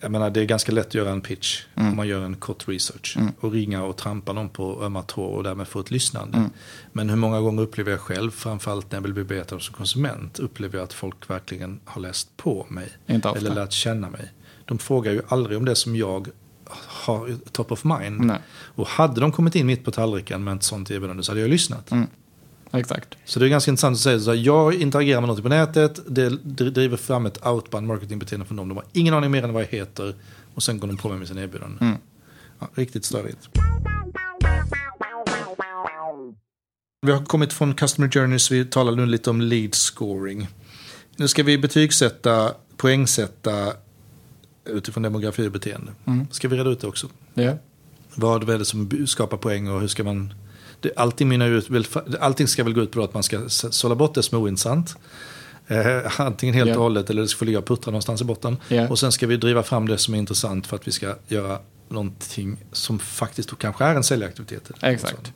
Jag 0.00 0.10
menar 0.10 0.30
det 0.30 0.40
är 0.40 0.44
ganska 0.44 0.72
lätt 0.72 0.86
att 0.86 0.94
göra 0.94 1.10
en 1.10 1.20
pitch 1.20 1.62
om 1.74 1.96
man 1.96 2.08
gör 2.08 2.24
en 2.24 2.36
kort 2.36 2.68
research. 2.68 3.16
Och 3.40 3.52
ringa 3.52 3.84
och 3.84 3.96
trampa 3.96 4.32
någon 4.32 4.48
på 4.48 4.82
ömma 4.82 5.02
tår 5.02 5.28
och 5.28 5.42
därmed 5.42 5.68
få 5.68 5.80
ett 5.80 5.90
lyssnande. 5.90 6.50
Men 6.92 7.10
hur 7.10 7.16
många 7.16 7.40
gånger 7.40 7.62
upplever 7.62 7.90
jag 7.90 8.00
själv, 8.00 8.30
framförallt 8.30 8.90
när 8.90 8.96
jag 8.96 9.02
vill 9.02 9.14
bli 9.14 9.24
bearbetad 9.24 9.60
som 9.60 9.74
konsument, 9.74 10.38
upplever 10.38 10.78
jag 10.78 10.84
att 10.84 10.92
folk 10.92 11.30
verkligen 11.30 11.80
har 11.84 12.00
läst 12.00 12.36
på 12.36 12.66
mig. 12.68 12.88
Inte 13.06 13.28
ofta. 13.28 13.40
Eller 13.40 13.54
lärt 13.54 13.72
känna 13.72 14.10
mig. 14.10 14.32
De 14.64 14.78
frågar 14.78 15.12
ju 15.12 15.22
aldrig 15.28 15.58
om 15.58 15.64
det 15.64 15.74
som 15.74 15.96
jag 15.96 16.28
har 16.86 17.36
top 17.52 17.72
of 17.72 17.84
mind. 17.84 18.20
Nej. 18.20 18.38
Och 18.50 18.86
hade 18.86 19.20
de 19.20 19.32
kommit 19.32 19.54
in 19.54 19.66
mitt 19.66 19.84
på 19.84 19.90
tallriken 19.90 20.44
med 20.44 20.56
ett 20.56 20.62
sånt 20.62 20.90
erbjudande 20.90 21.22
så 21.22 21.32
hade 21.32 21.40
jag 21.40 21.50
lyssnat. 21.50 21.90
Exakt. 22.72 23.14
Så 23.24 23.40
det 23.40 23.46
är 23.46 23.48
ganska 23.48 23.70
intressant 23.70 23.94
att 23.94 24.00
säga 24.00 24.20
så 24.20 24.30
här, 24.30 24.38
jag 24.38 24.74
interagerar 24.74 25.20
med 25.20 25.28
något 25.28 25.42
på 25.42 25.48
nätet, 25.48 26.00
det 26.08 26.28
dri- 26.28 26.70
driver 26.70 26.96
fram 26.96 27.26
ett 27.26 27.46
outbound 27.46 27.86
marketingbeteende 27.86 28.46
från 28.46 28.56
dem. 28.56 28.68
De 28.68 28.76
har 28.76 28.86
ingen 28.92 29.14
aning 29.14 29.30
mer 29.30 29.42
än 29.44 29.52
vad 29.52 29.62
jag 29.62 29.68
heter 29.68 30.14
och 30.54 30.62
sen 30.62 30.78
går 30.78 30.88
de 30.88 30.96
på 30.96 31.08
mig 31.08 31.18
med 31.18 31.28
sina 31.28 31.42
erbjudanden. 31.42 31.96
Ja, 32.58 32.68
riktigt 32.74 33.04
störigt. 33.04 33.48
Vi 37.06 37.12
har 37.12 37.24
kommit 37.24 37.52
från 37.52 37.74
Customer 37.74 38.08
Journeys, 38.08 38.50
vi 38.50 38.64
talar 38.64 38.92
nu 38.92 39.06
lite 39.06 39.30
om 39.30 39.40
lead 39.40 39.74
scoring. 39.74 40.48
Nu 41.16 41.28
ska 41.28 41.42
vi 41.42 41.58
betygsätta, 41.58 42.54
poängsätta 42.76 43.72
utifrån 44.64 45.02
demografi 45.02 45.46
och 45.48 45.52
beteende. 45.52 45.92
Mm. 46.04 46.26
Ska 46.30 46.48
vi 46.48 46.56
reda 46.56 46.70
ut 46.70 46.80
det 46.80 46.86
också? 46.86 47.06
Ja. 47.34 47.52
Vad 48.14 48.50
är 48.50 48.58
det 48.58 48.64
som 48.64 49.06
skapar 49.06 49.36
poäng 49.36 49.68
och 49.68 49.80
hur 49.80 49.88
ska 49.88 50.04
man... 50.04 50.34
Det, 50.80 50.92
allting, 50.96 51.42
ut, 51.42 51.70
väl- 51.70 51.86
allting 52.20 52.48
ska 52.48 52.64
väl 52.64 52.72
gå 52.74 52.80
ut 52.80 52.92
på 52.92 53.02
att 53.04 53.14
man 53.14 53.22
ska 53.22 53.48
sålla 53.48 53.94
bort 53.94 54.14
det 54.14 54.22
som 54.22 54.38
är 54.38 54.42
ointressant. 54.42 54.96
Eh, 55.66 56.20
antingen 56.20 56.54
helt 56.54 56.68
Ja. 56.70 56.76
och 56.76 56.82
hållet 56.82 57.10
eller 57.10 57.22
det 57.22 57.28
ska 57.28 57.38
få 57.38 57.44
ligga 57.44 57.58
och 57.58 57.66
puttra 57.66 57.90
någonstans 57.90 58.20
i 58.22 58.24
botten. 58.24 58.56
Ja. 58.68 58.88
Och 58.88 58.98
sen 58.98 59.12
ska 59.12 59.26
vi 59.26 59.36
driva 59.36 59.62
fram 59.62 59.88
det 59.88 59.98
som 59.98 60.14
är 60.14 60.18
intressant 60.18 60.66
för 60.66 60.76
att 60.76 60.88
vi 60.88 60.92
ska 60.92 61.14
göra 61.28 61.58
någonting 61.88 62.56
som 62.72 62.98
faktiskt 62.98 63.48
då 63.48 63.56
kanske 63.56 63.84
är 63.84 63.94
en 63.94 64.02
säljaktivitet. 64.04 64.70
Exakt. 64.82 65.32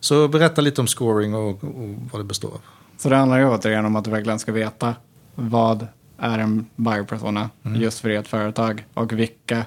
Så 0.00 0.28
berätta 0.28 0.60
lite 0.60 0.80
om 0.80 0.86
scoring 0.86 1.34
och, 1.34 1.64
och 1.64 1.94
vad 2.12 2.20
det 2.20 2.24
består 2.24 2.48
av. 2.48 2.60
Så 2.98 3.08
det 3.08 3.16
handlar 3.16 3.38
ju 3.38 3.48
återigen 3.48 3.84
om 3.84 3.96
att 3.96 4.04
du 4.04 4.10
verkligen 4.10 4.38
ska 4.38 4.52
veta 4.52 4.94
vad 5.34 5.86
är 6.18 6.38
en 6.38 6.66
buyer 6.76 7.04
persona 7.04 7.50
just 7.62 8.00
för 8.00 8.10
ert 8.10 8.26
företag 8.26 8.86
och 8.94 9.12
vilka 9.12 9.58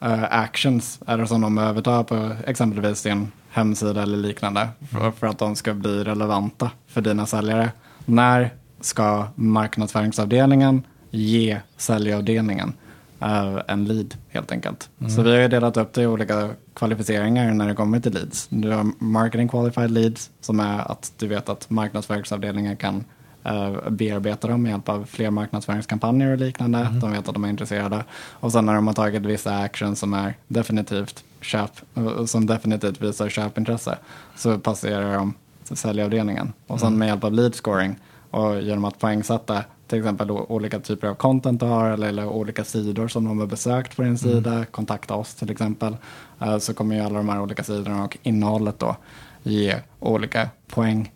eh, 0.00 0.24
actions 0.30 1.00
är 1.06 1.18
det 1.18 1.26
som 1.26 1.40
de 1.40 1.58
övertar 1.58 2.04
på 2.04 2.36
exempelvis 2.46 3.02
din 3.02 3.32
hemsida 3.50 4.02
eller 4.02 4.16
liknande 4.16 4.68
för, 4.90 5.10
för 5.10 5.26
att 5.26 5.38
de 5.38 5.56
ska 5.56 5.74
bli 5.74 6.04
relevanta 6.04 6.70
för 6.86 7.00
dina 7.00 7.26
säljare. 7.26 7.70
När 8.04 8.50
ska 8.80 9.26
marknadsföringsavdelningen 9.34 10.82
ge 11.10 11.60
säljavdelningen 11.76 12.72
eh, 13.20 13.58
en 13.68 13.84
lead 13.84 14.14
helt 14.28 14.52
enkelt. 14.52 14.90
Så 15.08 15.22
vi 15.22 15.30
har 15.30 15.38
ju 15.38 15.48
delat 15.48 15.76
upp 15.76 15.92
det 15.92 16.02
i 16.02 16.06
olika 16.06 16.50
kvalificeringar 16.74 17.54
när 17.54 17.68
det 17.68 17.74
kommer 17.74 18.00
till 18.00 18.12
leads. 18.14 18.46
Du 18.48 18.70
har 18.70 18.86
marketing 18.98 19.48
qualified 19.48 19.90
leads 19.90 20.30
som 20.40 20.60
är 20.60 20.92
att 20.92 21.12
du 21.18 21.26
vet 21.26 21.48
att 21.48 21.70
marknadsföringsavdelningen 21.70 22.76
kan 22.76 23.04
eh, 23.46 23.90
bearbeta 23.90 24.48
dem 24.48 24.62
med 24.62 24.70
hjälp 24.70 24.88
av 24.88 25.04
fler 25.04 25.30
marknadsföringskampanjer 25.30 26.32
och 26.32 26.38
liknande. 26.38 26.88
De 27.00 27.12
vet 27.12 27.28
att 27.28 27.34
de 27.34 27.44
är 27.44 27.48
intresserade. 27.48 28.04
Och 28.12 28.52
sen 28.52 28.66
när 28.66 28.74
de 28.74 28.86
har 28.86 28.94
tagit 28.94 29.22
vissa 29.22 29.58
actions 29.58 29.98
som 29.98 30.14
är 30.14 30.34
definitivt 30.48 31.24
köp, 31.40 31.70
eh, 31.94 32.24
som 32.24 32.46
definitivt 32.46 33.00
visar 33.02 33.28
köpintresse 33.28 33.98
så 34.36 34.58
passerar 34.58 35.14
de 35.14 35.34
säljavdelningen. 35.64 36.52
Och 36.66 36.80
sen 36.80 36.98
med 36.98 37.08
hjälp 37.08 37.24
av 37.24 37.32
lead 37.32 37.54
scoring 37.54 37.96
och 38.30 38.62
genom 38.62 38.84
att 38.84 38.98
poängsätta 38.98 39.64
till 39.86 39.98
exempel 39.98 40.30
olika 40.30 40.80
typer 40.80 41.08
av 41.08 41.14
content 41.14 41.60
du 41.60 41.66
har 41.66 41.90
eller, 41.90 42.08
eller 42.08 42.26
olika 42.26 42.64
sidor 42.64 43.08
som 43.08 43.24
de 43.24 43.38
har 43.38 43.46
besökt 43.46 43.96
på 43.96 44.02
din 44.02 44.18
sida, 44.18 44.64
kontakta 44.64 45.14
oss 45.14 45.34
till 45.34 45.50
exempel, 45.50 45.96
eh, 46.40 46.58
så 46.58 46.74
kommer 46.74 46.94
ju 46.94 47.00
alla 47.00 47.16
de 47.18 47.28
här 47.28 47.40
olika 47.40 47.64
sidorna 47.64 48.04
och 48.04 48.18
innehållet 48.22 48.78
då 48.78 48.96
ge 49.42 49.76
olika 50.00 50.48
poäng. 50.68 51.12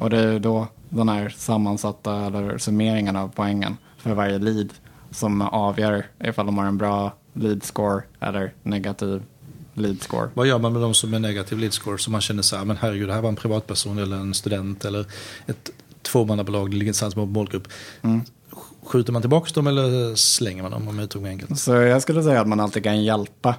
Och 0.00 0.10
det 0.10 0.18
är 0.18 0.32
ju 0.32 0.38
då 0.38 0.66
den 0.98 1.08
här 1.08 1.28
sammansatta 1.28 2.26
eller 2.26 2.58
summeringen 2.58 3.16
av 3.16 3.32
poängen 3.34 3.76
för 3.96 4.14
varje 4.14 4.38
lead 4.38 4.72
som 5.10 5.42
avgör 5.42 6.06
ifall 6.24 6.46
de 6.46 6.58
har 6.58 6.64
en 6.64 6.78
bra 6.78 7.12
lead 7.32 7.62
score 7.62 8.02
eller 8.20 8.54
negativ 8.62 9.22
lead 9.74 10.02
score. 10.02 10.28
Vad 10.34 10.46
gör 10.46 10.58
man 10.58 10.72
med 10.72 10.82
de 10.82 10.94
som 10.94 11.14
är 11.14 11.18
negativ 11.18 11.58
lead 11.58 11.72
score 11.72 11.98
som 11.98 12.12
man 12.12 12.20
känner 12.20 12.42
så 12.42 12.56
här, 12.56 12.64
men 12.64 12.76
herregud, 12.76 13.08
det 13.08 13.14
här 13.14 13.20
var 13.20 13.28
en 13.28 13.36
privatperson 13.36 13.98
eller 13.98 14.16
en 14.16 14.34
student 14.34 14.84
eller 14.84 15.06
ett 15.46 15.70
tvåmannabolag, 16.02 16.70
det 16.70 16.76
ligger 16.76 16.84
någonstans 16.84 17.16
med 17.16 17.28
målgrupp. 17.28 17.68
Skjuter 18.84 19.12
man 19.12 19.22
tillbaka 19.22 19.50
dem 19.54 19.66
eller 19.66 20.14
slänger 20.14 20.62
man 20.62 20.70
dem 20.70 20.88
om 20.88 20.98
jag 20.98 21.04
uttrycker 21.04 21.22
mig 21.22 21.30
enkelt? 21.30 21.58
Så 21.58 21.72
jag 21.72 22.02
skulle 22.02 22.22
säga 22.22 22.40
att 22.40 22.48
man 22.48 22.60
alltid 22.60 22.84
kan 22.84 23.04
hjälpa 23.04 23.54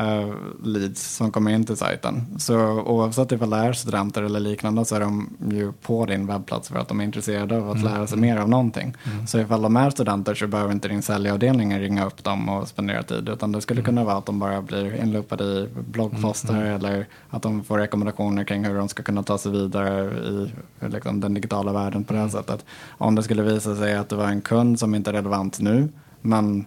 eh, 0.00 0.34
leads 0.64 1.16
som 1.16 1.32
kommer 1.32 1.50
in 1.50 1.64
till 1.64 1.76
sajten. 1.76 2.26
Så 2.38 2.56
oavsett 2.80 3.32
ifall 3.32 3.50
det 3.50 3.56
är 3.56 3.72
studenter 3.72 4.22
eller 4.22 4.40
liknande 4.40 4.84
så 4.84 4.94
är 4.96 5.00
de 5.00 5.28
ju 5.50 5.72
på 5.72 6.06
din 6.06 6.26
webbplats 6.26 6.68
för 6.68 6.78
att 6.78 6.88
de 6.88 7.00
är 7.00 7.04
intresserade 7.04 7.56
av 7.56 7.70
att 7.70 7.82
lära 7.82 8.06
sig 8.06 8.18
mer 8.18 8.36
av 8.36 8.48
någonting. 8.48 8.94
Så 9.26 9.38
ifall 9.38 9.62
de 9.62 9.76
är 9.76 9.90
studenter 9.90 10.34
så 10.34 10.46
behöver 10.46 10.72
inte 10.72 10.88
din 10.88 11.02
säljavdelning 11.02 11.78
ringa 11.78 12.06
upp 12.06 12.24
dem 12.24 12.48
och 12.48 12.68
spendera 12.68 13.02
tid 13.02 13.28
utan 13.28 13.52
det 13.52 13.60
skulle 13.60 13.82
kunna 13.82 14.04
vara 14.04 14.16
att 14.16 14.26
de 14.26 14.38
bara 14.38 14.62
blir 14.62 15.02
inloopade 15.02 15.44
i 15.44 15.68
bloggposter 15.90 16.64
eller 16.64 17.06
att 17.30 17.42
de 17.42 17.64
får 17.64 17.78
rekommendationer 17.78 18.44
kring 18.44 18.64
hur 18.64 18.74
de 18.74 18.88
ska 18.88 19.02
kunna 19.02 19.22
ta 19.22 19.38
sig 19.38 19.52
vidare 19.52 20.10
i 20.14 20.50
liksom, 20.86 21.20
den 21.20 21.34
digitala 21.34 21.72
världen 21.72 22.04
på 22.04 22.12
det 22.12 22.18
här 22.18 22.28
sättet. 22.28 22.64
Om 22.98 23.14
det 23.14 23.22
skulle 23.22 23.42
visa 23.42 23.76
sig 23.76 23.96
att 23.96 24.08
det 24.08 24.16
var 24.16 24.28
en 24.28 24.40
kund 24.40 24.78
som 24.78 24.94
inte 24.94 25.10
är 25.10 25.14
relevant 25.14 25.60
nu 25.60 25.88
men 26.20 26.64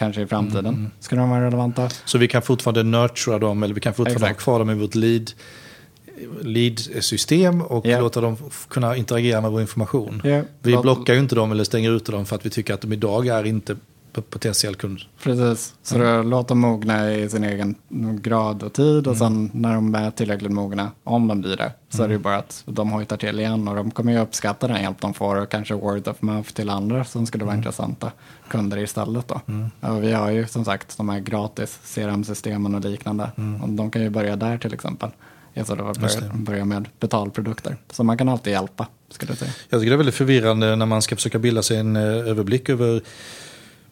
kanske 0.00 0.22
i 0.22 0.26
framtiden 0.26 0.90
skulle 1.00 1.20
de 1.20 1.30
vara 1.30 1.46
relevanta. 1.46 1.88
Så 2.04 2.18
vi 2.18 2.28
kan 2.28 2.42
fortfarande 2.42 2.82
nurtura 2.82 3.38
dem 3.38 3.62
eller 3.62 3.74
vi 3.74 3.80
kan 3.80 3.94
fortfarande 3.94 4.26
Exakt. 4.26 4.40
ha 4.40 4.44
kvar 4.44 4.58
dem 4.58 4.70
i 4.70 4.74
vårt 4.74 4.94
lead 4.94 5.30
lead-system 6.42 7.60
och 7.62 7.86
Ja. 7.86 8.00
låta 8.00 8.20
dem 8.20 8.36
kunna 8.68 8.96
interagera 8.96 9.40
med 9.40 9.50
vår 9.50 9.60
information. 9.60 10.20
Ja. 10.24 10.42
Vi 10.62 10.76
blockar 10.76 11.14
ju 11.14 11.20
inte 11.20 11.34
dem 11.34 11.52
eller 11.52 11.64
stänger 11.64 11.90
ute 11.90 12.12
dem 12.12 12.26
för 12.26 12.36
att 12.36 12.46
vi 12.46 12.50
tycker 12.50 12.74
att 12.74 12.80
de 12.80 12.92
idag 12.92 13.26
är 13.26 13.44
inte 13.44 13.76
potentiell 14.12 14.74
kund. 14.74 15.00
Precis, 15.22 15.74
så 15.82 15.98
då, 15.98 16.22
låt 16.22 16.48
dem 16.48 16.58
mogna 16.58 17.14
i 17.14 17.28
sin 17.28 17.44
egen 17.44 17.74
grad 18.20 18.62
och 18.62 18.72
tid 18.72 19.06
och 19.06 19.16
sen 19.16 19.50
när 19.54 19.74
de 19.74 19.94
är 19.94 20.10
tillräckligt 20.10 20.52
mogna, 20.52 20.90
om 21.04 21.28
de 21.28 21.40
blir 21.40 21.56
det, 21.56 21.72
så 21.88 22.02
är 22.02 22.08
det 22.08 22.14
ju 22.14 22.20
bara 22.20 22.36
att 22.36 22.62
de 22.66 22.90
hojtar 22.90 23.16
till 23.16 23.40
igen 23.40 23.68
och 23.68 23.76
de 23.76 23.90
kommer 23.90 24.12
ju 24.12 24.18
uppskatta 24.18 24.68
den 24.68 24.82
hjälp 24.82 25.00
de 25.00 25.14
får 25.14 25.36
och 25.36 25.48
kanske 25.48 25.74
word 25.74 26.08
of 26.08 26.22
mouth 26.22 26.50
till 26.50 26.70
andra 26.70 27.04
som 27.04 27.26
skulle 27.26 27.44
vara 27.44 27.56
intressanta 27.56 28.12
kunder 28.48 28.78
istället 28.78 29.28
då. 29.28 29.40
Och 29.80 30.02
vi 30.02 30.12
har 30.12 30.30
ju 30.30 30.46
som 30.46 30.64
sagt 30.64 30.96
de 30.96 31.08
här 31.08 31.20
gratis 31.20 31.78
CRM-systemen 31.94 32.74
och 32.74 32.84
liknande 32.84 33.30
och 33.62 33.68
de 33.68 33.90
kan 33.90 34.02
ju 34.02 34.10
börja 34.10 34.36
där 34.36 34.58
till 34.58 34.74
exempel. 34.74 35.10
Istället 35.54 35.84
för 35.84 35.90
att 35.90 35.98
börja, 35.98 36.32
börja 36.34 36.64
med 36.64 36.88
betalprodukter. 37.00 37.76
Så 37.90 38.04
man 38.04 38.18
kan 38.18 38.28
alltid 38.28 38.52
hjälpa, 38.52 38.86
skulle 39.10 39.30
jag 39.30 39.38
säga. 39.38 39.50
Jag 39.68 39.80
tycker 39.80 39.90
det 39.90 39.94
är 39.94 39.96
väldigt 39.96 40.14
förvirrande 40.14 40.76
när 40.76 40.86
man 40.86 41.02
ska 41.02 41.16
försöka 41.16 41.38
bilda 41.38 41.62
sig 41.62 41.76
en 41.76 41.96
eh, 41.96 42.02
överblick 42.02 42.68
över 42.68 43.02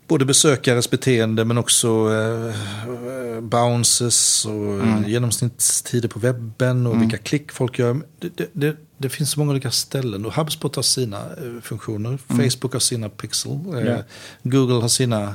både 0.08 0.24
besökares 0.24 0.90
beteende 0.90 1.44
men 1.44 1.58
också 1.58 1.88
eh, 1.88 3.40
bounces 3.40 4.46
och 4.46 4.52
Mm. 4.52 5.04
eh, 5.04 5.08
genomsnittstider 5.10 6.08
på 6.08 6.18
webben 6.18 6.86
och 6.86 7.02
vilka 7.02 7.18
klick 7.18 7.52
folk 7.52 7.78
gör. 7.78 8.00
Det, 8.18 8.50
det, 8.52 8.76
det, 8.98 9.08
finns 9.08 9.30
så 9.30 9.38
många 9.40 9.50
olika 9.50 9.70
ställen 9.70 10.26
och 10.26 10.34
HubSpot 10.34 10.76
har 10.76 10.82
sina 10.82 11.16
eh, 11.18 11.60
funktioner, 11.62 12.18
Facebook 12.28 12.72
har 12.72 12.80
sina 12.80 13.08
pixel, 13.08 13.50
eh, 13.52 13.72
Mm. 13.72 13.86
Ja. 13.86 14.02
Google 14.42 14.74
har 14.80 14.88
sina 14.88 15.34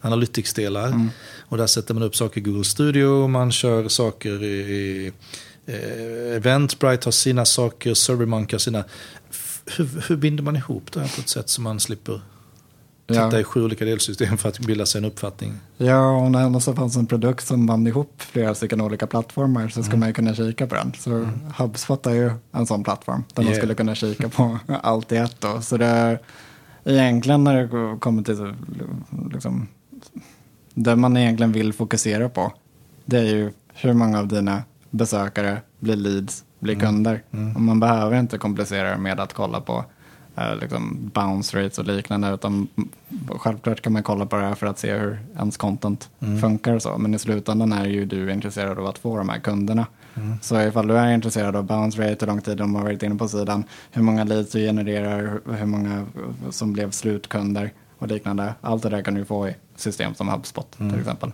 analytics-delar 0.00 0.86
Mm. 0.86 1.10
och 1.48 1.56
där 1.58 1.66
sätter 1.66 1.94
man 1.94 2.02
upp 2.02 2.16
saker 2.16 2.40
i 2.40 2.44
Google 2.44 2.64
Studio 2.64 3.26
man 3.28 3.52
kör 3.52 3.88
saker 3.88 4.42
i, 4.42 5.12
eh, 5.66 6.36
Eventbrite 6.36 7.06
har 7.06 7.12
sina 7.12 7.44
saker, 7.44 7.94
SurveyMonkey 7.94 8.54
har 8.54 8.58
sina. 8.58 8.84
Hur, 9.76 9.88
hur 10.08 10.16
binder 10.16 10.42
man 10.42 10.56
ihop 10.56 10.92
det 10.92 11.00
här 11.00 11.08
på 11.14 11.20
ett 11.20 11.28
sätt 11.28 11.48
som 11.48 11.64
man 11.64 11.80
slipper 11.80 12.20
titta 13.06 13.20
Ja. 13.32 13.40
i 13.40 13.44
sju 13.44 13.64
olika 13.64 13.84
delsystem 13.84 14.36
för 14.38 14.48
att 14.48 14.58
bilda 14.58 14.86
sig 14.86 14.98
en 14.98 15.04
uppfattning? 15.04 15.52
Ja, 15.76 16.10
om 16.10 16.32
det 16.32 16.38
ändå 16.38 16.60
så 16.60 16.74
fanns 16.74 16.96
en 16.96 17.06
produkt 17.06 17.46
som 17.46 17.66
band 17.66 17.88
ihop 17.88 18.12
flera 18.18 18.54
stycken 18.54 18.80
olika 18.80 19.06
plattformar 19.06 19.68
så 19.68 19.82
ska 19.82 19.96
man 19.96 20.08
ju 20.08 20.12
kunna 20.14 20.34
kika 20.34 20.66
på 20.66 20.74
den. 20.74 20.92
Så 20.98 21.28
HubSpot 21.58 22.06
är 22.06 22.10
ju 22.14 22.30
en 22.52 22.66
sån 22.66 22.84
plattform 22.84 23.24
där 23.34 23.42
man 23.42 23.50
Yeah. 23.50 23.58
skulle 23.58 23.74
kunna 23.74 23.94
kika 23.94 24.28
på 24.28 24.58
allt 24.82 25.12
i 25.12 25.16
ett. 25.16 25.36
Då. 25.40 25.60
Så 25.60 25.76
det 25.76 25.86
är 25.86 26.18
egentligen 26.84 27.44
när 27.44 27.54
det 27.62 27.98
kommer 28.00 28.22
till 28.22 28.54
liksom, 29.32 29.68
det 30.74 30.96
man 30.96 31.16
egentligen 31.16 31.52
vill 31.52 31.72
fokusera 31.72 32.28
på 32.28 32.52
det 33.04 33.18
är 33.18 33.24
ju 33.24 33.52
hur 33.74 33.92
många 33.92 34.18
av 34.18 34.28
dina 34.28 34.62
besökare 34.90 35.60
blir 35.80 35.96
leads, 35.96 36.44
blir 36.58 36.74
kunder. 36.80 37.22
Och 37.54 37.60
man 37.60 37.80
behöver 37.80 38.18
inte 38.20 38.38
komplicera 38.38 38.90
det 38.90 38.98
med 38.98 39.20
att 39.20 39.32
kolla 39.32 39.60
på 39.60 39.84
liksom 40.60 41.10
bounce 41.14 41.62
rates 41.64 41.78
och 41.78 41.84
liknande. 41.84 42.30
Utan 42.34 42.68
självklart 43.28 43.80
kan 43.80 43.92
man 43.92 44.02
kolla 44.02 44.26
på 44.26 44.36
det 44.36 44.42
här 44.42 44.54
för 44.54 44.66
att 44.66 44.78
se 44.78 44.94
hur 44.94 45.18
ens 45.38 45.56
content 45.56 46.10
funkar 46.40 46.72
och 46.74 46.82
så. 46.82 46.98
Men 46.98 47.14
i 47.14 47.18
slutändan 47.18 47.72
är 47.72 47.84
ju 47.86 48.04
du 48.04 48.32
intresserad 48.32 48.78
av 48.78 48.86
att 48.86 48.98
få 48.98 49.16
de 49.18 49.28
här 49.28 49.38
kunderna. 49.38 49.86
Så 50.42 50.60
ifall 50.62 50.86
du 50.86 50.96
är 50.98 51.12
intresserad 51.14 51.56
av 51.56 51.64
bounce 51.64 51.98
rate, 52.02 52.16
hur 52.20 52.26
lång 52.26 52.40
tid 52.40 52.56
de 52.56 52.74
har 52.74 52.82
varit 52.82 53.02
inne 53.02 53.14
på 53.14 53.28
sidan, 53.28 53.64
hur 53.92 54.02
många 54.02 54.24
leads 54.24 54.52
du 54.52 54.58
genererar, 54.58 55.40
hur- 55.56 55.66
många 55.66 56.06
som 56.50 56.72
blev 56.72 56.90
slutkunder 56.90 57.72
och 57.98 58.08
liknande. 58.08 58.54
Allt 58.60 58.82
det 58.82 58.88
där 58.88 59.02
kan 59.02 59.14
du 59.14 59.24
få 59.24 59.48
i 59.48 59.56
system 59.76 60.14
som 60.14 60.28
HubSpot 60.28 60.70
till 60.76 60.98
exempel. 61.00 61.32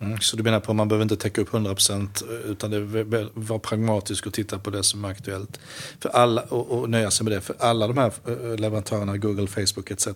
Mm, 0.00 0.20
så 0.20 0.36
du 0.36 0.42
menar 0.42 0.60
på 0.60 0.72
att 0.72 0.76
man 0.76 0.88
behöver 0.88 1.02
inte 1.02 1.16
täcka 1.16 1.40
upp 1.40 1.50
100% 1.50 2.24
utan 2.44 2.70
det 2.70 3.28
vara 3.34 3.58
pragmatisk 3.58 4.26
och 4.26 4.32
titta 4.32 4.58
på 4.58 4.70
det 4.70 4.82
som 4.82 5.04
är 5.04 5.08
aktuellt. 5.08 5.60
För 6.00 6.08
alla, 6.08 6.42
och, 6.42 6.78
och 6.78 6.90
nöja 6.90 7.10
sig 7.10 7.24
med 7.24 7.32
det. 7.32 7.40
För 7.40 7.56
alla 7.58 7.86
de 7.86 7.98
här 7.98 8.12
eh, 8.26 8.56
leverantörerna, 8.58 9.16
Google, 9.16 9.46
Facebook 9.46 9.90
etc. 9.90 10.08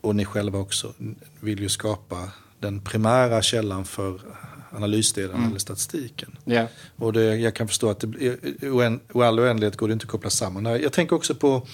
Och 0.00 0.16
ni 0.16 0.24
själva 0.24 0.58
också 0.58 0.92
vill 1.40 1.60
ju 1.60 1.68
skapa 1.68 2.30
den 2.58 2.80
primära 2.80 3.42
källan 3.42 3.84
för 3.84 4.20
analysdelen 4.72 5.44
eller 5.46 5.58
statistiken. 5.58 6.36
Ja. 6.44 6.66
Och 6.96 7.12
det, 7.12 7.36
jag 7.36 7.54
kan 7.54 7.68
förstå 7.68 7.90
att 7.90 8.00
det, 8.00 8.06
i 8.06 8.36
i 9.14 9.18
all 9.18 9.40
oändlighet 9.40 9.76
går 9.76 9.88
det 9.88 9.92
inte 9.92 10.04
att 10.04 10.10
koppla 10.10 10.30
samman. 10.30 10.64
Jag 10.64 10.92
tänker 10.92 11.16
också 11.16 11.34
på, 11.34 11.66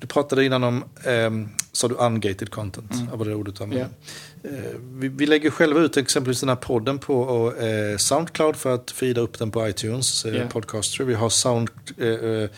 Du 0.00 0.06
pratade 0.06 0.44
innan 0.44 0.64
om, 0.64 0.84
eh, 1.04 1.30
sa 1.72 1.88
du 1.88 1.94
ungated 1.94 2.50
content, 2.50 2.92
mm. 2.92 3.18
var 3.18 3.24
det 3.24 3.34
ordet. 3.34 3.60
Yeah. 3.60 3.88
Eh, 4.44 4.50
vi, 4.80 5.08
vi, 5.08 5.26
lägger 5.26 5.50
själva 5.50 5.80
ut 5.80 5.96
exempelvis 5.96 6.40
den 6.40 6.48
här 6.48 6.56
podden 6.56 6.98
på 6.98 7.52
eh, 7.60 7.96
Soundcloud 7.96 8.56
för 8.56 8.74
att 8.74 8.90
fida 8.90 9.20
upp 9.20 9.38
den 9.38 9.50
på 9.50 9.68
iTunes, 9.68 10.24
eh, 10.24 10.34
yeah. 10.34 10.48
Podcaster. 10.48 11.04
Vi 11.04 11.14
har, 11.14 11.28
sound, 11.28 11.68
eh, 11.96 12.08
eh, 12.08 12.50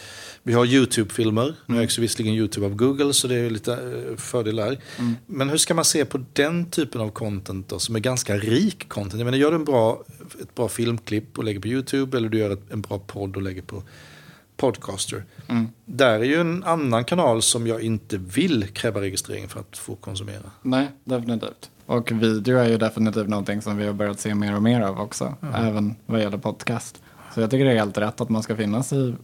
vi 0.42 0.52
har 0.52 0.66
YouTube-filmer. 0.66 1.42
Mm. 1.42 1.56
Nu 1.66 1.82
ägs 1.82 1.98
visserligen 1.98 2.34
YouTube 2.34 2.66
av 2.66 2.74
Google 2.74 3.12
så 3.12 3.28
det 3.28 3.34
är 3.34 3.50
lite 3.50 3.72
eh, 3.72 4.16
fördelar. 4.16 4.78
Mm. 4.98 5.16
Men 5.26 5.48
hur 5.48 5.58
ska 5.58 5.74
man 5.74 5.84
se 5.84 6.04
på 6.04 6.24
den 6.32 6.70
typen 6.70 7.00
av 7.00 7.10
content 7.10 7.68
då, 7.68 7.78
som 7.78 7.96
är 7.96 8.00
ganska 8.00 8.36
rik 8.36 8.88
content? 8.88 9.18
Jag 9.20 9.24
menar, 9.24 9.38
gör 9.38 9.50
du 9.50 9.56
en 9.56 9.64
bra, 9.64 10.04
ett 10.42 10.54
bra 10.54 10.68
filmklipp 10.68 11.38
och 11.38 11.44
lägger 11.44 11.60
på 11.60 11.68
YouTube 11.68 12.16
eller 12.16 12.28
du 12.28 12.38
gör 12.38 12.50
ett, 12.50 12.72
en 12.72 12.80
bra 12.80 12.98
podd 12.98 13.36
och 13.36 13.42
lägger 13.42 13.62
på 13.62 13.82
Podcaster. 14.60 15.24
Mm. 15.48 15.68
Där 15.84 16.20
är 16.20 16.24
ju 16.24 16.40
en 16.40 16.64
annan 16.64 17.04
kanal 17.04 17.42
som 17.42 17.66
jag 17.66 17.82
inte 17.82 18.18
vill 18.18 18.68
kräva 18.68 19.00
registrering 19.00 19.48
för 19.48 19.60
att 19.60 19.78
få 19.78 19.94
konsumera. 19.94 20.50
Nej, 20.62 20.88
definitivt. 21.04 21.70
Och 21.86 22.12
video 22.12 22.58
är 22.58 22.68
ju 22.68 22.78
definitivt 22.78 23.28
någonting 23.28 23.62
som 23.62 23.76
vi 23.76 23.86
har 23.86 23.92
börjat 23.92 24.20
se 24.20 24.34
mer 24.34 24.56
och 24.56 24.62
mer 24.62 24.80
av 24.80 25.00
också. 25.00 25.34
Mm. 25.42 25.54
Även 25.54 25.96
vad 26.06 26.20
gäller 26.20 26.38
podcast. 26.38 27.02
Så 27.34 27.40
jag 27.40 27.50
tycker 27.50 27.64
det 27.64 27.70
är 27.70 27.76
helt 27.76 27.98
rätt 27.98 28.20
att 28.20 28.28
man 28.28 28.42
ska 28.42 28.56
finnas 28.56 28.92
i 28.92 29.14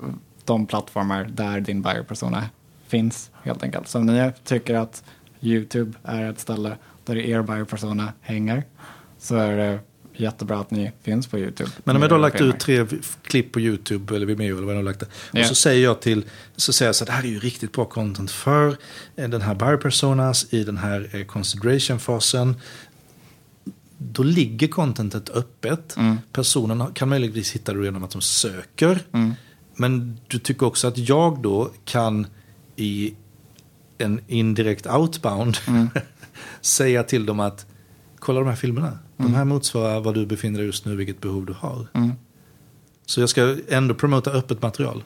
de 0.44 0.66
plattformar 0.66 1.24
där 1.24 1.60
din 1.60 1.82
buyer 1.82 2.02
persona 2.02 2.44
finns 2.86 3.30
helt 3.42 3.62
enkelt. 3.62 3.88
Så 3.88 3.98
om 3.98 4.06
ni 4.06 4.32
tycker 4.44 4.74
att 4.74 5.04
YouTube 5.40 5.92
är 6.02 6.30
ett 6.30 6.40
ställe 6.40 6.76
där 7.04 7.16
er 7.16 7.42
buyer 7.42 7.64
persona 7.64 8.12
hänger 8.20 8.64
så 9.18 9.36
är 9.36 9.56
det 9.56 9.78
jättebra 10.20 10.60
att 10.60 10.70
ni 10.70 10.92
finns 11.02 11.26
på 11.26 11.38
YouTube. 11.38 11.70
Men 11.84 11.96
om 11.96 12.02
jag 12.02 12.10
då 12.10 12.14
har 12.14 12.20
lagt 12.20 12.40
ut 12.40 12.60
tre 12.60 12.86
klipp 13.22 13.52
på 13.52 13.60
YouTube 13.60 14.16
eller 14.16 14.26
Vimeo 14.26 14.56
eller 14.56 14.66
vad 14.66 14.74
jag 14.74 14.78
har 14.78 14.84
lagt 14.84 15.00
det. 15.00 15.06
Och 15.30 15.36
yeah. 15.36 15.48
så 15.48 15.54
säger 15.54 15.84
jag 15.84 16.00
till, 16.00 16.24
så 16.56 16.72
säger 16.72 16.88
jag 16.88 16.96
så 16.96 17.04
att 17.04 17.06
det 17.06 17.12
här 17.12 17.22
är 17.22 17.28
ju 17.28 17.38
riktigt 17.38 17.72
bra 17.72 17.84
content 17.84 18.30
för 18.30 18.76
eh, 19.16 19.28
den 19.28 19.40
här 19.40 19.54
buyer 19.54 19.76
personas 19.76 20.46
i 20.50 20.64
den 20.64 20.76
här 20.76 21.08
eh, 21.12 21.24
consideration-fasen. 21.24 22.56
Då 23.98 24.22
ligger 24.22 24.68
contentet 24.68 25.30
öppet. 25.30 25.96
Mm. 25.96 26.18
Personen 26.32 26.94
kan 26.94 27.08
möjligtvis 27.08 27.52
hitta 27.52 27.74
det 27.74 27.84
genom 27.84 28.04
att 28.04 28.10
de 28.10 28.20
söker. 28.20 28.98
Mm. 29.12 29.34
Men 29.76 30.20
du 30.28 30.38
tycker 30.38 30.66
också 30.66 30.88
att 30.88 30.98
jag 30.98 31.42
då 31.42 31.70
kan 31.84 32.26
i 32.76 33.14
en 33.98 34.20
indirekt 34.26 34.86
outbound 34.86 35.56
mm. 35.66 35.90
säga 36.60 37.02
till 37.02 37.26
dem 37.26 37.40
att 37.40 37.66
kolla 38.18 38.40
de 38.40 38.48
här 38.48 38.56
filmerna. 38.56 38.98
De 39.16 39.34
här 39.34 39.44
motsvarar 39.44 40.00
vad 40.00 40.14
du 40.14 40.26
befinner 40.26 40.58
dig 40.58 40.66
just 40.66 40.84
nu, 40.84 40.96
vilket 40.96 41.20
behov 41.20 41.46
du 41.46 41.52
har. 41.52 41.86
Mm. 41.92 42.12
Så 43.06 43.20
jag 43.20 43.28
ska 43.28 43.56
ändå 43.68 43.94
promota 43.94 44.30
öppet 44.30 44.62
material. 44.62 45.02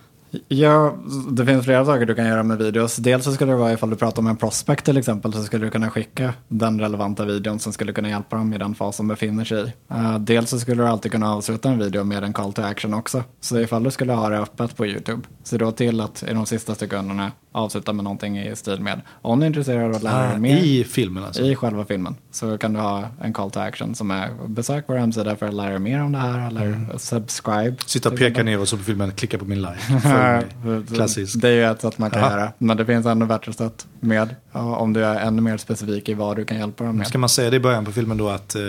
Ja, 0.48 0.96
det 1.30 1.46
finns 1.46 1.64
flera 1.64 1.84
saker 1.84 2.06
du 2.06 2.14
kan 2.14 2.26
göra 2.26 2.42
med 2.42 2.58
videos. 2.58 2.96
Dels 2.96 3.24
så 3.24 3.32
skulle 3.32 3.52
det 3.52 3.58
vara 3.58 3.72
ifall 3.72 3.90
du 3.90 3.96
pratar 3.96 4.22
om 4.22 4.26
en 4.26 4.36
prospect 4.36 4.84
till 4.84 4.96
exempel 4.96 5.32
så 5.32 5.42
skulle 5.42 5.66
du 5.66 5.70
kunna 5.70 5.90
skicka 5.90 6.34
den 6.48 6.80
relevanta 6.80 7.24
videon 7.24 7.58
som 7.58 7.72
skulle 7.72 7.92
kunna 7.92 8.08
hjälpa 8.08 8.36
dem 8.36 8.54
i 8.54 8.58
den 8.58 8.74
fas 8.74 8.96
de 8.96 9.08
befinner 9.08 9.44
sig 9.44 9.62
i. 9.62 9.94
Uh, 9.94 10.18
dels 10.18 10.50
så 10.50 10.58
skulle 10.58 10.82
du 10.82 10.88
alltid 10.88 11.12
kunna 11.12 11.34
avsluta 11.34 11.68
en 11.68 11.78
video 11.78 12.04
med 12.04 12.24
en 12.24 12.32
call 12.32 12.52
to 12.52 12.62
action 12.62 12.94
också. 12.94 13.24
Så 13.40 13.58
ifall 13.60 13.82
du 13.82 13.90
skulle 13.90 14.12
ha 14.12 14.28
det 14.28 14.38
öppet 14.38 14.76
på 14.76 14.86
YouTube, 14.86 15.22
se 15.42 15.58
då 15.58 15.72
till 15.72 16.00
att 16.00 16.22
i 16.22 16.34
de 16.34 16.46
sista 16.46 16.74
sekunderna 16.74 17.32
avsluta 17.52 17.92
med 17.92 18.04
någonting 18.04 18.38
i 18.38 18.56
stil 18.56 18.80
med 18.80 19.00
om 19.22 19.40
du 19.40 19.44
är 19.44 19.46
intresserad 19.46 19.84
av 19.84 19.96
att 19.96 20.02
lära 20.02 20.26
dig 20.26 20.34
ah, 20.34 20.38
mer. 20.38 20.56
I 20.56 20.84
filmen 20.84 21.24
alltså? 21.24 21.42
I 21.42 21.56
själva 21.56 21.84
filmen. 21.84 22.16
Så 22.30 22.58
kan 22.58 22.72
du 22.72 22.80
ha 22.80 23.08
en 23.20 23.32
call 23.32 23.50
to 23.50 23.60
action 23.60 23.94
som 23.94 24.10
är 24.10 24.30
besök 24.46 24.84
vår 24.86 24.96
hemsida 24.96 25.36
för 25.36 25.46
att 25.46 25.54
lära 25.54 25.70
dig 25.70 25.78
mer 25.78 26.02
om 26.02 26.12
det 26.12 26.18
här 26.18 26.46
eller 26.46 26.66
mm. 26.66 26.98
subscribe. 26.98 27.76
Sitta 27.86 28.08
och 28.08 28.18
peka 28.18 28.42
ner 28.42 28.60
och 28.60 28.68
så 28.68 28.76
på 28.76 28.82
filmen, 28.82 29.12
klicka 29.12 29.38
på 29.38 29.44
min 29.44 29.62
like. 29.62 30.94
Klassiskt. 30.94 31.40
Det 31.40 31.48
är 31.48 31.52
ju 31.52 31.64
ett 31.64 31.80
sätt 31.80 31.98
man 31.98 32.10
kan 32.10 32.22
Aha. 32.22 32.30
göra. 32.30 32.52
Men 32.58 32.76
det 32.76 32.86
finns 32.86 33.06
ännu 33.06 33.26
bättre 33.26 33.52
sätt 33.52 33.86
med 34.00 34.34
om 34.52 34.92
du 34.92 35.04
är 35.04 35.20
ännu 35.20 35.42
mer 35.42 35.56
specifik 35.56 36.08
i 36.08 36.14
vad 36.14 36.36
du 36.36 36.44
kan 36.44 36.58
hjälpa 36.58 36.84
dem 36.84 36.96
med. 36.96 37.06
Ska 37.06 37.18
man 37.18 37.28
säga 37.28 37.50
det 37.50 37.56
i 37.56 37.60
början 37.60 37.84
på 37.84 37.92
filmen 37.92 38.16
då 38.16 38.28
att 38.28 38.54
eh, 38.54 38.62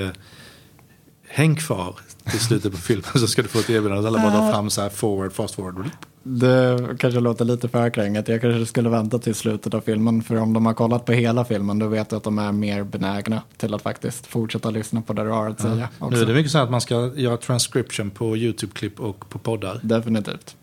häng 1.27 1.55
kvar 1.55 1.95
till 2.31 2.39
slutet 2.39 2.71
på 2.71 2.77
filmen 2.77 3.11
så 3.15 3.27
ska 3.27 3.41
du 3.41 3.47
få 3.47 3.59
ett 3.59 3.69
erbjudande. 3.69 4.07
Alla 4.07 4.19
bara 4.19 4.31
drar 4.31 4.51
fram 4.51 4.69
så 4.69 4.81
här 4.81 4.89
forward, 4.89 5.33
fast 5.33 5.55
forward. 5.55 5.89
Det 6.23 6.87
kanske 6.99 7.19
låter 7.19 7.45
lite 7.45 7.69
för 7.69 7.89
kränget. 7.89 8.27
Jag 8.27 8.41
kanske 8.41 8.65
skulle 8.65 8.89
vänta 8.89 9.19
till 9.19 9.35
slutet 9.35 9.73
av 9.73 9.81
filmen. 9.81 10.23
För 10.23 10.35
om 10.35 10.53
de 10.53 10.65
har 10.65 10.73
kollat 10.73 11.05
på 11.05 11.11
hela 11.11 11.45
filmen 11.45 11.79
då 11.79 11.87
vet 11.87 12.09
du 12.09 12.15
att 12.15 12.23
de 12.23 12.39
är 12.39 12.51
mer 12.51 12.83
benägna 12.83 13.41
till 13.57 13.73
att 13.73 13.81
faktiskt 13.81 14.27
fortsätta 14.27 14.69
lyssna 14.69 15.01
på 15.01 15.13
det 15.13 15.23
du 15.23 15.29
har 15.29 15.49
att 15.49 15.61
säga. 15.61 15.89
Ja. 15.99 16.09
Nu 16.09 16.21
är 16.21 16.25
det 16.25 16.33
mycket 16.33 16.51
så 16.51 16.57
att 16.57 16.71
man 16.71 16.81
ska 16.81 17.11
göra 17.15 17.37
transcription 17.37 18.09
på 18.09 18.37
YouTube-klipp 18.37 18.99
och 18.99 19.29
på 19.29 19.39
poddar. 19.39 19.79
Definitivt. 19.83 20.55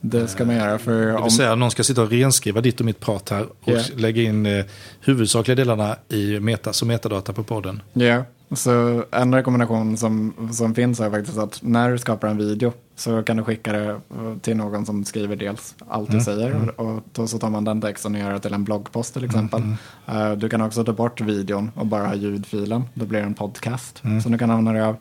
Det 0.00 0.28
ska 0.28 0.44
man 0.44 0.56
göra 0.56 0.78
för... 0.78 1.06
Det 1.06 1.22
vill 1.22 1.30
säga 1.30 1.54
någon 1.54 1.70
ska 1.70 1.84
sitta 1.84 2.02
och 2.02 2.10
renskriva 2.10 2.60
ditt 2.60 2.80
och 2.80 2.86
mitt 2.86 3.00
prat 3.00 3.30
här 3.30 3.46
och 3.60 3.72
yeah. 3.72 3.86
lägga 3.96 4.22
in 4.22 4.46
eh, 4.46 4.64
huvudsakliga 5.00 5.54
delarna 5.54 5.96
i 6.08 6.40
meta, 6.40 6.72
som 6.72 6.88
metadata 6.88 7.32
på 7.32 7.42
podden. 7.42 7.82
Ja, 7.92 8.02
yeah. 8.02 8.22
Så 8.52 9.04
en 9.10 9.34
rekommendation 9.34 9.96
som, 9.96 10.34
som 10.52 10.74
finns 10.74 11.00
är 11.00 11.10
faktiskt 11.10 11.38
att 11.38 11.62
när 11.62 11.90
du 11.90 11.98
skapar 11.98 12.28
en 12.28 12.38
video 12.38 12.72
så 12.96 13.22
kan 13.22 13.36
du 13.36 13.44
skicka 13.44 13.72
det 13.72 14.00
till 14.40 14.56
någon 14.56 14.86
som 14.86 15.04
skriver 15.04 15.36
dels 15.36 15.74
allt 15.88 16.10
du 16.10 16.12
mm. 16.12 16.24
säger 16.24 16.50
mm. 16.50 16.68
och 16.68 17.02
då 17.12 17.26
så 17.26 17.38
tar 17.38 17.50
man 17.50 17.64
den 17.64 17.80
texten 17.80 18.14
och 18.14 18.20
gör 18.20 18.32
det 18.32 18.40
till 18.40 18.54
en 18.54 18.64
bloggpost 18.64 19.14
till 19.14 19.24
exempel. 19.24 19.62
Mm. 19.62 20.30
Uh, 20.30 20.38
du 20.38 20.48
kan 20.48 20.60
också 20.60 20.84
ta 20.84 20.92
bort 20.92 21.20
videon 21.20 21.70
och 21.74 21.86
bara 21.86 22.06
ha 22.06 22.14
ljudfilen, 22.14 22.84
då 22.94 23.06
blir 23.06 23.20
det 23.20 23.26
en 23.26 23.34
podcast 23.34 24.04
mm. 24.04 24.20
som 24.20 24.32
du 24.32 24.38
kan 24.38 24.50
använda 24.50 24.72
dig 24.72 24.82
av. 24.82 24.96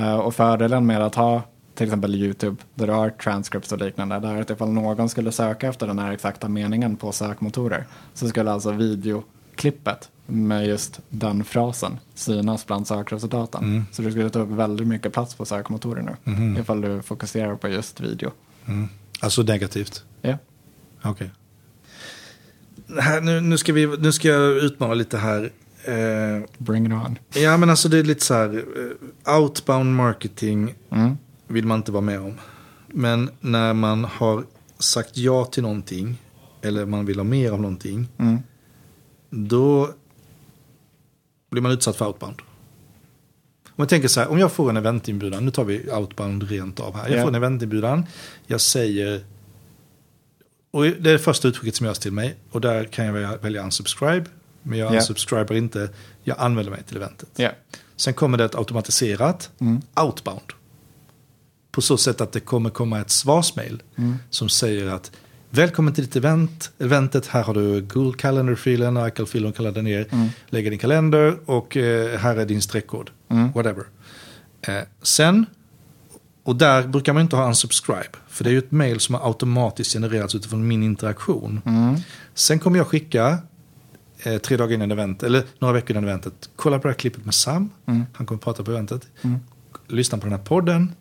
Uh, 0.00 0.18
och 0.18 0.34
fördelen 0.34 0.86
med 0.86 1.02
att 1.02 1.14
ha 1.14 1.42
till 1.74 1.86
exempel 1.86 2.14
YouTube, 2.14 2.56
där 2.74 2.86
du 2.86 2.92
har 2.92 3.10
transcripts 3.10 3.72
och 3.72 3.78
liknande, 3.78 4.18
där 4.18 4.40
att 4.40 4.50
ifall 4.50 4.72
någon 4.72 5.08
skulle 5.08 5.32
söka 5.32 5.68
efter 5.68 5.86
den 5.86 5.98
här 5.98 6.12
exakta 6.12 6.48
meningen 6.48 6.96
på 6.96 7.12
sökmotorer 7.12 7.86
så 8.14 8.28
skulle 8.28 8.52
alltså 8.52 8.70
videoklippet 8.70 10.10
med 10.30 10.66
just 10.66 11.00
den 11.08 11.44
frasen 11.44 11.98
synas 12.14 12.66
bland 12.66 12.86
sökresultaten. 12.86 13.64
Mm. 13.64 13.84
Så 13.92 14.02
du 14.02 14.10
skulle 14.10 14.30
ta 14.30 14.38
upp 14.38 14.48
väldigt 14.48 14.86
mycket 14.86 15.12
plats 15.12 15.34
på 15.34 15.44
sökmotorer 15.44 16.02
nu, 16.02 16.32
mm. 16.32 16.56
ifall 16.56 16.80
du 16.80 17.02
fokuserar 17.02 17.56
på 17.56 17.68
just 17.68 18.00
video. 18.00 18.30
Mm. 18.66 18.88
Alltså 19.20 19.42
negativt? 19.42 20.04
Ja. 20.22 20.38
Okej. 21.02 21.10
Okay. 21.10 21.28
Nu, 23.20 23.40
nu, 23.40 23.58
ska 23.58 23.72
nu 23.72 24.12
ska 24.12 24.28
jag 24.28 24.56
utmana 24.56 24.94
lite 24.94 25.18
här. 25.18 25.52
Eh, 25.84 26.44
Bring 26.58 26.86
it 26.86 26.92
on. 26.92 27.18
Ja, 27.34 27.56
men 27.56 27.70
alltså 27.70 27.88
det 27.88 27.98
är 27.98 28.04
lite 28.04 28.24
så 28.24 28.34
här, 28.34 28.56
uh, 28.56 29.36
outbound 29.36 29.96
marketing. 29.96 30.74
Mm 30.90 31.16
vill 31.50 31.66
man 31.66 31.76
inte 31.76 31.92
vara 31.92 32.00
med 32.00 32.20
om. 32.20 32.34
Men 32.86 33.30
när 33.40 33.74
man 33.74 34.04
har 34.04 34.44
sagt 34.78 35.16
ja 35.16 35.44
till 35.44 35.62
någonting 35.62 36.18
eller 36.62 36.86
man 36.86 37.06
vill 37.06 37.18
ha 37.18 37.24
mer 37.24 37.52
av 37.52 37.60
någonting. 37.60 38.08
Mm. 38.18 38.38
Då 39.30 39.90
blir 41.50 41.62
man 41.62 41.72
utsatt 41.72 41.96
för 41.96 42.06
outbound. 42.06 42.42
Om 43.66 43.82
jag 43.82 43.88
tänker 43.88 44.08
så 44.08 44.20
här, 44.20 44.28
om 44.28 44.38
jag 44.38 44.52
får 44.52 44.70
en 44.70 44.76
eventinbjudan, 44.76 45.44
nu 45.44 45.50
tar 45.50 45.64
vi 45.64 45.92
outbound 45.92 46.42
rent 46.42 46.80
av 46.80 46.96
här. 46.96 47.02
Jag 47.02 47.10
yeah. 47.10 47.22
får 47.22 47.28
en 47.28 47.34
eventinbjudan, 47.34 48.06
jag 48.46 48.60
säger, 48.60 49.24
och 50.70 50.82
det 50.82 50.88
är 50.88 51.12
det 51.12 51.18
första 51.18 51.48
uttrycket 51.48 51.76
som 51.76 51.86
görs 51.86 51.98
till 51.98 52.12
mig. 52.12 52.36
Och 52.50 52.60
där 52.60 52.84
kan 52.84 53.06
jag 53.06 53.38
välja 53.38 53.64
unsubscribe, 53.64 54.24
men 54.62 54.78
jag 54.78 54.86
yeah. 54.86 54.96
unsubscriber 54.96 55.54
inte, 55.54 55.90
jag 56.22 56.36
anmäler 56.38 56.70
mig 56.70 56.82
till 56.82 56.96
eventet. 56.96 57.40
Yeah. 57.40 57.54
Sen 57.96 58.14
kommer 58.14 58.38
det 58.38 58.44
ett 58.44 58.54
automatiserat 58.54 59.50
mm. 59.58 59.82
outbound. 60.00 60.52
På 61.70 61.82
så 61.82 61.96
sätt 61.96 62.20
att 62.20 62.32
det 62.32 62.40
kommer 62.40 62.70
komma 62.70 63.00
ett 63.00 63.10
svarsmail 63.10 63.82
mm. 63.96 64.16
som 64.30 64.48
säger 64.48 64.86
att 64.86 65.12
Välkommen 65.52 65.94
till 65.94 66.04
ditt 66.04 66.16
event. 66.16 66.72
Eventet, 66.78 67.26
här 67.26 67.42
har 67.42 67.54
du 67.54 67.80
Google 67.80 68.18
Calendar-filen, 68.18 68.96
iCal-filen 68.96 69.52
kan 69.52 69.64
ladda 69.64 69.82
ner. 69.82 70.06
Mm. 70.10 70.28
Lägga 70.48 70.70
din 70.70 70.78
kalender 70.78 71.36
och 71.46 71.76
eh, 71.76 72.18
här 72.18 72.36
är 72.36 72.46
din 72.46 72.62
streckkod. 72.62 73.10
Mm. 73.28 73.52
Whatever. 73.52 73.84
Eh, 74.62 74.74
sen, 75.02 75.46
och 76.42 76.56
där 76.56 76.86
brukar 76.86 77.12
man 77.12 77.22
inte 77.22 77.36
ha 77.36 77.48
unsubscribe. 77.48 78.18
För 78.28 78.44
det 78.44 78.50
är 78.50 78.52
ju 78.52 78.58
ett 78.58 78.70
mail 78.70 79.00
som 79.00 79.14
har 79.14 79.28
automatiskt 79.28 79.92
genererats 79.92 80.34
utifrån 80.34 80.68
min 80.68 80.82
interaktion. 80.82 81.60
Mm. 81.66 81.96
Sen 82.34 82.58
kommer 82.58 82.78
jag 82.78 82.86
skicka 82.86 83.38
eh, 84.22 84.38
tre 84.38 84.56
dagar 84.56 84.74
innan 84.74 84.90
eventet, 84.90 85.22
eller 85.22 85.44
några 85.58 85.74
veckor 85.74 85.90
innan 85.90 86.04
eventet. 86.04 86.50
Kolla 86.56 86.78
på 86.78 86.88
det 86.88 86.92
här 86.94 86.98
klippet 86.98 87.24
med 87.24 87.34
Sam. 87.34 87.70
Mm. 87.86 88.02
Han 88.12 88.26
kommer 88.26 88.40
prata 88.40 88.64
på 88.64 88.70
eventet. 88.70 89.06
Mm. 89.22 89.38
Lyssna 89.86 90.18
på 90.18 90.24
den 90.24 90.32
här 90.32 90.44
podden. 90.44 90.92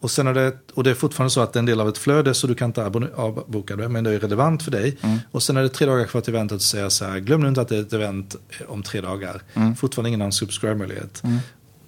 Och, 0.00 0.10
sen 0.10 0.26
är 0.26 0.34
det, 0.34 0.56
och 0.74 0.84
det 0.84 0.90
är 0.90 0.94
fortfarande 0.94 1.30
så 1.30 1.40
att 1.40 1.52
det 1.52 1.56
är 1.56 1.60
en 1.60 1.66
del 1.66 1.80
av 1.80 1.88
ett 1.88 1.98
flöde 1.98 2.34
så 2.34 2.46
du 2.46 2.54
kan 2.54 2.68
inte 2.68 2.84
avboka 3.16 3.76
det, 3.76 3.88
men 3.88 4.04
det 4.04 4.14
är 4.14 4.18
relevant 4.18 4.62
för 4.62 4.70
dig. 4.70 4.96
Mm. 5.00 5.18
Och 5.30 5.42
sen 5.42 5.56
är 5.56 5.62
det 5.62 5.68
tre 5.68 5.86
dagar 5.86 6.04
kvar 6.04 6.20
till 6.20 6.34
eventet 6.34 6.56
och 6.56 6.62
säger 6.62 6.88
så 6.88 7.04
här, 7.04 7.18
glöm 7.18 7.40
nu 7.40 7.48
inte 7.48 7.60
att 7.60 7.68
det 7.68 7.76
är 7.76 7.80
ett 7.80 7.92
event 7.92 8.36
om 8.68 8.82
tre 8.82 9.00
dagar. 9.00 9.42
Mm. 9.54 9.76
Fortfarande 9.76 10.08
ingen 10.08 10.22
unsubscribe-möjlighet. 10.22 11.24
Mm. 11.24 11.38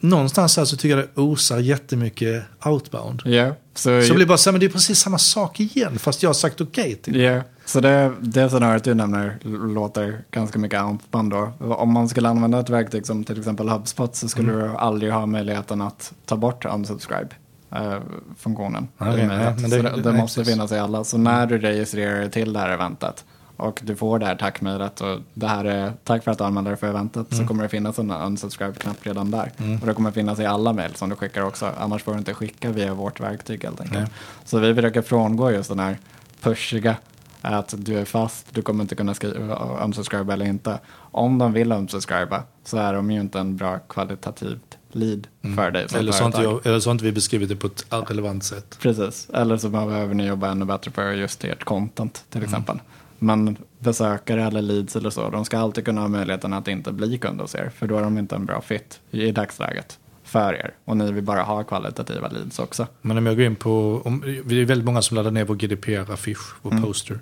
Någonstans 0.00 0.56
här 0.56 0.64
så 0.64 0.76
tycker 0.76 0.96
jag 0.96 1.08
det 1.14 1.20
osar 1.20 1.58
jättemycket 1.58 2.44
outbound. 2.64 3.22
Yeah, 3.26 3.52
så 3.74 4.02
så 4.02 4.14
blir 4.14 4.26
bara 4.26 4.38
så 4.38 4.50
här, 4.50 4.52
men 4.52 4.60
det 4.60 4.66
är 4.66 4.70
precis 4.70 4.98
samma 4.98 5.18
sak 5.18 5.60
igen, 5.60 5.98
fast 5.98 6.22
jag 6.22 6.28
har 6.28 6.34
sagt 6.34 6.60
okej 6.60 6.84
okay 6.84 6.94
till 6.94 7.16
yeah. 7.16 7.42
Så 7.64 7.80
det, 7.80 8.12
det 8.20 8.48
scenariot 8.48 8.84
du 8.84 8.94
nämner 8.94 9.38
låter 9.74 10.24
ganska 10.30 10.58
mycket 10.58 10.82
outbound 10.82 11.30
då. 11.30 11.52
Om 11.58 11.92
man 11.92 12.08
skulle 12.08 12.28
använda 12.28 12.60
ett 12.60 12.70
verktyg 12.70 13.06
som 13.06 13.24
till 13.24 13.38
exempel 13.38 13.68
HubSpot 13.68 14.16
så 14.16 14.28
skulle 14.28 14.52
mm. 14.52 14.68
du 14.68 14.76
aldrig 14.76 15.12
ha 15.12 15.26
möjligheten 15.26 15.82
att 15.82 16.12
ta 16.26 16.36
bort 16.36 16.64
unsubscribe 16.64 17.28
eh, 17.74 17.98
funktionen. 18.38 18.88
Okay, 18.98 19.20
ja, 19.20 19.54
men 19.60 19.70
det, 19.70 19.82
det, 19.82 20.02
det 20.02 20.12
måste 20.12 20.44
finnas 20.44 20.72
i 20.72 20.78
alla. 20.78 21.04
Så 21.04 21.18
när 21.18 21.46
du 21.46 21.58
registrerar 21.58 22.20
dig 22.20 22.30
till 22.30 22.52
det 22.52 22.58
här 22.58 22.68
eventet 22.68 23.24
och 23.56 23.80
du 23.82 23.96
får 23.96 24.18
det 24.18 24.26
här 24.26 24.36
tackmejlet 24.36 25.00
och 25.00 25.20
det 25.34 25.46
här 25.46 25.64
är 25.64 25.92
tack 26.04 26.24
för 26.24 26.30
att 26.30 26.38
du 26.38 26.44
anmälde 26.44 26.70
dig 26.70 26.76
för 26.76 26.86
eventet 26.86 27.36
så 27.36 27.46
kommer 27.46 27.62
det 27.62 27.68
finnas 27.68 27.98
en 27.98 28.10
unsubscribe-knapp 28.10 28.96
redan 29.02 29.30
där. 29.30 29.52
Och 29.80 29.86
det 29.86 29.94
kommer 29.94 30.10
finnas 30.10 30.40
i 30.40 30.46
alla 30.46 30.72
mejl 30.72 30.94
som 30.94 31.08
du 31.08 31.16
skickar 31.16 31.42
också, 31.42 31.70
annars 31.78 32.02
får 32.02 32.12
du 32.12 32.18
inte 32.18 32.34
skicka 32.34 32.70
via 32.70 32.94
vårt 32.94 33.20
verktyg 33.20 33.64
helt 33.64 33.80
enkelt. 33.80 33.98
Nej. 33.98 34.08
Så 34.44 34.58
vi 34.58 34.74
försöker 34.74 35.02
frångå 35.02 35.50
just 35.50 35.68
den 35.68 35.78
här 35.78 35.98
pushiga 36.40 36.96
att 37.42 37.74
du 37.78 37.98
är 37.98 38.04
fast, 38.04 38.54
du 38.54 38.62
kommer 38.62 38.84
inte 38.84 38.94
kunna 38.94 39.14
skriva 39.14 39.84
unsubscribe 39.84 40.32
eller 40.32 40.46
inte. 40.46 40.78
Om 40.94 41.38
de 41.38 41.52
vill 41.52 41.72
unsubscriba 41.72 42.42
så 42.64 42.76
är 42.76 42.94
de 42.94 43.10
ju 43.10 43.20
inte 43.20 43.40
en 43.40 43.56
bra 43.56 43.78
kvalitativt 43.78 44.78
lead 44.94 45.26
för 45.56 45.70
dig 45.70 45.88
som 45.88 45.98
Eller 45.98 46.12
så, 46.12 46.26
inte 46.26 46.42
jag, 46.42 46.66
eller 46.66 46.80
så 46.80 46.90
har 46.90 46.92
inte 46.92 47.04
vi 47.04 47.12
beskrivit 47.12 47.48
det 47.48 47.56
på 47.56 47.66
ett 47.66 47.86
relevant 47.90 48.44
sätt. 48.44 48.78
Precis, 48.80 49.30
eller 49.34 49.56
så 49.56 49.68
behöver 49.68 50.14
ni 50.14 50.26
jobba 50.26 50.50
ännu 50.50 50.64
bättre 50.64 50.90
för 50.90 51.12
just 51.12 51.44
ert 51.44 51.64
content 51.64 52.24
till 52.30 52.42
exempel. 52.42 52.80
Men 53.18 53.56
besökare 53.78 54.44
eller 54.44 54.62
leads 54.62 54.96
eller 54.96 55.10
så, 55.10 55.30
de 55.30 55.44
ska 55.44 55.58
alltid 55.58 55.84
kunna 55.84 56.00
ha 56.00 56.08
möjligheten 56.08 56.52
att 56.52 56.68
inte 56.68 56.92
bli 56.92 57.18
kund 57.18 57.40
hos 57.40 57.54
er, 57.54 57.70
för 57.76 57.86
då 57.86 57.98
är 57.98 58.02
de 58.02 58.18
inte 58.18 58.34
en 58.34 58.46
bra 58.46 58.60
fit 58.60 59.00
i 59.10 59.32
dagsläget 59.32 59.98
för 60.24 60.54
er. 60.54 60.74
Och 60.84 60.96
ni 60.96 61.12
vill 61.12 61.24
bara 61.24 61.42
ha 61.42 61.64
kvalitativa 61.64 62.28
leads 62.28 62.58
också. 62.58 62.86
Men 63.02 63.18
om 63.18 63.26
jag 63.26 63.36
går 63.36 63.44
in 63.44 63.56
på, 63.56 64.02
om, 64.04 64.42
det 64.44 64.60
är 64.60 64.64
väldigt 64.64 64.84
många 64.84 65.02
som 65.02 65.16
laddar 65.16 65.30
ner 65.30 65.44
vår 65.44 65.54
GDPR-affisch, 65.54 66.54
vår 66.62 66.82
poster. 66.82 67.18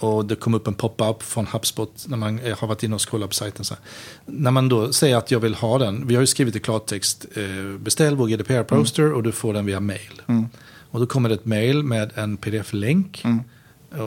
Och 0.00 0.24
det 0.24 0.36
kom 0.36 0.54
upp 0.54 0.66
en 0.66 0.74
pop-up 0.74 1.22
från 1.22 1.46
HubSpot 1.46 2.04
när 2.08 2.16
man 2.16 2.38
eh, 2.38 2.58
har 2.58 2.68
varit 2.68 2.82
inne 2.82 2.94
och 2.94 3.10
scrollat 3.10 3.28
på 3.28 3.34
sajten. 3.34 3.64
Så 3.64 3.74
här. 3.74 3.82
När 4.26 4.50
man 4.50 4.68
då 4.68 4.92
säger 4.92 5.16
att 5.16 5.30
jag 5.30 5.40
vill 5.40 5.54
ha 5.54 5.78
den, 5.78 6.06
vi 6.06 6.14
har 6.14 6.22
ju 6.22 6.26
skrivit 6.26 6.56
i 6.56 6.60
klartext, 6.60 7.26
eh, 7.36 7.78
beställ 7.78 8.16
vår 8.16 8.28
GDPR-poster 8.28 9.12
och 9.12 9.22
du 9.22 9.32
får 9.32 9.54
den 9.54 9.66
via 9.66 9.80
mail. 9.80 10.22
Och 10.90 11.00
då 11.00 11.06
kommer 11.06 11.28
det 11.28 11.34
ett 11.34 11.44
mail 11.44 11.82
med 11.82 12.10
en 12.14 12.36
pdf-länk. 12.36 13.22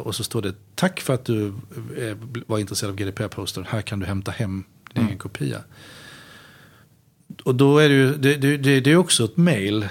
Och 0.04 0.16
så 0.16 0.24
står 0.24 0.42
det 0.42 0.54
tack 0.76 1.00
för 1.00 1.14
att 1.14 1.26
du 1.26 1.48
eh, 1.98 2.18
var 2.48 2.60
intresserad 2.60 2.92
av 2.92 2.96
GDPR-postern, 2.96 3.66
här 3.70 3.82
kan 3.82 4.00
du 4.00 4.06
hämta 4.06 4.32
hem 4.32 4.64
din 4.94 5.06
egen 5.06 5.18
kopia. 5.18 5.60
Och 7.44 7.56
då 7.56 7.78
är 7.78 7.90
det 7.90 7.96
ju, 7.96 8.16
det, 8.18 8.36
det, 8.36 8.58
det, 8.58 8.80
det 8.80 8.92
är 8.92 8.96
också 8.96 9.24
ett 9.26 9.38
mail 9.38 9.88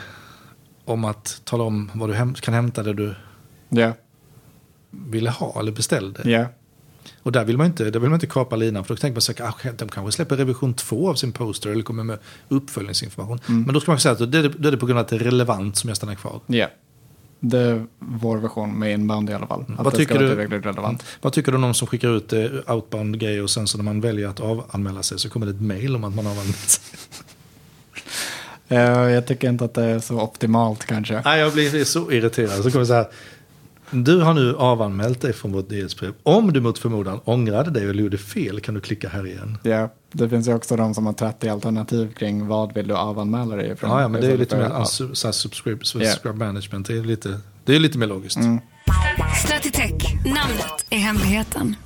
om 0.85 1.05
att 1.05 1.41
tala 1.45 1.65
om 1.65 1.91
vad 1.95 2.09
du 2.09 2.15
häm, 2.15 2.35
kan 2.35 2.55
hämta 2.55 2.83
det 2.83 2.93
du 2.93 3.15
Ja, 3.69 3.93
ville 4.93 5.31
ha 5.31 5.61
eller 5.61 5.73
beställde. 5.73 6.31
ja, 6.31 6.47
Och 7.23 7.33
där 7.33 7.45
vill 7.45 7.57
man 7.57 7.67
inte, 7.67 7.85
där 7.91 8.01
vill 8.01 8.11
man 8.11 8.17
inte 8.17 8.27
kapa 8.27 8.57
linan 8.57 8.85
för 8.85 8.95
då 8.95 8.99
tänker 8.99 9.15
man 9.15 9.21
sig 9.23 9.35
att 9.43 9.67
ah, 9.67 9.69
de 9.79 9.89
kanske 9.89 10.13
släpper 10.13 10.37
revision 10.37 10.75
2 10.75 11.11
av 11.11 11.15
sin 11.15 11.33
poster 11.33 11.71
eller 11.71 11.83
kommer 11.83 12.05
med 12.05 12.19
uppföljningsinformation. 12.49 13.41
Men 13.47 13.75
då 13.75 13.81
ska 13.81 13.91
man 13.91 14.01
säga 14.01 14.13
att 14.13 14.19
då 14.19 14.25
är, 14.25 14.43
det, 14.43 14.69
är 14.69 14.71
det 14.71 14.77
på 14.77 14.87
grund 14.87 14.99
av 14.99 15.05
att 15.05 15.09
det 15.09 15.17
är 15.17 15.21
relevant 15.21 15.77
som 15.77 15.89
jag 15.89 15.97
stannar 15.97 16.15
kvar. 16.15 16.41
ja. 16.47 16.69
Det 17.45 17.59
är 17.59 17.87
vår 17.99 18.37
version 18.39 18.79
med 18.79 18.93
inbound 18.93 19.31
i 19.31 19.33
alla 19.33 19.47
fall. 19.47 19.65
Mm. 19.69 19.85
Vad 19.85 19.93
det 19.93 19.97
tycker 19.97 20.19
du- 20.19 20.35
relevant. 20.61 21.05
Vad 21.21 21.33
tycker 21.33 21.53
du 21.53 21.57
om 21.57 21.61
någon 21.61 21.75
som 21.75 21.87
skickar 21.89 22.17
ut 22.17 22.33
eh, 22.33 22.41
outbound 22.67 23.19
grejer 23.19 23.43
och 23.43 23.51
sen 23.51 23.67
så 23.67 23.79
när 23.79 23.85
man 23.85 24.01
väljer 24.01 24.29
att 24.29 24.41
avanmäla 24.41 25.03
sig 25.03 25.19
så 25.19 25.29
kommer 25.31 25.47
det 25.47 25.53
ett 25.53 25.61
mail 25.61 25.97
om 25.97 26.05
att 26.05 26.15
man 26.15 26.27
har 26.27 26.33
avanmält 26.33 26.57
sig? 26.71 26.83
Eh, 28.69 28.79
jag 29.11 29.27
tycker 29.27 29.49
inte 29.49 29.65
att 29.65 29.75
det 29.75 29.85
är 29.85 29.99
så 30.01 30.21
optimalt 30.21 30.85
kanske. 30.85 31.23
Nej, 31.25 31.41
jag 31.41 31.53
blir 31.53 31.85
så 31.85 32.13
irriterad. 32.13 32.51
Så 32.51 32.63
kommer 32.63 32.81
det 32.81 32.87
så 32.87 32.95
här. 32.95 33.07
Du 33.95 34.21
har 34.21 34.35
nu 34.35 34.57
avanmält 34.57 35.21
dig 35.21 35.33
från 35.33 35.53
vårt 35.53 35.71
nyhetsbrev. 35.71 36.13
Om 36.23 36.53
du 36.53 36.61
mot 36.61 36.79
förmodan 36.79 37.21
ångrade 37.25 37.71
dig 37.71 37.83
eller 37.83 38.03
gjorde 38.03 38.19
fel 38.19 38.61
kan 38.61 38.75
du 38.75 38.81
klicka 38.81 39.09
här 39.09 39.27
igen. 39.27 39.59
Ja, 39.63 39.93
det 40.13 40.29
finns 40.29 40.49
ju 40.49 40.55
också 40.55 40.77
de 40.77 40.95
som 40.95 41.07
har 41.07 41.13
30 41.13 41.49
alternativ 41.49 42.13
kring 42.13 42.47
vad 42.47 42.75
vill 42.75 42.89
du 42.89 42.95
avanmäla 42.95 43.57
dig 43.57 43.71
ifrån. 43.71 43.91
Ja, 43.91 44.01
ja 44.01 44.09
men 44.09 44.21
det 44.21 44.33
är 44.33 44.37
lite 44.37 44.57
för 44.57 44.63
mer 44.63 44.75
här 44.75 45.33
subscribe, 45.33 45.85
subscribe 45.85 46.39
management. 46.39 46.87
Det 46.87 46.99
är 46.99 47.03
lite, 47.03 47.41
det 47.65 47.75
är 47.77 47.81
lite 47.81 47.99
mer 47.99 48.07
logiskt. 48.07 48.39
Stratitech, 49.45 50.15
namnet 50.25 50.87
är 50.91 50.99
hemligheten. 50.99 51.77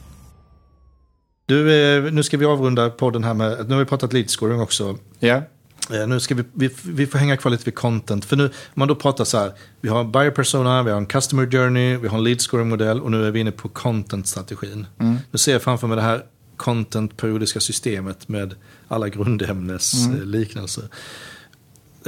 Du, 1.46 1.74
eh, 1.96 2.12
nu 2.12 2.22
ska 2.22 2.36
vi 2.36 2.44
avrunda 2.44 2.90
podden 2.90 3.24
här 3.24 3.34
med, 3.34 3.68
nu 3.68 3.74
har 3.74 3.78
vi 3.78 3.84
pratat 3.84 4.12
lead 4.12 4.30
scoring 4.30 4.60
också. 4.60 4.98
Ja, 5.18 5.34
Eh, 5.36 5.42
Nu 5.88 6.20
ska 6.20 6.34
vi, 6.34 6.44
vi, 6.52 6.70
vi 6.84 7.06
får 7.06 7.18
hänga 7.18 7.36
kvar 7.36 7.50
lite 7.52 7.64
vid 7.64 7.74
content. 7.74 8.24
För 8.24 8.36
nu, 8.36 8.44
om 8.44 8.50
man 8.74 8.88
då 8.88 8.94
pratar 8.94 9.24
så 9.24 9.38
här, 9.38 9.52
vi 9.80 9.88
har 9.88 10.04
buyer 10.04 10.30
persona, 10.30 10.82
vi 10.82 10.90
har 10.90 10.98
en 10.98 11.06
customer 11.06 11.50
journey, 11.50 11.96
vi 11.96 12.08
har 12.08 12.18
en 12.18 12.24
lead 12.24 12.40
scoring 12.40 12.68
modell 12.68 13.00
och 13.00 13.10
nu 13.10 13.26
är 13.26 13.30
vi 13.30 13.40
inne 13.40 13.50
på 13.52 13.68
content-strategin. 13.68 14.86
Nu 15.30 15.38
ser 15.38 15.52
jag 15.52 15.62
framför 15.62 15.86
mig 15.86 15.96
det 15.96 16.02
här 16.02 16.22
content-periodiska 16.56 17.60
systemet 17.60 18.28
med 18.28 18.54
alla 18.88 19.08
grundämnes 19.08 20.06
eh, 20.08 20.24
liknelser. 20.24 20.84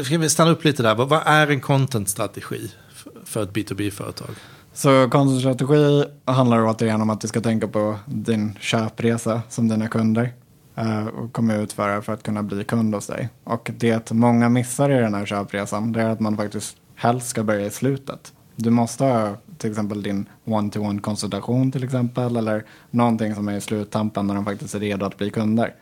Ska 0.05 0.19
vi 0.19 0.29
stanna 0.31 0.51
upp 0.51 0.65
lite 0.65 0.83
där, 0.83 0.95
vad, 0.95 1.09
vad 1.09 1.23
är 1.27 1.47
en 1.51 1.61
content-strategi 1.61 2.71
för- 2.95 3.13
för 3.25 3.43
ett 3.43 3.53
B2B-företag? 3.53 4.31
så 4.75 5.09
konststrategi 5.11 6.05
handlar 6.25 6.67
återigen 6.67 7.01
om 7.01 7.11
att 7.11 7.21
du 7.21 7.29
ska 7.29 7.41
tänka 7.41 7.69
på 7.69 7.99
din 8.07 8.59
köpresa 8.61 9.43
som 9.49 9.69
dina 9.69 9.89
kunder 9.89 10.23
eh, 10.23 10.31
Eh, 10.79 11.07
och 11.07 11.33
kommer 11.33 11.63
utföra 11.63 12.03
för 12.03 12.13
att 12.13 12.23
kunna 12.23 12.43
bli 12.43 12.65
kund 12.65 12.95
hos 12.95 13.07
dig. 13.07 13.29
Och 13.45 13.71
det 13.79 14.11
många 14.11 14.49
missar 14.49 14.91
i 14.91 14.95
den 14.95 15.15
här 15.15 15.27
köpresan 15.27 15.93
det 15.93 16.03
är 16.03 16.09
att 16.09 16.21
man 16.21 16.37
faktiskt 16.37 16.77
helst 16.95 17.29
ska 17.29 17.43
börja 17.43 17.67
i 17.67 17.71
slutet. 17.71 18.33
Du 18.57 18.71
måste 18.71 19.05
ha 19.05 19.37
till 19.59 19.71
exempel 19.71 20.03
din 20.03 20.27
one-to-one 20.45 21.01
konsultation 21.01 21.73
till 21.73 21.85
exempel 21.85 22.37
eller 22.37 22.65
någonting 22.91 23.35
som 23.35 23.49
är 23.49 23.57
i 23.57 23.61
sluttampen 23.61 24.27
när 24.27 24.35
de 24.35 24.45
faktiskt 24.45 24.75
är 24.75 24.81
redo 24.81 25.07
att 25.07 25.17
bli 25.17 25.31
kunder. 25.31 25.75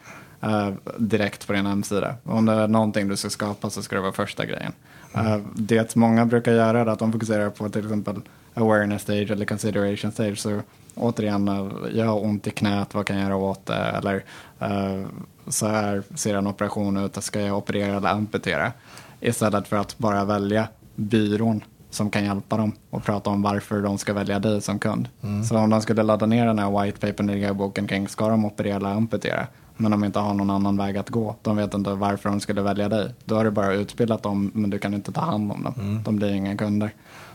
eh, 0.42 0.70
direkt 0.98 1.46
på 1.46 1.52
din 1.52 1.66
hemsida. 1.66 2.14
Om 2.24 2.46
det 2.46 2.52
är 2.52 2.68
någonting 2.68 3.08
du 3.08 3.16
ska 3.16 3.30
skapa 3.30 3.70
så 3.70 3.82
ska 3.82 3.96
det 3.96 4.02
vara 4.02 4.12
första 4.12 4.46
grejen. 4.46 4.72
Eh, 5.14 5.38
det 5.54 5.96
många 5.96 6.26
brukar 6.26 6.52
göra 6.52 6.80
är 6.80 6.86
att 6.86 6.98
de 6.98 7.12
fokuserar 7.12 7.50
på 7.50 7.68
till 7.68 7.82
exempel 7.82 8.20
awareness 8.54 9.02
stage 9.02 9.30
eller 9.30 9.44
consideration 9.44 10.12
stage. 10.12 10.38
Så 10.38 10.60
återigen, 10.96 11.48
eh, 11.48 11.68
jag 11.92 12.06
har 12.06 12.24
ont 12.24 12.46
i 12.46 12.50
knät, 12.50 12.94
vad 12.94 13.06
kan 13.06 13.16
jag 13.16 13.24
göra 13.24 13.36
åt 13.36 13.66
det? 13.66 13.74
Eller 13.74 14.24
eh, 14.58 15.06
så 15.48 15.66
här 15.66 16.02
ser 16.14 16.34
en 16.34 16.46
operation 16.46 16.96
ut, 16.96 17.24
ska 17.24 17.40
jag 17.40 17.58
operera 17.58 17.96
eller 17.96 18.08
amputera? 18.08 18.72
Istället 19.20 19.68
för 19.68 19.76
att 19.76 19.98
bara 19.98 20.24
välja 20.24 20.68
byrån 20.94 21.64
som 21.90 22.10
kan 22.10 22.24
hjälpa 22.24 22.56
dem 22.56 22.72
och 22.90 23.04
prata 23.04 23.30
om 23.30 23.42
varför 23.42 23.82
de 23.82 23.98
ska 23.98 24.12
välja 24.12 24.38
dig 24.38 24.60
som 24.60 24.78
kund. 24.78 25.08
Så 25.48 25.58
om 25.58 25.70
de 25.70 25.82
skulle 25.82 26.02
ladda 26.02 26.26
ner 26.26 26.46
den 26.46 26.58
här 26.58 26.82
white 26.82 27.06
papern 27.06 27.30
i 27.30 27.52
boken 27.52 27.86
kring 27.86 28.08
ska 28.08 28.28
de 28.28 28.44
operera 28.44 28.76
eller 28.76 28.88
amputera 28.88 29.46
men 29.76 29.90
de 29.90 30.04
inte 30.04 30.18
har 30.18 30.34
någon 30.34 30.50
annan 30.50 30.76
väg 30.76 30.96
att 30.96 31.10
gå. 31.10 31.36
De 31.42 31.56
vet 31.56 31.74
inte 31.74 31.90
varför 31.90 32.28
de 32.28 32.40
skulle 32.40 32.62
välja 32.62 32.88
dig. 32.88 33.14
Då 33.24 33.34
har 33.34 33.44
du 33.44 33.50
bara 33.50 33.74
utbildat 33.74 34.22
dem 34.22 34.50
men 34.54 34.70
du 34.70 34.78
kan 34.78 34.94
inte 34.94 35.12
ta 35.12 35.20
hand 35.20 35.52
om 35.52 35.62
dem. 35.62 36.02
De 36.04 36.16
blir 36.16 36.32
inga 36.32 36.56
kunder. 36.56 36.90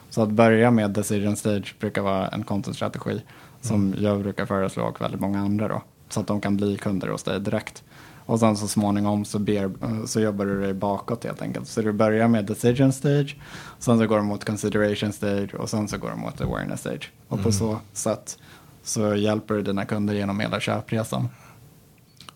Så 0.09 0.22
att 0.22 0.30
börja 0.30 0.72
med 0.72 0.91
decision 0.91 1.36
stage 1.36 1.76
brukar 1.80 2.01
vara 2.01 2.28
en 2.28 2.43
content-strategi 2.43 3.22
som 3.62 3.95
jag 3.97 4.22
brukar 4.22 4.45
föreslå 4.45 4.84
och 4.84 5.01
väldigt 5.01 5.22
många 5.22 5.39
andra 5.39 5.68
då. 5.68 5.82
Så 6.09 6.20
att 6.20 6.28
de 6.28 6.41
kan 6.41 6.57
bli 6.57 6.78
kunder 6.78 7.07
hos 7.07 7.24
dig 7.24 7.39
direkt. 7.39 7.84
Och 8.26 8.39
sen 8.39 8.57
så 8.57 8.68
småningom 8.68 9.26
så, 9.26 9.39
ber, 9.39 9.72
så 10.07 10.20
jobbar 10.20 10.45
du 10.45 10.62
dig 10.62 10.74
bakåt 10.74 11.24
helt 11.24 11.41
enkelt. 11.41 11.68
Så 11.68 11.82
du 11.82 11.91
börjar 11.91 12.28
med 12.28 12.45
decision 12.45 12.93
stage, 12.93 13.36
sen 13.80 13.99
så 13.99 14.07
går 14.07 14.18
du 14.18 14.24
mot 14.24 14.45
consideration 14.45 15.14
stage 15.14 15.55
och 15.55 15.70
sen 15.70 15.88
så 15.88 15.97
går 15.97 16.09
du 16.09 16.16
mot 16.16 16.41
awareness 16.41 16.80
stage. 16.80 17.12
Och 17.28 17.43
på 17.43 17.51
så 17.51 17.80
sätt 17.93 18.38
så 18.84 19.16
hjälper 19.16 19.53
du 19.53 19.62
dina 19.62 19.86
kunder 19.86 20.14
genom 20.14 20.39
hela 20.39 20.59
köpresan. 20.59 21.28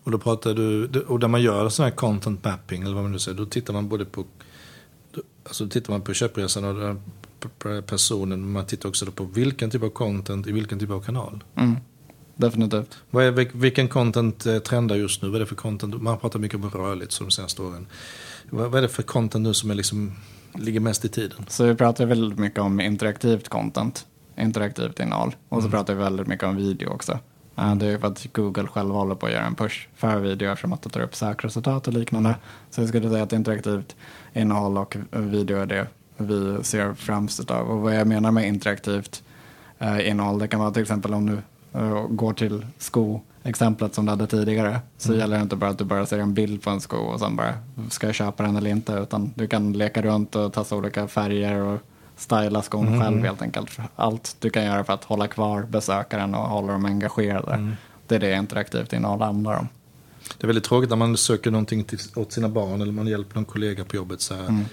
Och 0.04 0.10
då 0.10 0.18
pratar 0.18 0.54
du, 0.54 1.00
och 1.00 1.20
där 1.20 1.28
man 1.28 1.42
gör 1.42 1.68
sån 1.68 1.84
här 1.84 1.90
content 1.90 2.44
mapping, 2.44 2.82
eller 2.82 2.94
vad 2.94 3.02
man 3.02 3.12
nu 3.12 3.18
säger, 3.18 3.38
då 3.38 3.46
tittar 3.46 3.72
man 3.72 3.88
både 3.88 4.04
på, 4.04 4.24
alltså 5.44 5.68
tittar 5.68 5.92
man 5.92 6.00
på 6.00 6.12
köpresan 6.12 6.64
och 6.64 6.96
personen, 7.86 8.40
men 8.40 8.50
man 8.52 8.66
tittar 8.66 8.88
också 8.88 9.06
på 9.06 9.24
vilken 9.24 9.70
typ 9.70 9.82
av 9.82 9.88
content 9.88 10.46
i 10.46 10.52
vilken 10.52 10.78
typ 10.78 10.90
av 10.90 11.00
kanal. 11.00 11.44
Mm. 11.54 11.76
Definitivt. 12.36 12.98
Vad 13.10 13.24
är, 13.24 13.32
vil- 13.32 13.50
vilken 13.52 13.88
content 13.88 14.46
eh, 14.46 14.58
trendar 14.58 14.96
just 14.96 15.22
nu? 15.22 15.28
Vad 15.28 15.36
är 15.36 15.40
det 15.40 15.46
för 15.46 15.54
content? 15.54 16.02
Man 16.02 16.18
pratar 16.18 16.38
mycket 16.38 16.56
om 16.64 16.70
rörligt 16.70 17.12
så 17.12 17.24
de 17.24 17.30
senaste 17.30 17.62
åren. 17.62 17.86
Vad, 18.50 18.74
är 18.74 18.82
det 18.82 18.88
för 18.88 19.02
content 19.02 19.42
nu 19.42 19.54
som 19.54 19.70
är 19.70 19.74
liksom, 19.74 20.12
ligger 20.54 20.80
mest 20.80 21.04
i 21.04 21.08
tiden? 21.08 21.44
Så 21.48 21.64
vi 21.64 21.74
pratar 21.74 22.06
väldigt 22.06 22.38
mycket 22.38 22.58
om 22.60 22.80
interaktivt 22.80 23.48
content, 23.48 24.06
interaktivt 24.38 25.00
innehåll. 25.00 25.36
Och 25.48 25.62
så 25.62 25.68
pratar 25.70 25.94
vi 25.94 26.00
väldigt 26.00 26.26
mycket 26.26 26.46
om 26.48 26.56
video 26.56 26.88
också. 26.88 27.18
Eh, 27.56 27.74
Det 27.74 27.86
är 27.86 27.98
för 27.98 28.08
att 28.08 28.26
Google 28.32 28.66
själv 28.66 28.90
håller 28.90 29.14
på 29.14 29.26
att 29.26 29.32
göra 29.32 29.44
en 29.46 29.54
push 29.54 29.88
för 29.94 30.18
video 30.18 30.50
eftersom 30.52 30.72
att 30.72 30.82
det 30.82 30.90
tar 30.90 31.00
upp 31.00 31.14
sökresultat 31.16 31.86
och 31.88 31.92
liknande. 31.94 32.34
Så 32.70 32.80
jag 32.80 32.88
skulle 32.88 33.10
säga 33.10 33.22
att 33.22 33.32
interaktivt 33.32 33.96
innehåll 34.34 34.78
och 34.78 34.96
video 35.10 35.56
är 35.58 35.66
det 35.66 35.86
vi 36.16 36.64
ser 36.64 36.94
främst 36.94 37.50
av. 37.50 37.70
Och 37.70 37.80
vad 37.80 37.94
jag 37.94 38.06
menar 38.06 38.30
med 38.30 38.48
interaktivt 38.48 39.22
eh, 39.78 40.08
innehåll, 40.08 40.38
det 40.38 40.48
kan 40.48 40.60
vara 40.60 40.70
till 40.70 40.82
exempel 40.82 41.14
om 41.14 41.26
du 41.26 41.38
eh, 41.78 42.06
går 42.08 42.32
till 42.32 42.66
sko-exemplet 42.78 43.94
som 43.94 44.04
du 44.04 44.10
hade 44.10 44.26
tidigare. 44.26 44.80
Så 44.98 45.14
gäller 45.14 45.36
det 45.36 45.42
inte 45.42 45.56
bara 45.56 45.70
att 45.70 45.78
du 45.78 45.84
bara 45.84 46.06
ser 46.06 46.18
en 46.18 46.34
bild 46.34 46.62
på 46.62 46.70
en 46.70 46.80
sko 46.80 46.96
och 46.96 47.20
sen 47.20 47.36
bara, 47.36 47.54
ska 47.90 48.06
jag 48.06 48.14
köpa 48.14 48.42
den 48.42 48.56
eller 48.56 48.70
inte? 48.70 48.92
Utan 48.92 49.32
du 49.34 49.46
kan 49.46 49.72
leka 49.72 50.02
runt 50.02 50.36
och 50.36 50.52
testa 50.52 50.76
olika 50.76 51.08
färger 51.08 51.56
och 51.56 51.80
styla 52.16 52.62
skon 52.62 53.00
själv 53.00 53.24
helt 53.24 53.42
enkelt. 53.42 53.78
Allt 53.96 54.36
du 54.38 54.50
kan 54.50 54.64
göra 54.64 54.84
för 54.84 54.92
att 54.92 55.04
hålla 55.04 55.28
kvar 55.28 55.62
besökaren 55.62 56.34
och 56.34 56.48
hålla 56.48 56.72
dem 56.72 56.84
engagerade. 56.84 57.72
Det 58.06 58.14
är 58.14 58.18
det 58.18 58.32
interaktivt 58.32 58.92
innehåll 58.92 59.20
handlar 59.20 59.58
om. 59.58 59.68
Det 60.38 60.44
är 60.44 60.46
väldigt 60.46 60.64
tråkigt 60.64 60.90
när 60.90 60.96
man 60.96 61.16
söker 61.16 61.50
någonting 61.50 61.84
till, 61.84 61.98
åt 62.14 62.32
sina 62.32 62.48
barn 62.48 62.82
eller 62.82 62.92
man 62.92 63.06
hjälper 63.06 63.34
någon 63.34 63.44
kollega 63.44 63.84
på 63.84 63.96
jobbet. 63.96 64.20
Så 64.20 64.34
här, 64.34 64.64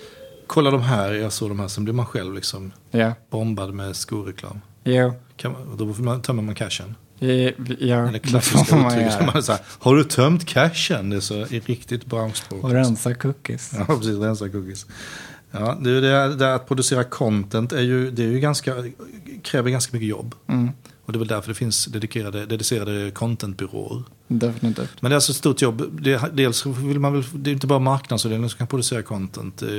Kolla 0.47 0.71
de 0.71 0.81
här, 0.81 1.13
jag 1.13 1.33
såg 1.33 1.49
de 1.49 1.59
här, 1.59 1.67
sen 1.67 1.83
blir 1.83 1.93
man 1.93 2.05
själv 2.05 2.33
liksom 2.35 2.71
Ja, 2.91 3.13
bombad 3.29 3.73
med 3.73 3.95
skoreklam. 3.95 4.59
Man, 5.43 5.77
då 5.77 5.85
man, 5.85 6.21
tömmer 6.21 6.43
man 6.43 6.55
cashen. 6.55 6.95
I- 7.19 7.53
ja, 7.79 7.97
Eller 7.97 8.11
det 8.11 8.19
klassiska 8.19 8.65
får 8.65 8.77
man 8.77 8.85
uttryck. 8.99 9.13
göra. 9.13 9.25
Man 9.25 9.35
är 9.37 9.41
så 9.41 9.51
här, 9.51 9.61
Har 9.79 9.95
du 9.95 10.03
tömt 10.03 10.45
cashen? 10.45 11.09
Det 11.09 11.15
är 11.15 11.19
så 11.19 11.33
i 11.35 11.61
riktigt 11.65 12.05
branschspråk. 12.05 12.63
Och 12.63 12.71
rensa 12.71 13.13
cookies. 13.15 13.71
Ja, 13.77 13.85
precis. 13.85 14.17
Rensa 14.17 14.49
cookies. 14.49 14.85
Ja, 15.51 15.77
det, 15.81 15.89
är 15.91 16.01
det, 16.01 16.35
det 16.35 16.53
att 16.55 16.67
producera 16.67 17.03
content 17.03 17.71
är 17.71 17.81
ju, 17.81 18.11
det 18.11 18.23
är 18.23 18.27
ju 18.27 18.39
ganska, 18.39 18.75
kräver 19.43 19.69
ganska 19.69 19.93
mycket 19.97 20.09
jobb. 20.09 20.35
Mm, 20.47 20.69
Och 21.05 21.13
det 21.13 21.17
är 21.17 21.19
väl 21.19 21.27
därför 21.27 21.47
det 21.49 21.55
finns 21.55 21.85
dedikerade, 21.85 22.45
dedicerade 22.45 23.11
contentbyråer. 23.11 24.03
definitivt. 24.27 25.01
Men 25.01 25.09
det 25.11 25.13
är 25.13 25.15
alltså 25.15 25.31
ett 25.31 25.37
stort 25.37 25.61
jobb. 25.61 25.83
Det, 26.01 26.21
dels 26.33 26.65
vill 26.65 26.99
man 26.99 27.13
väl, 27.13 27.23
det 27.33 27.49
är 27.49 27.53
inte 27.53 27.67
bara 27.67 27.79
marknadsavdelningen 27.79 28.49
som 28.49 28.57
kan 28.57 28.67
producera 28.67 29.01
content. 29.01 29.61
eh, 29.61 29.69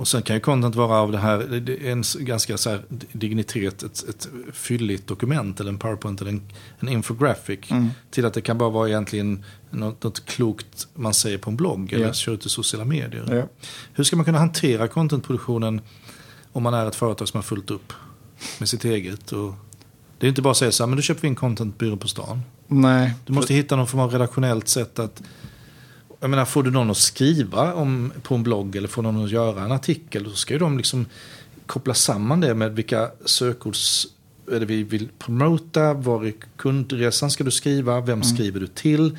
Och 0.00 0.08
sen 0.08 0.22
kan 0.22 0.36
ju 0.36 0.40
content 0.40 0.74
vara 0.74 0.96
av 1.00 1.12
det 1.12 1.18
här, 1.18 1.68
en 1.86 2.02
ganska 2.18 2.56
så 2.58 2.70
här 2.70 2.82
dignitet, 3.12 3.82
ett, 3.82 4.08
ett 4.08 4.28
fylligt 4.52 5.06
dokument 5.06 5.60
eller 5.60 5.70
en 5.70 5.78
powerpoint 5.78 6.20
eller 6.20 6.30
en, 6.30 6.42
en 6.78 6.88
infographic. 6.88 7.70
Mm. 7.70 7.88
Till 8.10 8.24
att 8.24 8.34
det 8.34 8.40
kan 8.40 8.58
bara 8.58 8.70
vara 8.70 8.88
egentligen 8.88 9.44
något, 9.70 10.02
något 10.02 10.26
klokt 10.26 10.88
man 10.94 11.14
säger 11.14 11.38
på 11.38 11.50
en 11.50 11.56
blogg 11.56 11.92
eller 11.92 12.06
Ja. 12.06 12.12
kör 12.12 12.32
ut 12.32 12.46
i 12.46 12.48
sociala 12.48 12.84
medier. 12.84 13.34
Ja. 13.36 13.66
Hur 13.92 14.04
ska 14.04 14.16
man 14.16 14.24
kunna 14.24 14.38
hantera 14.38 14.88
contentproduktionen 14.88 15.80
om 16.52 16.62
man 16.62 16.74
är 16.74 16.86
ett 16.86 16.94
företag 16.96 17.28
som 17.28 17.38
har 17.38 17.42
fullt 17.42 17.70
upp 17.70 17.92
med 18.58 18.68
sitt 18.68 18.84
eget? 18.84 19.32
Och 19.32 19.54
det 20.18 20.26
är 20.26 20.28
inte 20.28 20.42
bara 20.42 20.50
att 20.50 20.56
säga 20.56 20.72
så 20.72 20.82
här, 20.82 20.88
men 20.88 20.96
då 20.96 21.02
köper 21.02 21.22
vi 21.22 21.28
en 21.28 21.34
contentbyrå 21.34 21.96
på 21.96 22.08
stan. 22.08 22.40
Nej, 22.66 23.14
Du 23.26 23.32
måste 23.32 23.54
hitta 23.54 23.76
någon 23.76 23.86
form 23.86 24.00
av 24.00 24.12
redaktionellt 24.12 24.68
sätt 24.68 24.98
att... 24.98 25.22
Jag 26.20 26.30
menar, 26.30 26.44
får 26.44 26.62
du 26.62 26.70
någon 26.70 26.90
att 26.90 26.96
skriva 26.96 27.74
om, 27.74 28.12
på 28.22 28.34
en 28.34 28.42
blogg 28.42 28.76
eller 28.76 28.88
får 28.88 29.02
någon 29.02 29.24
att 29.24 29.30
göra 29.30 29.64
en 29.64 29.72
artikel, 29.72 30.24
då 30.24 30.30
ska 30.30 30.54
ju 30.54 30.58
de 30.58 30.76
liksom 30.76 31.06
koppla 31.66 31.94
samman 31.94 32.40
det 32.40 32.54
med 32.54 32.72
vilka 32.72 33.10
sökords 33.24 34.06
är 34.52 34.60
det 34.60 34.66
vi 34.66 34.82
vill 34.82 35.08
promota, 35.18 35.94
var 35.94 36.26
i 36.26 36.34
kundresan 36.56 37.30
ska 37.30 37.44
du 37.44 37.50
skriva, 37.50 38.00
vem 38.00 38.22
skriver 38.22 38.60
du 38.60 38.66
till, 38.66 39.18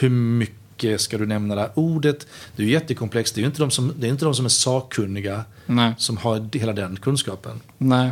hur 0.00 0.10
mycket 0.10 1.00
ska 1.00 1.18
du 1.18 1.26
nämna 1.26 1.54
det 1.54 1.60
här 1.60 1.70
ordet. 1.74 2.26
Det 2.56 2.62
är 2.62 2.66
ju 2.66 2.72
jättekomplext, 2.72 3.34
det 3.34 3.38
är 3.38 3.42
ju 3.42 3.46
inte 3.46 3.62
de 3.62 3.70
som, 3.70 3.92
det 3.98 4.06
är 4.06 4.10
inte 4.10 4.24
de 4.24 4.34
som 4.34 4.44
är 4.44 4.48
sakkunniga 4.48 5.44
nej. 5.66 5.94
som 5.98 6.16
har 6.16 6.58
hela 6.58 6.72
den 6.72 6.96
kunskapen. 6.96 7.60
Nej, 7.78 8.10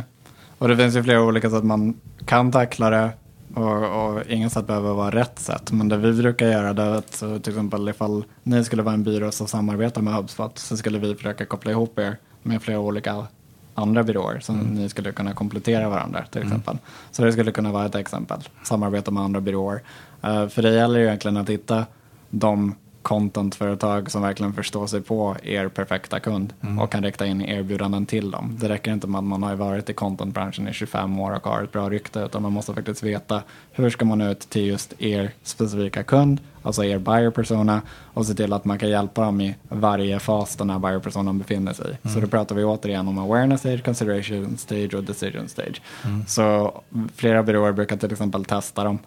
och 0.57 0.67
det 0.67 0.77
finns 0.77 0.95
ju 0.95 1.03
flera 1.03 1.21
olika 1.21 1.49
sätt 1.49 1.63
man 1.63 1.97
kan 2.25 2.51
tackla 2.51 2.89
det 2.89 3.11
och, 3.59 4.15
och 4.15 4.23
inget 4.27 4.51
sätt 4.51 4.67
behöver 4.67 4.93
vara 4.93 5.15
rätt 5.15 5.39
sätt. 5.39 5.71
Men 5.71 5.89
det 5.89 5.97
vi 5.97 6.13
brukar 6.13 6.47
göra 6.47 6.73
det 6.73 6.83
är 6.83 6.91
att 6.91 7.13
så 7.13 7.39
till 7.39 7.53
exempel 7.53 7.89
ifall 7.89 8.23
ni 8.43 8.63
skulle 8.63 8.83
vara 8.83 8.93
en 8.93 9.03
byrå 9.03 9.31
som 9.31 9.47
samarbetar 9.47 10.01
med 10.01 10.13
HubSpot 10.13 10.57
så 10.57 10.77
skulle 10.77 10.99
vi 10.99 11.15
försöka 11.15 11.45
koppla 11.45 11.71
ihop 11.71 11.99
er 11.99 12.17
med 12.43 12.61
flera 12.61 12.79
olika 12.79 13.27
andra 13.75 14.03
byråer 14.03 14.39
som 14.39 14.57
ni 14.57 14.89
skulle 14.89 15.11
kunna 15.11 15.33
komplettera 15.33 15.89
varandra 15.89 16.25
till 16.31 16.41
exempel. 16.41 16.77
Så 17.11 17.23
det 17.23 17.31
skulle 17.31 17.51
kunna 17.51 17.71
vara 17.71 17.85
ett 17.85 17.95
exempel, 17.95 18.39
samarbeta 18.63 19.11
med 19.11 19.23
andra 19.23 19.41
byråer. 19.41 19.81
Eh, 20.21 20.47
för 20.47 20.61
det 20.61 20.71
gäller 20.71 20.99
ju 20.99 21.05
egentligen 21.05 21.37
att 21.37 21.49
hitta 21.49 21.85
de 22.29 22.75
contentföretag 23.01 24.11
som 24.11 24.21
verkligen 24.21 24.53
förstår 24.53 24.87
sig 24.87 25.01
på 25.01 25.35
er 25.43 25.67
perfekta 25.67 26.19
kund 26.19 26.53
och 26.79 26.91
kan 26.91 27.03
rikta 27.03 27.25
in 27.25 27.41
erbjudanden 27.41 28.05
till 28.05 28.31
dem. 28.31 28.57
Det 28.61 28.69
räcker 28.69 28.93
inte 28.93 29.07
med 29.07 29.19
att 29.19 29.25
man 29.25 29.43
har 29.43 29.55
varit 29.55 29.89
i 29.89 29.93
contentbranschen 29.93 30.67
i 30.67 30.73
25 30.73 31.19
år 31.19 31.35
och 31.35 31.47
har 31.47 31.63
ett 31.63 31.71
bra 31.71 31.89
rykte 31.89 32.19
utan 32.19 32.41
man 32.41 32.53
måste 32.53 32.73
faktiskt 32.73 33.03
veta 33.03 33.41
hur 33.71 33.89
ska 33.89 34.05
man 34.05 34.21
ut 34.21 34.39
till 34.39 34.67
just 34.67 35.01
er 35.01 35.31
specifika 35.43 36.03
kund, 36.03 36.39
alltså 36.63 36.83
er 36.83 36.97
buyer 36.97 37.31
persona 37.31 37.81
och 38.13 38.25
se 38.25 38.33
till 38.33 38.53
att 38.53 38.65
man 38.65 38.79
kan 38.79 38.89
hjälpa 38.89 39.21
dem 39.21 39.41
i 39.41 39.55
varje 39.69 40.19
fas 40.19 40.55
den 40.55 40.69
här 40.69 40.79
buyer 40.79 40.99
personan 40.99 41.39
befinner 41.39 41.73
sig 41.73 41.97
i. 42.03 42.09
Så 42.09 42.19
då 42.19 42.27
pratar 42.27 42.55
vi 42.55 42.63
återigen 42.63 43.07
om 43.07 43.17
awareness 43.17 43.59
stage, 43.59 43.83
consideration 43.83 44.57
stage 44.57 44.93
och 44.93 45.03
decision 45.03 45.47
stage. 45.47 45.81
Så 46.27 46.73
flera 47.15 47.43
byråer 47.43 47.71
brukar 47.71 47.97
till 47.97 48.11
exempel 48.11 48.45
testa 48.45 48.83
dem. 48.83 48.99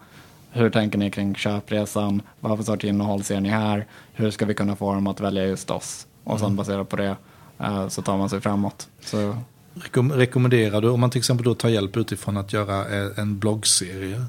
Hur 0.55 0.69
tänker 0.69 0.97
ni 0.97 1.11
kring 1.11 1.35
köpresan? 1.35 2.21
Vad 2.39 2.57
för 2.57 2.65
sorts 2.65 2.85
innehåll 2.85 3.23
ser 3.23 3.41
ni 3.41 3.49
här? 3.49 3.87
Hur 4.13 4.31
ska 4.31 4.45
vi 4.45 4.53
kunna 4.53 4.75
få 4.75 4.93
dem 4.93 5.07
att 5.07 5.19
välja 5.19 5.45
just 5.45 5.71
oss? 5.71 6.07
Och 6.23 6.39
sen 6.39 6.55
baserat 6.55 6.89
på 6.89 6.95
det 6.95 7.15
eh, 7.59 7.87
så 7.87 8.01
tar 8.01 8.17
man 8.17 8.29
sig 8.29 8.41
framåt. 8.41 8.87
Så, 9.01 9.37
Rekom 9.73 10.11
rekommenderar 10.11 10.81
du, 10.81 10.89
om 10.89 10.99
man 10.99 11.09
till 11.09 11.19
exempel 11.19 11.45
då 11.45 11.55
tar 11.55 11.69
hjälp 11.69 11.97
utifrån 11.97 12.37
att 12.37 12.53
göra 12.53 12.79
eh, 12.79 13.19
en 13.19 13.39
bloggserie. 13.39 14.25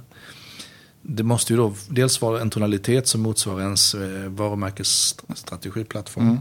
Det 1.03 1.23
måste 1.23 1.53
ju 1.53 1.57
då 1.57 1.75
dels 1.89 2.21
vara 2.21 2.41
en 2.41 2.51
tonalitet 2.51 3.09
som 3.09 3.21
motsvarar 3.21 3.61
ens 3.61 3.95
eh, 3.95 4.29
varumärkesstrategiplattform. 4.29 6.29
Mm. 6.29 6.39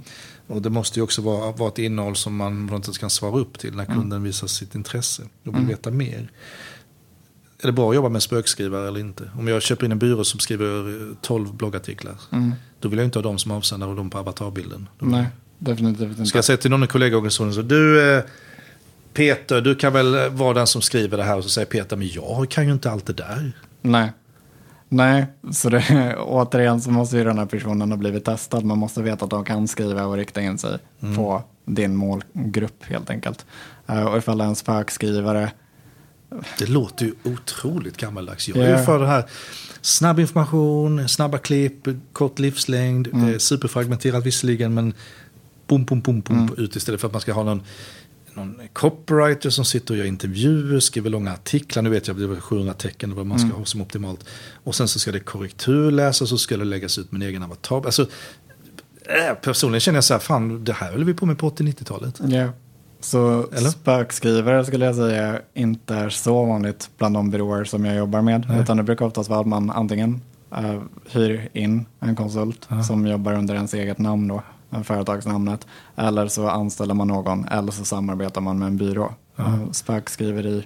Och 0.47 0.61
det 0.61 0.69
måste 0.69 0.99
ju 0.99 1.03
också 1.03 1.21
vara, 1.21 1.51
vara 1.51 1.69
ett 1.69 1.79
innehåll 1.79 2.15
som 2.15 2.35
man 2.35 2.67
på 2.67 2.73
något 2.73 2.85
sätt 2.85 2.97
kan 2.97 3.09
svara 3.09 3.39
upp 3.39 3.59
till 3.59 3.75
när 3.75 3.85
kunden 3.85 4.23
visar 4.23 4.47
sitt 4.47 4.75
intresse 4.75 5.23
och 5.45 5.55
vill 5.55 5.65
veta 5.65 5.91
mer. 5.91 6.31
Är 7.63 7.67
det 7.67 7.73
bra 7.73 7.89
att 7.89 7.95
jobba 7.95 8.09
med 8.09 8.23
spökskrivare 8.23 8.87
eller 8.87 8.99
inte? 8.99 9.29
Om 9.37 9.47
jag 9.47 9.61
köper 9.61 9.85
in 9.85 9.91
en 9.91 9.99
byrå 9.99 10.23
som 10.23 10.39
skriver 10.39 11.01
eh, 11.09 11.15
12 11.21 11.53
bloggartiklar, 11.53 12.15
då 12.79 12.89
vill 12.89 12.99
jag 12.99 13.05
inte 13.05 13.19
ha 13.19 13.23
dem 13.23 13.37
som 13.37 13.51
avsändare 13.51 13.89
och 13.89 13.95
dem 13.95 14.09
på 14.09 14.17
avatarbilden. 14.17 14.89
Nej, 14.99 15.27
definitivt 15.59 16.09
inte. 16.09 16.25
Ska 16.25 16.37
jag 16.37 16.45
säga 16.45 16.57
till 16.57 16.71
någon 16.71 16.83
i 16.83 16.87
kollegaorganisationen 16.87 17.53
så 17.53 17.61
du 17.61 18.15
eh, 18.15 18.23
Peter, 19.13 19.61
du 19.61 19.75
kan 19.75 19.93
väl 19.93 20.15
eh, 20.15 20.29
vara 20.29 20.53
den 20.53 20.67
som 20.67 20.81
skriver 20.81 21.17
det 21.17 21.23
här 21.23 21.37
och 21.37 21.43
så 21.43 21.49
säger 21.49 21.65
Peter, 21.65 21.95
men 21.95 22.07
jag 22.07 22.49
kan 22.49 22.65
ju 22.65 22.73
inte 22.73 22.91
allt 22.91 23.05
det 23.05 23.13
där. 23.13 23.51
Nej. 23.81 24.11
Nej, 24.89 25.25
så 25.51 25.69
det, 25.69 26.15
återigen 26.19 26.81
så 26.81 26.91
måste 26.91 27.17
ju 27.17 27.23
den 27.23 27.37
här 27.37 27.45
personen 27.45 27.91
ha 27.91 27.97
blivit 27.97 28.25
testad. 28.25 28.65
Man 28.65 28.77
måste 28.77 29.01
veta 29.01 29.25
att 29.25 29.31
de 29.31 29.45
kan 29.45 29.67
skriva 29.67 30.05
och 30.05 30.17
rikta 30.17 30.41
in 30.41 30.57
sig 30.57 30.77
på 31.15 31.43
din 31.65 31.95
målgrupp 31.95 32.83
helt 32.83 33.09
enkelt. 33.09 33.45
Eh, 33.87 34.03
och 34.03 34.17
ifall 34.17 34.37
det 34.37 34.43
är 34.43 34.47
en 34.47 34.55
spökskrivare, 34.55 35.51
Det 36.59 36.69
låter 36.69 37.05
ju 37.05 37.13
otroligt 37.23 37.97
gammaldags. 37.97 38.47
Jag 38.47 38.57
är 38.57 38.69
Ja. 38.71 38.79
ju 38.79 38.85
för 38.85 38.99
det 38.99 39.07
här 39.07 39.23
snabb 39.81 40.19
information, 40.19 41.09
snabba 41.09 41.37
klipp, 41.37 41.87
kort 42.13 42.39
livslängd, 42.39 43.07
eh, 43.13 43.37
superfragmenterat 43.37 44.25
visserligen, 44.25 44.73
men 44.73 44.93
bom, 45.67 45.85
bom, 45.85 46.01
bom, 46.01 46.21
bom, 46.21 46.55
ut 46.57 46.75
istället 46.75 47.01
för 47.01 47.07
att 47.07 47.13
man 47.13 47.21
ska 47.21 47.33
ha 47.33 47.43
någon 47.43 47.61
någon 48.35 48.59
copywriter 48.73 49.49
som 49.49 49.65
sitter 49.65 49.93
och 49.93 49.97
gör 49.97 50.05
intervjuer, 50.05 50.79
skriver 50.79 51.09
långa 51.09 51.33
artiklar. 51.33 51.83
Nu 51.83 51.89
vet 51.89 52.07
jag 52.07 52.13
att 52.15 52.19
det 52.21 52.27
var 52.27 52.35
700 52.35 52.73
tecken 52.73 53.11
och 53.11 53.17
vad 53.17 53.25
man 53.25 53.39
ska 53.39 53.49
ha 53.57 53.65
som 53.65 53.81
optimalt. 53.81 54.25
Och 54.63 54.75
sen 54.75 54.87
så 54.87 54.99
ska 54.99 55.11
det 55.11 55.19
korrekturläsas 55.19 56.21
och 56.21 56.29
så 56.29 56.37
ska 56.37 56.57
det 56.57 56.65
läggas 56.65 56.97
ut 56.97 57.11
med 57.11 57.21
en 57.21 57.27
egen 57.27 57.43
avatar. 57.43 57.75
Alltså, 57.85 58.01
äh, 59.05 59.33
personligen 59.41 59.79
känner 59.79 59.97
jag 59.97 60.03
så 60.03 60.13
här, 60.13 60.19
fan 60.19 60.63
det 60.63 60.73
här 60.73 60.91
höll 60.91 61.03
vi 61.03 61.13
på 61.13 61.25
med 61.25 61.37
på 61.37 61.49
80-90-talet. 61.49 62.19
Ja. 62.27 62.49
Så 63.03 63.47
Eller? 63.51 63.69
spökskrivare 63.69 64.65
skulle 64.65 64.85
jag 64.85 64.95
säga 64.95 65.39
inte 65.53 65.95
är 65.95 66.09
så 66.09 66.45
vanligt 66.45 66.89
bland 66.97 67.15
de 67.15 67.29
byråer 67.29 67.63
som 67.63 67.85
jag 67.85 67.95
jobbar 67.95 68.21
med. 68.21 68.47
Utan 68.61 68.77
det 68.77 68.83
brukar 68.83 69.05
oftast 69.05 69.29
vara 69.29 69.39
att 69.39 69.47
man 69.47 69.69
antingen 69.69 70.21
eh, 70.51 70.81
hyr 71.11 71.49
in 71.53 71.85
en 71.99 72.15
konsult 72.15 72.67
som 72.87 73.07
jobbar 73.07 73.33
under 73.33 73.55
ens 73.55 73.73
eget 73.73 73.97
namn 73.97 74.27
då, 74.27 74.43
eh, 74.71 74.81
företagsnamnet. 74.81 75.67
Eller 75.95 76.27
så 76.27 76.47
anställer 76.49 76.93
man 76.93 77.07
någon 77.07 77.47
eller 77.47 77.71
så 77.71 77.85
samarbetar 77.85 78.41
man 78.41 78.59
med 78.59 78.67
en 78.67 78.77
byrå. 78.77 79.13
Uh, 79.39 79.71
spökskriveri, 79.71 80.63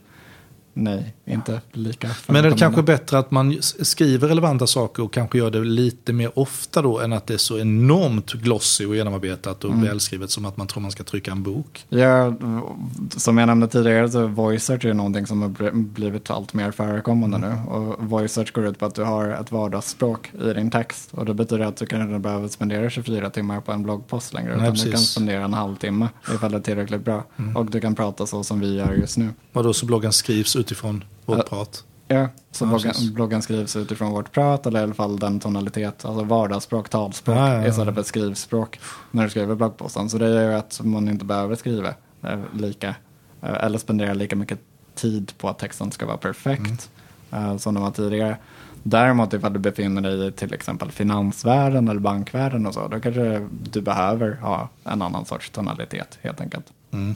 nej, 0.77 1.13
inte 1.25 1.61
lika. 1.71 2.09
Men 2.27 2.45
är 2.45 2.49
det 2.49 2.57
kanske 2.57 2.81
bättre 2.81 3.17
att 3.19 3.31
man 3.31 3.57
skriver 3.61 4.27
relevanta 4.27 4.67
saker 4.67 5.03
och 5.03 5.13
kanske 5.13 5.37
gör 5.37 5.51
det 5.51 5.63
lite 5.63 6.13
mer 6.13 6.39
ofta 6.39 6.81
då 6.81 6.99
än 6.99 7.13
att 7.13 7.27
det 7.27 7.33
är 7.33 7.37
så 7.37 7.59
enormt 7.59 8.33
glossy 8.33 8.85
och 8.85 8.95
genomarbetat 8.95 9.63
och 9.63 9.83
välskrivet 9.83 10.29
som 10.31 10.45
att 10.45 10.57
man 10.57 10.67
tror 10.67 10.81
man 10.81 10.91
ska 10.91 11.03
trycka 11.03 11.31
en 11.31 11.43
bok. 11.43 11.85
Ja, 11.89 12.33
som 13.17 13.37
jag 13.37 13.47
nämnde 13.47 13.67
tidigare 13.67 14.09
så 14.09 14.27
voice 14.27 14.63
search 14.63 14.85
är 14.85 14.93
någonting 14.93 15.27
som 15.27 15.41
har 15.41 15.49
bl- 15.49 15.83
blivit 15.83 16.31
allt 16.31 16.53
mer 16.53 16.71
förekommande 16.71 17.37
nu. 17.37 17.53
Och 17.67 18.03
voice 18.03 18.31
search 18.31 18.53
går 18.53 18.65
ut 18.65 18.79
på 18.79 18.85
att 18.85 18.95
du 18.95 19.03
har 19.03 19.29
ett 19.29 19.51
vardagsspråk 19.51 20.31
i 20.49 20.53
din 20.53 20.71
text. 20.71 21.09
Och 21.11 21.25
det 21.25 21.33
betyder 21.33 21.65
att 21.65 21.77
du 21.77 21.85
kanske 21.85 22.07
inte 22.07 22.19
behöver 22.19 22.47
spendera 22.47 22.89
24 22.89 23.29
timmar 23.29 23.61
på 23.61 23.71
en 23.71 23.83
bloggpost 23.83 24.33
längre. 24.33 24.49
Nej, 24.49 24.57
utan 24.57 24.65
du 24.65 24.71
precis. 24.71 24.91
kan 24.91 25.01
spendera 25.01 25.43
en 25.43 25.53
halvtimme 25.53 26.09
ifall 26.33 26.51
det 26.51 26.57
är 26.57 26.61
tillräckligt 26.61 27.05
bra. 27.05 27.23
Och 27.55 27.65
du 27.65 27.81
kan 27.81 27.95
prata 27.95 28.25
så 28.25 28.43
som 28.43 28.59
vi 28.59 28.75
gör 28.75 28.93
just 28.93 29.17
nu. 29.17 29.29
Och 29.53 29.63
då 29.63 29.73
så 29.73 29.85
bloggen 29.85 30.13
skrivs 30.13 30.55
utifrån 30.67 31.03
vårt 31.25 31.37
Ja. 31.37 31.43
prat. 31.43 31.83
Ja, 32.09 32.27
så 32.51 32.65
Ja, 32.65 32.69
bloggen, 32.69 32.93
bloggen 33.13 33.41
skrivs 33.41 33.75
utifrån 33.75 34.11
vårt 34.11 34.31
prat 34.31 34.65
eller 34.65 34.79
i 34.79 34.83
alla 34.83 34.93
fall 34.93 35.19
den 35.19 35.39
tonalitet, 35.39 36.05
alltså 36.05 36.23
vardagsspråk, 36.23 36.89
talspråk 36.89 37.37
Ja, 37.37 37.53
ja, 37.53 37.61
ja. 37.61 37.67
istället 37.67 37.95
för 37.95 38.03
skrivspråk 38.03 38.79
när 39.11 39.23
du 39.23 39.29
skriver 39.29 39.55
bloggposten. 39.55 40.09
Så 40.09 40.17
det 40.17 40.29
gör 40.29 40.51
ju 40.51 40.57
att 40.57 40.81
man 40.83 41.07
inte 41.09 41.25
behöver 41.25 41.55
skriva 41.55 41.87
eh, 42.23 42.39
lika 42.53 42.87
eh, 43.41 43.63
eller 43.63 43.77
spendera 43.79 44.13
lika 44.13 44.35
mycket 44.35 44.59
tid 44.95 45.31
på 45.37 45.49
att 45.49 45.59
texten 45.59 45.91
ska 45.91 46.05
vara 46.05 46.17
perfekt 46.17 46.89
Mm. 47.31 47.45
eh, 47.51 47.57
som 47.57 47.73
den 47.73 47.83
var 47.83 47.91
tidigare. 47.91 48.37
Däremot 48.83 49.33
ifall 49.33 49.53
du 49.53 49.59
befinner 49.59 50.01
dig 50.01 50.27
i 50.27 50.31
till 50.31 50.53
exempel 50.53 50.91
finansvärlden 50.91 51.87
eller 51.87 51.99
bankvärlden 51.99 52.65
och 52.65 52.73
så, 52.73 52.87
då 52.87 52.99
kanske 52.99 53.47
du 53.71 53.81
behöver 53.81 54.35
ha 54.41 54.69
en 54.83 55.01
annan 55.01 55.25
sorts 55.25 55.49
tonalitet 55.49 56.19
helt 56.21 56.41
enkelt. 56.41 56.65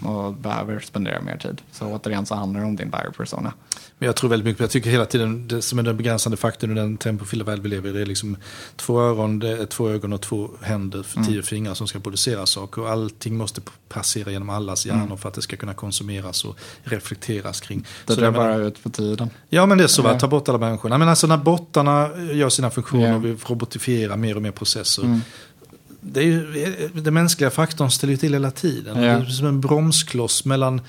Och 0.05 0.34
behöver 0.34 0.80
spendera 0.80 1.22
mer 1.22 1.38
tid. 1.38 1.61
Så 1.72 1.86
återigen 1.86 2.26
så 2.26 2.36
handlar 2.36 2.59
det 2.59 2.65
om 2.65 2.76
din 2.76 2.89
buyer 2.89 3.09
persona. 3.17 3.53
Men 3.97 4.05
jag 4.05 4.15
tror 4.15 4.30
väldigt 4.30 4.45
mycket 4.45 4.57
på, 4.57 4.63
jag 4.63 4.72
tycker 4.72 4.89
hela 4.89 5.05
tiden, 5.05 5.47
det 5.47 5.61
som 5.61 5.80
är 5.80 5.84
den 5.84 5.97
begränsande 5.97 6.38
faktorn 6.38 6.72
i 6.72 6.76
den 6.76 6.97
tempofyllda 6.97 7.45
värld 7.45 7.59
vi 7.59 7.69
lever 7.69 7.89
i, 7.89 7.93
det 7.93 8.01
är 8.01 8.05
liksom 8.05 8.38
två 8.76 9.01
öron, 9.01 9.39
det 9.39 9.49
är 9.49 9.65
två 9.65 9.89
ögon 9.89 10.13
och 10.13 10.22
två 10.22 10.49
händer, 10.61 11.03
för 11.03 11.24
tio 11.24 11.41
fingrar 11.43 11.74
som 11.74 11.88
ska 11.88 11.99
producera 11.99 12.45
saker. 12.45 12.82
Och 12.82 12.89
allting 12.89 13.38
måste 13.38 13.61
passera 13.89 14.32
genom 14.32 14.49
allas 14.49 14.86
hjärnor 14.86 15.17
för 15.17 15.30
att 15.30 15.36
det 15.36 15.41
ska 15.41 15.55
kunna 15.57 15.74
konsumeras 15.74 16.45
och 16.45 16.57
reflekteras 16.84 17.61
kring. 17.61 17.86
Det 18.07 18.13
Så 18.13 18.19
drar 18.22 18.32
menar- 18.32 18.45
bara 18.47 18.55
ut 18.67 18.84
på 18.84 18.89
tiden. 18.89 19.30
Ja 19.49 19.65
men 19.65 19.78
det 19.78 19.84
är 19.84 19.88
så, 19.88 20.01
va? 20.01 20.19
Ta 20.19 20.28
bort 20.28 20.49
alla 20.49 20.57
människorna. 20.57 20.97
Men 20.97 21.09
alltså 21.09 21.28
när 21.28 21.38
bottarna 21.38 22.09
gör 22.34 22.49
sina 22.49 22.69
funktioner 22.69 23.09
Ja. 23.09 23.15
och 23.15 23.26
vi 23.26 23.38
robotifierar 23.47 24.17
mer 24.17 24.36
och 24.36 24.41
mer 24.41 24.51
processer. 24.51 25.19
Det 26.02 26.20
är 26.20 26.24
ju, 26.24 26.89
den 26.93 27.14
mänskliga 27.14 27.49
faktorn 27.49 27.91
ställer 27.91 28.12
ju 28.12 28.18
till 28.18 28.34
hela 28.34 28.52
tiden. 28.52 29.04
Ja. 29.04 29.18
Det 29.18 29.26
är 29.26 29.26
som 29.26 29.47
en 29.47 29.62
bromskloss 29.62 30.45
mellan 30.45 30.82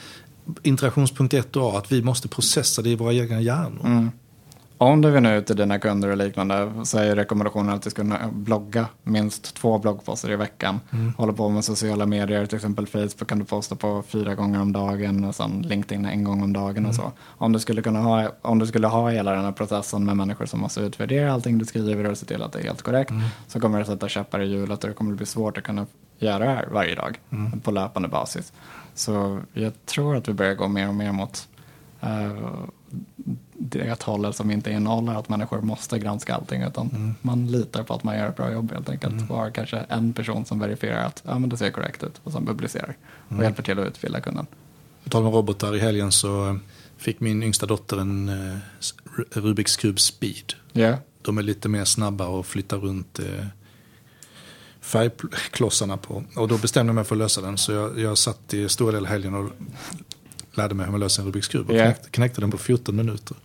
interaktionspunkt 0.63 1.35
1 1.35 1.57
och 1.57 1.75
A. 1.75 1.79
Att 1.79 1.93
vi 1.93 2.03
måste 2.03 2.29
processa 2.29 2.83
det 2.83 2.91
i 2.91 2.95
våra 2.95 3.15
egna 3.15 3.41
hjärnor. 3.41 3.87
Mm. 3.87 4.11
Om 4.83 5.01
du 5.01 5.11
vill 5.11 5.23
nå 5.23 5.31
ut 5.31 5.47
till 5.47 5.57
dina 5.57 5.79
kunder 5.79 6.09
och 6.09 6.17
liknande 6.17 6.73
så 6.85 6.99
är 6.99 7.17
rekommendationen 7.17 7.75
att 7.75 7.83
du 7.83 7.91
ska 7.91 8.05
blogga 8.33 8.87
minst 9.03 9.55
två 9.55 9.79
bloggposter 9.79 10.31
i 10.31 10.37
veckan. 10.37 10.81
Hålla 11.17 11.33
på 11.33 11.49
med 11.49 11.65
sociala 11.65 12.07
medier, 12.07 12.47
till 12.47 12.57
exempel 12.57 12.87
Facebook 12.87 13.29
kan 13.29 13.39
du 13.39 13.45
posta 13.45 13.77
på 13.77 14.03
fyra 14.09 14.35
gånger 14.35 14.61
om 14.61 14.73
dagen 14.73 15.25
och 15.25 15.35
sen 15.35 15.63
LinkedIn 15.63 16.05
en 16.05 16.25
gång 16.25 16.43
om 16.43 16.53
dagen 16.53 16.87
och 16.87 16.95
så. 16.95 17.13
Om 17.23 17.53
du 17.53 17.59
skulle 17.59 17.83
kunna 17.83 18.01
ha, 18.01 18.33
om 18.43 18.59
du 18.59 18.67
skulle 18.67 18.87
ha 18.87 19.11
hela 19.11 19.33
den 19.33 19.45
här 19.45 19.53
processen 19.53 20.05
med 20.05 20.17
människor 20.17 20.47
som 20.47 20.61
måste 20.61 20.81
utvärdera 20.81 21.33
allting 21.33 21.59
du 21.59 21.65
skriver 21.65 22.11
och 22.11 22.19
se 22.19 22.27
till 22.27 22.43
att 22.43 22.53
det 22.53 22.59
är 22.59 22.65
helt 22.65 22.83
korrekt 22.83 23.13
så 23.47 23.61
kommer 23.61 23.79
det 23.79 23.85
sätta 23.85 24.09
käppar 24.09 24.41
i 24.41 24.47
hjulet 24.47 24.85
och 24.85 24.91
det 24.91 24.97
kommer 24.97 25.15
bli 25.15 25.27
svårt 25.27 25.59
att 25.59 25.65
kunna 25.65 25.87
göra 26.19 26.39
det 26.39 26.51
här 26.51 26.69
varje 26.73 26.95
dag 26.95 27.21
på 27.63 27.71
löpande 27.71 28.09
basis. 28.09 28.53
Så 28.95 29.41
jag 29.53 29.87
tror 29.87 30.17
att 30.17 30.29
vi 30.29 30.33
börjar 30.33 30.55
gå 30.55 30.69
mer 30.69 30.89
och 30.89 30.95
mer 30.95 31.13
mot 31.13 31.49
eh, 32.01 32.33
det 33.69 34.33
som 34.33 34.51
inte 34.51 34.71
innehåller 34.71 35.15
att 35.15 35.29
människor 35.29 35.61
måste 35.61 35.99
granska 35.99 36.35
allting 36.35 36.63
utan 36.63 37.15
man 37.23 37.47
litar 37.47 37.83
på 37.83 37.95
att 37.95 38.05
man 38.05 38.17
gör 38.17 38.29
ett 38.29 38.37
bra 38.37 38.53
jobb 38.53 38.73
helt 38.73 38.89
enkelt 38.89 39.31
och 39.31 39.37
har 39.37 39.51
kanske 39.51 39.77
en 39.79 40.13
person 40.13 40.45
som 40.45 40.59
verifierar 40.59 41.05
att 41.05 41.23
ja, 41.27 41.39
men 41.39 41.51
det 41.51 41.57
ser 41.57 41.71
korrekt 41.71 42.03
ut 42.03 42.21
och 42.25 42.33
som 42.33 42.47
publicerar 42.47 42.97
och 43.29 43.43
hjälper 43.43 43.63
till 43.63 43.79
att 43.79 43.87
utbilda 43.87 44.21
kunden. 44.21 44.47
På 45.05 45.11
tal 45.11 45.27
om 45.27 45.33
robotar, 45.33 45.77
i 45.77 45.79
helgen 45.79 46.13
så 46.13 46.59
fick 46.97 47.21
min 47.21 47.43
yngsta 47.43 47.67
dotter 47.67 47.97
en 47.97 48.29
eh, 48.29 48.59
Rubiks 49.31 49.77
kub 49.77 50.01
Speed. 50.01 50.53
Ja, 50.73 50.97
De 51.23 51.39
är 51.39 51.43
lite 51.43 51.69
mer 51.69 51.85
snabba 51.85 52.27
och 52.27 52.47
flyttar 52.47 52.77
runt 52.77 53.19
eh, 53.19 53.47
färgklossarna 54.81 55.97
på. 55.97 56.25
Och 56.37 56.49
då 56.49 56.59
bestämde 56.59 56.89
jag 56.91 56.95
mig 56.95 57.05
för 57.05 57.15
att 57.15 57.19
lösa 57.19 57.41
den. 57.41 57.59
Så 57.59 57.73
jag, 57.73 57.99
jag 57.99 58.19
satt 58.19 58.55
i 58.55 58.69
stora 58.69 58.93
delar 58.93 59.09
helgen 59.09 59.35
och 59.35 59.51
lärde 60.55 60.75
mig 60.75 60.87
hur 60.87 60.91
man 60.91 61.01
löser 61.01 61.23
en 61.23 61.27
Rubiks 61.29 61.49
kub. 61.49 61.71
Och 61.71 61.77
Ja. 61.77 61.85
knäckte, 61.85 62.11
knäckte 62.11 62.41
den 62.41 62.51
på 62.51 62.59
14 62.59 62.97
minuter. 62.97 63.37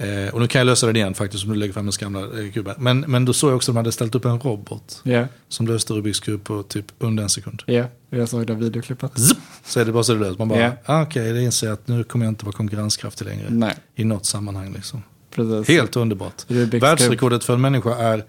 Eh, 0.00 0.28
och 0.34 0.40
nu 0.40 0.46
kan 0.46 0.58
jag 0.58 0.66
lösa 0.66 0.86
den 0.86 0.96
igen 0.96 1.14
faktiskt 1.14 1.44
om 1.44 1.50
du 1.50 1.56
lägger 1.56 1.72
fram 1.72 1.86
den 1.86 1.92
gamla 2.00 2.20
eh, 2.40 2.52
kuben. 2.52 2.74
Men, 2.78 3.00
men 3.00 3.24
då 3.24 3.32
såg 3.32 3.50
jag 3.50 3.56
också 3.56 3.70
att 3.70 3.74
de 3.74 3.76
hade 3.76 3.92
ställt 3.92 4.14
upp 4.14 4.24
en 4.24 4.40
robot. 4.40 5.00
ja, 5.02 5.26
Som 5.48 5.66
löste 5.66 5.92
Rubiks 5.92 6.20
kub 6.20 6.44
på 6.44 6.62
typ 6.62 6.84
under 6.98 7.22
en 7.22 7.28
sekund. 7.28 7.62
ja. 7.66 7.84
Jag 8.10 8.28
såg 8.28 8.46
det 8.46 8.54
videoklippet. 8.54 9.18
Zup! 9.18 9.38
Så 9.64 9.80
är 9.80 9.84
det 9.84 9.92
bara 9.92 10.02
så 10.02 10.14
det 10.14 10.20
löser. 10.20 10.38
Man 10.38 10.48
bara, 10.48 10.60
Ja. 10.60 10.72
ah, 10.84 11.02
okej, 11.02 11.32
det 11.32 11.42
inser 11.42 11.70
att 11.70 11.88
nu 11.88 12.04
kommer 12.04 12.24
jag 12.26 12.30
inte 12.30 12.44
vara 12.44 12.56
konkurrenskraftig 12.56 13.24
längre. 13.26 13.46
Nej, 13.50 13.74
I 13.94 14.04
något 14.04 14.26
sammanhang 14.26 14.72
liksom. 14.72 15.02
precis. 15.34 15.68
Helt 15.68 15.96
underbart. 15.96 16.44
Rubiks 16.48 16.82
Världsrekordet 16.82 17.44
för 17.44 17.54
en 17.54 17.60
människa 17.60 17.96
är 17.96 18.24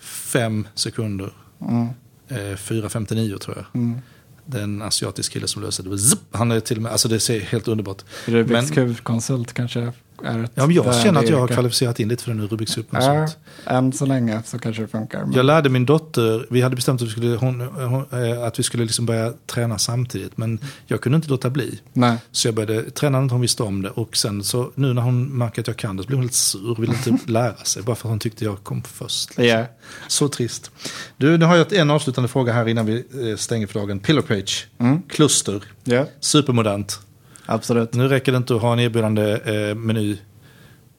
fem 0.00 0.68
sekunder. 0.74 1.30
Mm, 1.60 1.86
Eh, 2.28 2.36
4.59 2.56 3.38
tror 3.38 3.56
jag. 3.56 3.66
mm. 3.82 3.98
Den 4.46 4.82
asiatisk 4.82 5.32
kille 5.32 5.48
som 5.48 5.62
löser 5.62 5.84
det. 5.84 5.98
Zup! 5.98 6.20
Han 6.30 6.50
är 6.50 6.60
till 6.60 6.76
och 6.76 6.82
med, 6.82 6.92
alltså 6.92 7.08
det 7.08 7.20
ser 7.20 7.40
helt 7.40 7.68
underbart. 7.68 8.02
Rubiks 8.24 8.70
kubkonsult 8.70 9.52
kanske 9.52 9.92
är 10.24 10.44
ett 10.44 10.50
Ja, 10.54 10.66
men 10.66 10.76
jag 10.76 10.94
känner 11.02 11.20
att 11.20 11.28
jag 11.28 11.38
har 11.38 11.48
kvalificerat 11.48 12.00
in 12.00 12.08
lite 12.08 12.24
för 12.24 12.30
den 12.30 12.48
Rubiks 12.48 12.76
Ja, 12.76 12.82
kub-konsult. 12.82 13.36
än 13.66 13.92
så 13.92 14.06
länge 14.06 14.42
så 14.44 14.58
kanske 14.58 14.82
det 14.82 14.88
funkar. 14.88 15.20
Men... 15.24 15.32
Jag 15.32 15.46
lärde 15.46 15.68
min 15.68 15.86
dotter, 15.86 16.46
vi 16.50 16.60
hade 16.62 16.76
bestämt 16.76 17.02
att 17.02 17.08
vi 17.08 17.10
skulle, 17.10 17.36
hon, 17.36 17.60
hon, 17.60 18.24
eh, 18.24 18.42
att 18.44 18.58
vi 18.58 18.62
skulle 18.62 18.82
liksom 18.84 19.06
börja 19.06 19.32
träna 19.46 19.78
samtidigt. 19.78 20.36
Men 20.36 20.60
jag 20.86 21.00
kunde 21.00 21.16
inte 21.16 21.28
låta 21.28 21.50
bli. 21.50 21.80
Nej, 21.92 22.16
Så 22.32 22.48
jag 22.48 22.54
började 22.54 22.90
träna 22.90 23.20
när 23.20 23.28
hon 23.28 23.40
visste 23.40 23.62
om 23.62 23.82
det. 23.82 23.90
Och 23.90 24.16
sen 24.16 24.44
så 24.44 24.70
nu 24.74 24.94
när 24.94 25.02
hon 25.02 25.38
märker 25.38 25.60
att 25.62 25.66
jag 25.66 25.76
kan 25.76 25.96
det 25.96 26.02
så 26.02 26.06
blir 26.06 26.16
hon 26.16 26.24
lite 26.26 26.36
sur 26.38 26.70
och 26.70 26.82
vill 26.82 26.90
inte 26.90 27.18
lära 27.32 27.56
sig. 27.56 27.82
Bara 27.82 27.96
för 27.96 28.08
att 28.08 28.10
hon 28.10 28.18
tyckte 28.18 28.44
jag 28.44 28.64
kom 28.64 28.82
först. 28.82 29.28
liksom. 29.28 29.44
ja. 29.44 29.64
Så 30.08 30.28
trist. 30.28 30.70
Du, 31.16 31.38
nu 31.38 31.44
har 31.44 31.56
jag 31.56 31.72
en 31.72 31.90
avslutande 31.90 32.28
fråga 32.28 32.52
här 32.52 32.68
innan 32.68 32.86
vi 32.86 33.04
eh, 33.30 33.36
stänger 33.36 33.66
för 33.66 33.80
dagen. 33.80 33.98
Pillar 34.00 34.22
page, 34.22 34.66
Mm. 34.78 35.02
kluster, 35.08 35.62
ja, 35.84 36.06
supermodernt. 36.20 37.00
Absolut. 37.46 37.94
Nu 37.94 38.08
räcker 38.08 38.32
det 38.32 38.38
inte 38.38 38.54
att 38.56 38.62
ha 38.62 38.72
en 38.72 38.80
erbjudande 38.80 39.32
eh, 39.44 39.74
meny 39.74 40.18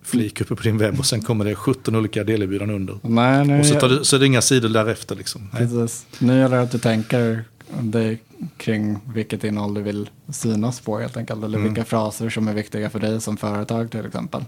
flik 0.04 0.41
uppe 0.41 0.56
på 0.56 0.62
din 0.64 0.78
webb 0.78 1.00
och 1.00 1.06
sen 1.06 1.22
kommer 1.22 1.45
det 1.45 1.56
17 1.56 1.95
olika 1.95 2.24
delerbjudanden 2.24 2.76
under. 2.76 3.00
Nej, 3.04 3.45
nu 3.48 3.60
Och 3.60 3.66
så, 3.66 3.80
tar 3.80 3.89
du, 3.89 4.04
så 4.04 4.16
är 4.16 4.20
det 4.20 4.26
inga 4.26 4.41
sidor 4.41 4.70
därefter 4.70 5.16
liksom. 5.16 5.50
Precis. 5.52 6.06
Nu 6.20 6.38
gäller 6.39 6.58
det 6.58 6.64
att 6.64 6.72
du 6.72 6.78
tänker 6.80 7.43
dig 7.82 8.22
kring 8.58 9.00
vilket 9.14 9.43
innehåll 9.43 9.74
du 9.74 9.82
vill 9.82 10.10
synas 10.30 10.80
på 10.80 11.00
helt 11.00 11.18
enkelt. 11.18 11.43
Eller 11.43 11.58
Mm. 11.58 11.74
vilka 11.74 11.86
fraser 11.86 12.30
som 12.30 12.48
är 12.48 12.54
viktiga 12.54 12.89
för 12.89 13.00
dig 13.00 13.22
som 13.22 13.38
företag 13.38 13.91
till 13.91 14.06
exempel. 14.06 14.41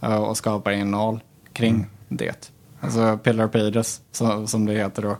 Eh, 0.00 0.14
Och 0.16 0.36
skapar 0.36 0.70
innehåll 0.72 1.20
kring 1.52 1.74
Mm. 1.74 1.86
det. 2.08 2.50
Alltså 2.80 3.18
pillar 3.22 3.48
pages 3.48 4.00
som, 4.12 4.46
som 4.46 4.66
det 4.66 4.72
heter 4.72 5.02
då. 5.02 5.16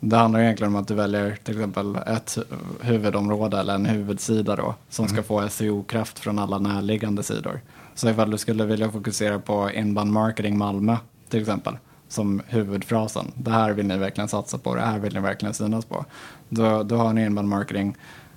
Det 0.00 0.16
handlar 0.16 0.40
egentligen 0.40 0.74
om 0.74 0.80
att 0.80 0.88
du 0.88 0.94
väljer 0.94 1.36
till 1.44 1.54
exempel 1.54 1.96
ett 2.06 2.38
huvudområde 2.80 3.58
eller 3.58 3.74
en 3.74 3.86
huvudsida 3.86 4.56
då. 4.56 4.74
Som 4.88 5.04
Mm. 5.04 5.14
ska 5.14 5.22
få 5.22 5.48
SEO-kraft 5.48 6.18
från 6.18 6.38
alla 6.38 6.58
närliggande 6.58 7.22
sidor. 7.22 7.60
Så 7.94 8.08
ifall 8.10 8.30
du 8.30 8.38
skulle 8.38 8.64
vilja 8.64 8.90
fokusera 8.90 9.38
på 9.38 9.70
inbound 9.70 10.12
marketing 10.12 10.58
Malmö 10.58 10.96
till 11.28 11.40
exempel 11.40 11.76
som 12.08 12.42
huvudfrasen. 12.46 13.32
Det 13.34 13.50
här 13.50 13.72
vill 13.72 13.86
ni 13.86 13.96
verkligen 13.96 14.28
satsa 14.28 14.58
på, 14.58 14.74
det 14.74 14.80
här 14.80 14.98
vill 14.98 15.14
ni 15.14 15.20
verkligen 15.20 15.54
synas 15.54 15.84
på. 15.84 16.04
Då, 16.48 16.82
då 16.82 16.96
har 16.96 17.12
ni 17.12 17.24
inbound 17.24 17.48
marketing 17.48 17.96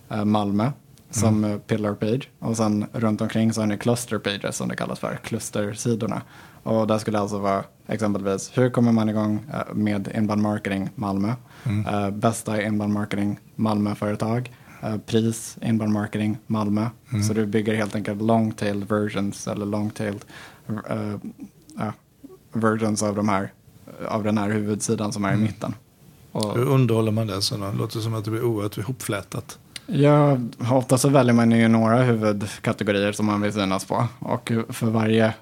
eh, 0.09 0.26
Malmö 0.26 0.72
som 1.09 1.43
eh, 1.45 1.57
pillar 1.57 1.93
page 1.93 2.30
och 2.39 2.57
sen 2.57 2.86
runt 2.93 3.22
omkring 3.22 3.53
så 3.53 3.62
har 3.62 3.68
ni 3.68 3.78
cluster 3.78 4.18
pages 4.18 4.57
som 4.57 4.68
det 4.70 4.76
kallas 4.76 4.99
för, 4.99 5.20
klustersidorna. 5.24 6.22
Och 6.64 6.88
där 6.88 6.97
skulle 6.97 7.20
alltså 7.20 7.38
vara 7.39 7.64
exempelvis 7.88 8.51
hur 8.57 8.70
kommer 8.70 8.91
man 8.91 9.09
igång 9.09 9.45
eh, 9.53 9.74
med 9.74 10.12
inbound 10.16 10.41
marketing 10.41 10.89
Malmö, 10.95 11.34
eh, 11.66 12.09
bästa 12.09 12.62
inbound 12.62 12.93
marketing 12.93 13.39
Malmö-företag, 13.55 14.51
eh, 14.82 14.97
pris 14.97 15.57
inbound 15.62 15.93
marketing 15.93 16.38
Malmö. 16.47 16.88
Så 17.28 17.34
du 17.34 17.45
bygger 17.45 17.76
helt 17.76 17.95
enkelt 17.95 18.22
long 18.22 18.51
tail 18.51 18.86
versions 18.86 19.47
eller 19.47 19.66
long 19.66 19.89
tail 19.89 20.20
eh, 20.89 21.16
ja, 21.78 21.93
versions 22.53 23.03
av, 23.03 23.16
de 23.16 23.30
här, 23.30 23.51
av 24.07 24.24
den 24.24 24.38
här 24.38 24.49
huvudsidan 24.49 25.14
som 25.14 25.26
är 25.26 25.34
i 25.34 25.38
mitten. 25.38 25.76
Och, 26.32 26.55
Hur 26.57 26.66
underhåller 26.70 27.12
man 27.12 27.28
det? 27.28 27.41
Så 27.41 27.57
det 27.57 27.72
låter 27.78 27.99
som 27.99 28.14
att 28.14 28.26
det 28.26 28.32
blir 28.32 28.43
oerhört 28.43 28.78
ihopflätat. 28.78 29.59
ja, 29.86 30.38
ofta 30.72 30.97
så 30.97 31.09
väljer 31.09 31.34
man 31.34 31.51
ju 31.51 31.68
några 31.68 32.03
huvudkategorier 32.03 33.12
som 33.12 33.26
man 33.26 33.41
vill 33.41 33.53
synas 33.53 33.86
på. 33.86 34.07
Och 34.20 34.51
för 34.70 34.88
varje 34.88 35.34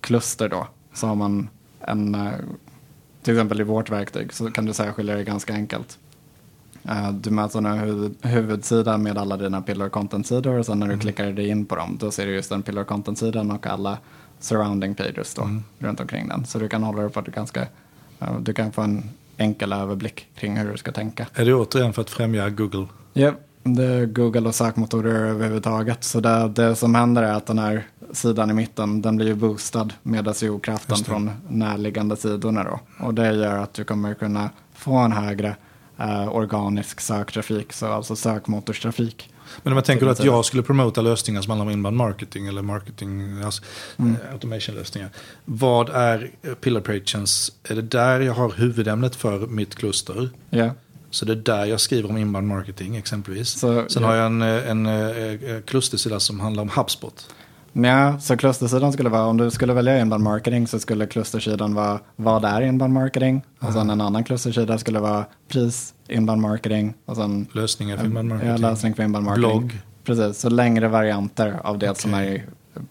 kluster 0.00 0.48
då 0.48 0.66
så 0.94 1.06
har 1.06 1.14
man 1.14 1.48
en, 1.80 2.16
till 3.26 3.34
exempel 3.34 3.60
i 3.60 3.64
vårt 3.64 3.90
verktyg 3.90 4.32
så 4.32 4.50
kan 4.50 4.64
du 4.64 4.72
särskilja 4.72 5.16
det 5.16 5.24
ganska 5.24 5.52
enkelt. 5.52 5.98
Eh, 6.88 7.12
Du 7.12 7.30
möter 7.30 7.58
en 7.58 7.66
huvud, 7.78 8.14
huvudsida 8.22 8.98
med 8.98 9.18
alla 9.18 9.36
dina 9.36 9.62
pillar 9.62 9.88
content-sidor 9.88 10.58
och 10.58 10.66
sen 10.66 10.78
när 10.78 10.88
du 10.88 10.98
klickar 10.98 11.32
dig 11.32 11.48
in 11.48 11.66
på 11.66 11.76
dem 11.76 11.96
då 12.00 12.10
ser 12.10 12.26
du 12.26 12.34
just 12.34 12.50
den 12.50 12.62
pillar 12.62 12.84
content-sidan 12.84 13.50
och 13.50 13.66
alla 13.66 13.98
surrounding 14.40 14.94
pages 14.94 15.34
då 15.34 15.48
runt 15.78 16.00
omkring 16.00 16.28
den. 16.28 16.46
Så 16.46 16.58
du 16.58 16.68
kan 16.68 16.82
hålla 16.82 17.02
det 17.02 17.08
på 17.08 17.20
ett 17.20 17.26
ganska, 17.26 17.60
eh, 18.20 18.38
du 18.40 18.52
kan 18.52 18.72
få 18.72 18.82
en 18.82 19.10
enkel 19.36 19.72
överblick 19.72 20.26
kring 20.34 20.56
hur 20.56 20.72
du 20.72 20.78
ska 20.78 20.92
tänka. 20.92 21.26
Är 21.34 21.44
det 21.44 21.54
återigen 21.54 21.92
för 21.92 22.02
att 22.02 22.10
främja 22.10 22.50
Google? 22.50 22.86
Ja, 23.12 23.32
det 23.62 23.84
är 23.84 24.06
Google 24.06 24.48
och 24.48 24.54
sökmotorer 24.54 25.14
överhuvudtaget. 25.14 26.04
Så 26.04 26.20
det, 26.20 26.48
det 26.48 26.76
som 26.76 26.94
händer 26.94 27.22
är 27.22 27.32
att 27.32 27.46
den 27.46 27.58
här 27.58 27.86
sidan 28.12 28.50
i 28.50 28.54
mitten, 28.54 29.02
den 29.02 29.16
blir 29.16 29.26
ju 29.26 29.34
boostad 29.34 29.88
med 30.02 30.36
SEO-kraften 30.36 30.96
från 30.96 31.30
närliggande 31.48 32.16
sidorna 32.16 32.64
då. 32.64 32.80
Och 33.06 33.14
det 33.14 33.32
gör 33.34 33.58
att 33.58 33.74
du 33.74 33.84
kommer 33.84 34.14
kunna 34.14 34.50
få 34.74 34.94
en 34.96 35.12
högre 35.12 35.56
eh, 35.98 36.28
organisk 36.36 37.00
söktrafik, 37.00 37.72
så 37.72 37.86
alltså 37.86 38.16
sökmotorstrafik. 38.16 39.30
Men 39.62 39.72
om 39.72 39.76
jag 39.76 39.84
tänker 39.84 40.06
att 40.06 40.24
jag 40.24 40.44
skulle 40.44 40.62
promota 40.62 41.00
lösningar 41.00 41.42
som 41.42 41.50
handlar 41.50 41.66
om 41.66 41.72
inbound 41.72 41.96
marketing 41.96 42.46
eller 42.46 42.62
marketing, 42.62 43.42
alltså, 43.42 43.62
Mm. 43.98 44.12
eh, 44.26 44.32
automation-lösningar. 44.32 45.10
Vad 45.44 45.88
är 45.88 46.30
eh, 46.42 46.54
pillar 46.54 46.80
pages? 46.80 47.52
Är 47.64 47.74
det 47.74 47.82
där 47.82 48.20
jag 48.20 48.32
har 48.32 48.50
huvudämnet 48.50 49.16
för 49.16 49.38
mitt 49.46 49.74
kluster? 49.74 50.30
Ja, 50.50 50.70
Så 51.10 51.24
det 51.24 51.32
är 51.32 51.36
där 51.36 51.64
jag 51.64 51.80
skriver 51.80 52.10
om 52.10 52.16
inbound 52.16 52.48
marketing 52.48 52.96
exempelvis. 52.96 53.48
Så, 53.48 53.84
Sen 53.88 54.02
ja. 54.02 54.08
har 54.08 54.14
jag 54.16 54.26
en, 54.26 54.42
eh, 54.42 54.70
en, 54.70 54.86
eh, 54.86 55.60
klustersida 55.66 56.20
som 56.20 56.40
handlar 56.40 56.62
om 56.62 56.68
HubSpot. 56.68 57.34
Ja, 57.82 58.18
så 58.20 58.36
klustersidan 58.36 58.92
skulle 58.92 59.08
vara, 59.08 59.24
om 59.24 59.36
du 59.36 59.50
skulle 59.50 59.72
välja 59.72 60.00
inbound 60.00 60.24
marketing 60.24 60.66
så 60.66 60.80
skulle 60.80 61.06
klustersidan 61.06 61.74
vara 61.74 62.00
vad 62.16 62.44
är 62.44 62.62
inbound 62.62 62.92
marketing? 62.92 63.42
Och 63.60 63.72
sen 63.72 63.90
en 63.90 64.00
annan 64.00 64.24
klustersida 64.24 64.78
skulle 64.78 65.00
vara 65.00 65.24
pris, 65.48 65.94
inbound 66.08 66.42
marketing 66.42 66.94
och 67.04 67.16
sen 67.16 67.46
Lösningar 67.52 67.96
för 67.96 68.04
inbound 68.04 68.28
marketing. 68.28 68.50
Ja, 68.50 68.56
lösning 68.56 68.94
för 68.94 69.02
inbound 69.02 69.26
marketing. 69.26 69.50
Blogg. 69.50 69.80
Precis, 70.04 70.40
så 70.40 70.48
längre 70.48 70.88
varianter 70.88 71.60
av 71.64 71.78
det 71.78 71.98
som 71.98 72.14
är 72.14 72.24
i 72.24 72.42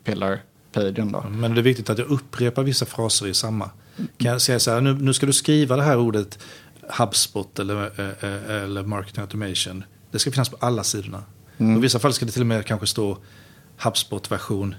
pillar-pagen 0.03 1.11
då. 1.11 1.25
Men 1.29 1.53
det 1.53 1.61
är 1.61 1.63
viktigt 1.63 1.89
att 1.89 1.97
jag 1.97 2.07
upprepar 2.07 2.63
vissa 2.63 2.85
fraser 2.85 3.27
i 3.27 3.33
samma. 3.33 3.69
Kan 4.17 4.31
jag 4.31 4.41
säga 4.41 4.59
så 4.59 4.71
här, 4.71 4.81
nu, 4.81 4.93
nu 4.93 5.13
ska 5.13 5.25
du 5.25 5.33
skriva 5.33 5.75
det 5.75 5.83
här 5.83 5.97
ordet 5.97 6.39
HubSpot 6.99 7.59
eller, 7.59 7.75
eh, 7.75 8.29
eh, 8.29 8.63
eller 8.63 8.83
marketing 8.83 9.21
automation. 9.21 9.83
Det 10.11 10.19
ska 10.19 10.31
finnas 10.31 10.49
på 10.49 10.57
alla 10.59 10.83
sidorna. 10.83 11.23
Och 11.57 11.63
I 11.63 11.79
vissa 11.79 11.99
fall 11.99 12.13
ska 12.13 12.25
det 12.25 12.31
till 12.31 12.41
och 12.41 12.47
med 12.47 12.65
kanske 12.65 12.87
stå 12.87 13.17
HubSpot 13.83 14.31
version 14.31 14.75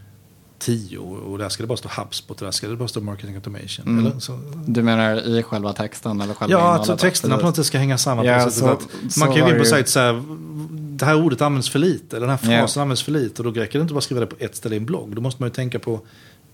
10 0.59 0.99
och 0.99 1.39
där 1.39 1.49
ska 1.49 1.63
det 1.63 1.67
bara 1.67 1.77
stå 1.79 1.89
HubSpot 1.89 2.41
och 2.41 2.45
där 2.45 2.53
ska 2.53 2.69
det 2.69 2.77
bara 2.77 2.89
stå 2.89 3.01
marketing 3.01 3.35
automation. 3.35 3.87
Mm. 3.87 4.07
Eller? 4.07 4.19
Så, 4.21 4.39
Du 4.67 4.83
menar 4.83 5.29
i 5.39 5.43
själva 5.43 5.73
texten 5.73 6.21
eller 6.21 6.35
själva 6.35 6.53
ja, 6.59 6.75
att 6.93 6.99
texterna 6.99 7.37
på 7.39 7.47
något 7.47 7.57
sätt 7.57 7.67
ska 7.67 7.79
hänga 7.79 7.99
samman. 7.99 8.25
Ja, 8.25 8.45
på 8.45 8.51
så- 8.51 8.79
så 9.11 9.21
man 9.21 9.29
kan 9.29 9.37
ju 9.37 9.43
gå 9.43 9.51
in 9.51 9.59
på 9.59 9.65
sajt 9.65 9.89
så 9.89 10.01
här, 10.01 10.23
det 10.71 11.05
här 11.05 11.17
ordet 11.25 11.41
används 11.43 11.69
för 11.71 11.79
lite, 11.79 12.17
eller 12.17 12.27
den 12.27 12.39
här 12.39 12.59
frasen 12.59 12.83
används 12.83 13.03
för 13.03 13.13
lite. 13.13 13.43
Och 13.43 13.53
då 13.53 13.61
räcker 13.61 13.79
det 13.79 13.83
inte 13.83 13.95
bara 13.95 13.99
att 13.99 14.05
skriva 14.05 14.21
det 14.21 14.27
på 14.27 14.37
ett 14.39 14.57
ställe 14.57 14.75
i 14.75 14.79
en 14.79 14.87
blogg. 14.87 15.15
Då 15.17 15.21
måste 15.23 15.43
man 15.43 15.49
ju 15.49 15.55
tänka 15.55 15.79
på 15.79 16.01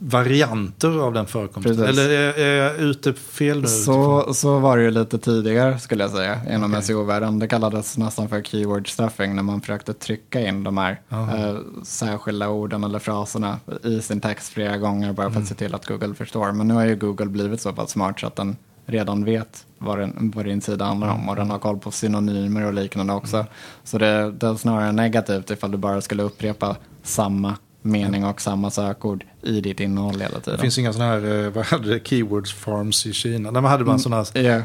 varianter 0.04 0.98
av 0.98 1.12
den 1.12 1.26
förekomsten. 1.26 1.76
Precis. 1.76 1.98
Eller 1.98 2.10
är, 2.10 2.38
är 2.38 2.56
jag 2.64 2.76
ute 2.76 3.12
fel 3.12 3.60
nu? 3.60 3.66
Så, 3.68 4.34
så 4.34 4.58
var 4.58 4.76
det 4.76 4.82
ju 4.82 4.90
lite 4.90 5.18
tidigare 5.18 5.78
skulle 5.78 6.04
jag 6.04 6.10
säga 6.10 6.40
inom 6.50 6.70
Okej. 6.72 6.82
SEO-världen. 6.84 7.38
Det 7.38 7.48
kallades 7.48 7.98
nästan 7.98 8.28
för 8.28 8.42
keyword 8.42 8.90
stuffing 8.90 9.36
när 9.36 9.42
man 9.42 9.60
försökte 9.60 9.92
trycka 9.92 10.40
in 10.40 10.64
de 10.64 10.78
här 10.78 11.00
eh, 11.10 11.56
särskilda 11.82 12.48
orden 12.48 12.84
eller 12.84 12.98
fraserna 12.98 13.58
i 13.84 14.00
sin 14.00 14.20
text 14.20 14.52
flera 14.52 14.76
gånger 14.78 15.12
bara 15.12 15.26
för 15.26 15.30
Mm. 15.32 15.42
att 15.42 15.48
se 15.48 15.54
till 15.54 15.74
att 15.74 15.86
Google 15.86 16.14
förstår. 16.14 16.52
Men 16.52 16.68
nu 16.68 16.74
har 16.74 16.84
ju 16.84 16.96
Google 16.96 17.26
blivit 17.26 17.60
så 17.60 17.72
pass 17.72 17.90
smart 17.90 18.20
så 18.20 18.26
att 18.26 18.36
den 18.36 18.56
redan 18.86 19.24
vet 19.24 19.66
vad, 19.78 19.98
den, 19.98 20.32
vad 20.34 20.44
din 20.44 20.60
sida 20.60 20.84
handlar 20.84 21.08
om 21.14 21.28
och 21.28 21.36
den 21.36 21.50
har 21.50 21.58
koll 21.58 21.78
på 21.78 21.90
synonymer 21.90 22.66
och 22.66 22.74
liknande 22.74 23.12
också. 23.12 23.36
Mm. 23.36 23.48
Så 23.84 23.98
det, 23.98 24.30
det 24.32 24.46
är 24.46 24.54
snarare 24.54 24.92
negativt 24.92 25.50
ifall 25.50 25.70
du 25.70 25.78
bara 25.78 26.00
skulle 26.00 26.22
upprepa 26.22 26.76
samma 27.02 27.56
mening 27.82 28.24
och 28.24 28.40
samma 28.40 28.70
sökord 28.70 29.24
i 29.42 29.60
ditt 29.60 29.80
innehåll 29.80 30.20
hela 30.20 30.40
tiden. 30.40 30.56
Det 30.56 30.58
finns 30.62 30.78
inga 30.78 30.92
sådana 30.92 31.10
här, 31.12 31.44
eh, 31.44 31.50
vad 31.50 31.64
hade 31.66 31.88
det, 31.88 32.06
keywords 32.08 32.52
farms 32.52 33.06
i 33.06 33.12
Kina. 33.12 33.50
Där 33.52 33.60
man 33.60 33.70
hade 33.70 33.80
Mm. 33.82 33.90
man 33.92 33.98
sådana 34.00 34.24
här, 34.34 34.42
Ja, 34.42 34.62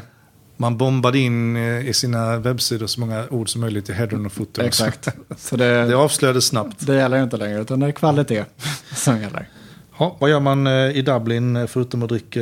man 0.56 0.76
bombade 0.76 1.18
in 1.18 1.56
eh, 1.56 1.88
i 1.88 1.92
sina 1.94 2.36
webbsidor 2.38 2.86
så 2.86 3.00
många 3.00 3.24
ord 3.30 3.48
som 3.48 3.60
möjligt 3.60 3.88
i 3.88 3.92
headern 3.92 4.26
och 4.26 4.32
foton. 4.32 4.64
exakt. 4.64 5.08
Så 5.36 5.56
det, 5.56 5.84
Det 5.84 5.94
avslöjades 5.96 6.46
snabbt. 6.46 6.86
Det 6.86 6.94
gäller 6.96 7.22
inte 7.22 7.36
längre, 7.36 7.60
utan 7.60 7.80
det 7.80 7.86
är 7.86 7.92
kvalitet 7.92 8.44
som 8.94 9.20
gäller. 9.20 9.48
Ja, 9.98 10.16
vad 10.20 10.30
gör 10.30 10.40
man 10.40 10.66
eh, 10.66 10.72
i 10.72 11.02
Dublin 11.02 11.68
förutom 11.68 12.02
att 12.02 12.08
dricka 12.08 12.40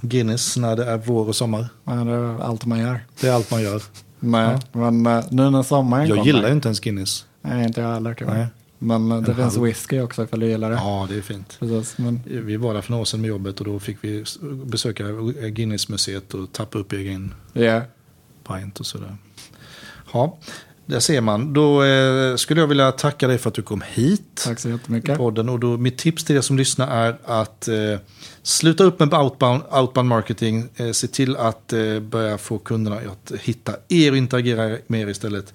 Guinness 0.00 0.56
när 0.56 0.76
det 0.76 0.84
är 0.84 0.96
vår 0.96 1.28
och 1.28 1.36
sommar? 1.36 1.66
Men 1.84 2.06
det 2.06 2.12
är 2.12 2.42
allt 2.42 2.66
man 2.66 2.78
gör. 2.78 3.00
Det 3.20 3.28
är 3.28 3.32
allt 3.32 3.50
man 3.50 3.62
gör. 3.62 3.82
Men, 4.20 4.60
men 4.72 5.06
eh, 5.06 5.24
nu 5.30 5.50
när 5.50 5.62
sommaren 5.62 6.08
Jag 6.08 6.18
kommer. 6.18 6.26
gillar 6.32 6.52
inte 6.52 6.68
ens 6.68 6.80
Guinness. 6.80 7.24
Nej, 7.42 7.64
inte 7.66 7.80
jag 7.80 7.92
heller 7.94 8.14
tyvärr. 8.14 8.46
Men 8.84 9.12
eh, 9.12 9.20
det 9.22 9.30
En 9.30 9.36
finns 9.36 9.54
halv. 9.54 9.64
whisky 9.64 10.00
också 10.00 10.24
ifall 10.24 10.40
du 10.40 10.46
gillar 10.46 10.70
det. 10.70 10.76
Ja, 10.76 11.06
det 11.10 11.16
är 11.16 11.22
fint. 11.22 11.56
Precis, 11.60 11.98
men, 11.98 12.20
Vi 12.24 12.56
var 12.56 12.74
där 12.74 12.80
för 12.80 12.90
några 12.90 13.00
år 13.00 13.04
sedan 13.04 13.20
med 13.20 13.28
jobbet 13.28 13.58
och 13.60 13.66
då 13.66 13.78
fick 13.80 13.96
vi 14.00 14.24
besöka 14.64 15.04
Guinness-museet 15.48 16.34
och 16.34 16.52
tappa 16.52 16.78
upp 16.78 16.92
egen 16.92 17.34
ja. 17.52 17.80
pint 18.48 18.80
och 18.80 18.86
sådär. 18.86 19.16
Ja, 20.12 20.38
där 20.86 21.00
ser 21.00 21.20
man. 21.20 21.52
Då 21.52 21.84
eh, 21.84 22.36
skulle 22.36 22.60
jag 22.60 22.66
vilja 22.66 22.92
tacka 22.92 23.28
dig 23.28 23.38
för 23.38 23.48
att 23.48 23.54
du 23.54 23.62
kom 23.62 23.82
hit. 23.88 24.42
Tack 24.44 24.58
så 24.58 24.68
jättemycket. 24.68 25.16
podden. 25.18 25.48
Och 25.48 25.60
då, 25.60 25.76
mitt 25.76 25.98
tips 25.98 26.24
till 26.24 26.36
er 26.36 26.40
som 26.40 26.56
lyssnar 26.56 26.88
är 26.88 27.16
att 27.24 27.68
eh, 27.68 27.74
sluta 28.42 28.84
upp 28.84 28.98
med 28.98 29.14
outbound, 29.14 29.62
outbound 29.70 30.08
marketing. 30.08 30.68
Eh, 30.76 30.90
se 30.90 31.06
till 31.06 31.36
att 31.36 31.72
eh, 31.72 32.00
börja 32.00 32.38
få 32.38 32.58
kunderna 32.58 32.96
att 32.96 33.32
hitta 33.40 33.72
er 33.88 34.10
och 34.10 34.16
interagera 34.16 34.78
med 34.86 35.00
er 35.00 35.06
istället. 35.08 35.54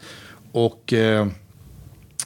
Och 0.52 0.94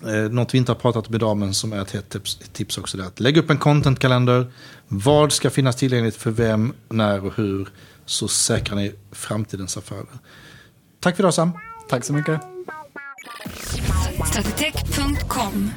eh, 0.08 0.32
något 0.32 0.54
vi 0.54 0.58
inte 0.58 0.72
har 0.72 0.80
pratat 0.80 1.08
om 1.08 1.16
idag 1.16 1.38
men 1.38 1.54
som 1.54 1.74
är 1.74 1.82
ett 1.82 1.92
hett 1.92 2.10
tips, 2.10 2.36
tips 2.54 2.78
också. 2.78 2.98
Är 2.98 3.02
att 3.02 3.20
lägga 3.20 3.42
upp 3.42 3.50
en 3.50 3.58
contentkalender. 3.58 4.52
Vad 4.88 5.34
ska 5.34 5.50
finnas 5.50 5.76
tillgängligt 5.76 6.16
för 6.16 6.32
vem, 6.32 6.74
när 6.90 7.26
och 7.26 7.34
hur. 7.36 7.70
Så 8.06 8.28
säkrar 8.28 8.76
ni 8.76 8.96
framtidens 9.12 9.78
affärer. 9.78 10.06
Tack 11.00 11.16
för 11.16 11.24
idag 11.24 11.34
Sam. 11.34 11.52
Tack 11.90 12.06
så 12.06 12.14
mycket. 12.14 12.42
Stratitech.com 14.26 15.72